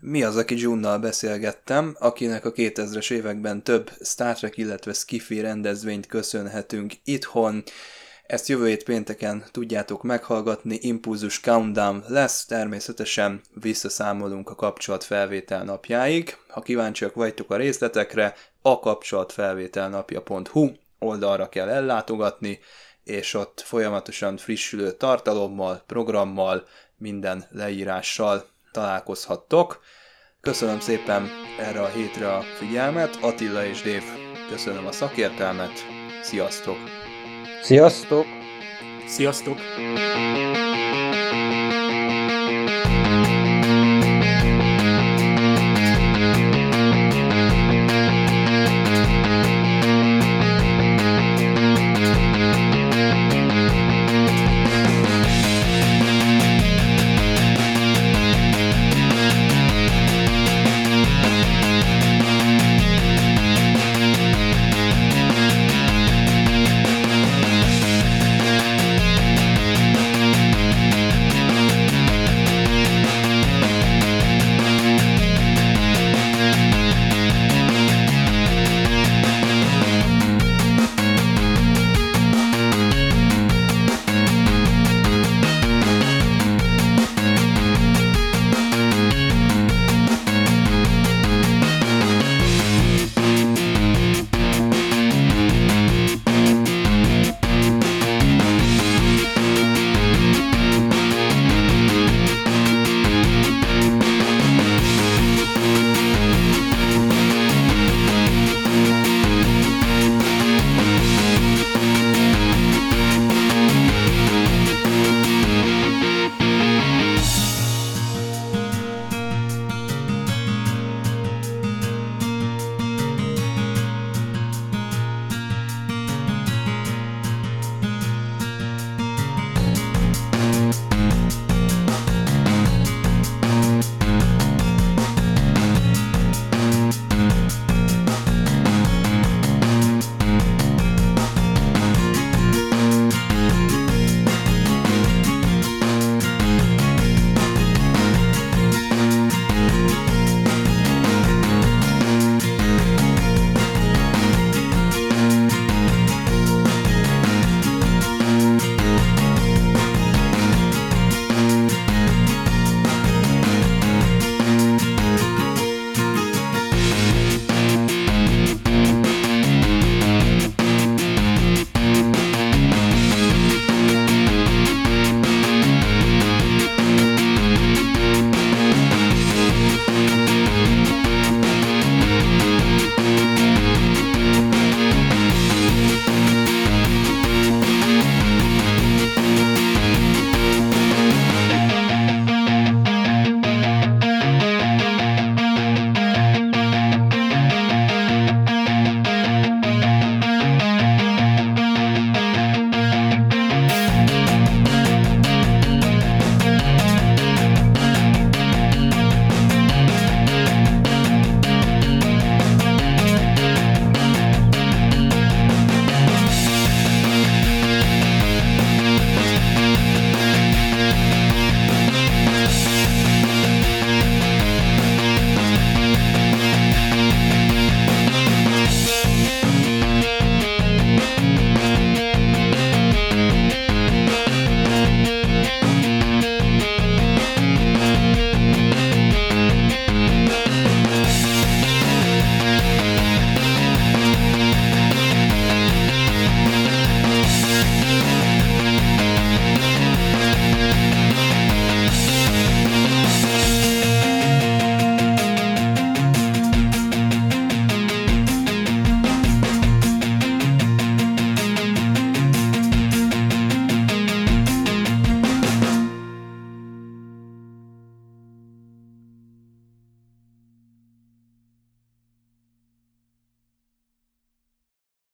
[0.00, 6.06] Mi az, aki Junnal beszélgettem, akinek a 2000-es években több Star Trek, illetve Skiffy rendezvényt
[6.06, 7.62] köszönhetünk itthon,
[8.28, 16.36] ezt jövő hét pénteken tudjátok meghallgatni, Impulzus Countdown lesz, természetesen visszaszámolunk a kapcsolatfelvétel napjáig.
[16.48, 22.58] Ha kíváncsiak vagytok a részletekre, a kapcsolatfelvételnapja.hu oldalra kell ellátogatni,
[23.08, 26.66] és ott folyamatosan frissülő tartalommal, programmal,
[26.96, 29.80] minden leírással találkozhattok.
[30.40, 31.28] Köszönöm szépen
[31.58, 34.02] erre a hétre a figyelmet, Attila és Dév,
[34.50, 35.86] köszönöm a szakértelmet,
[36.22, 36.76] sziasztok!
[37.62, 38.26] Sziasztok!
[39.06, 39.58] Sziasztok!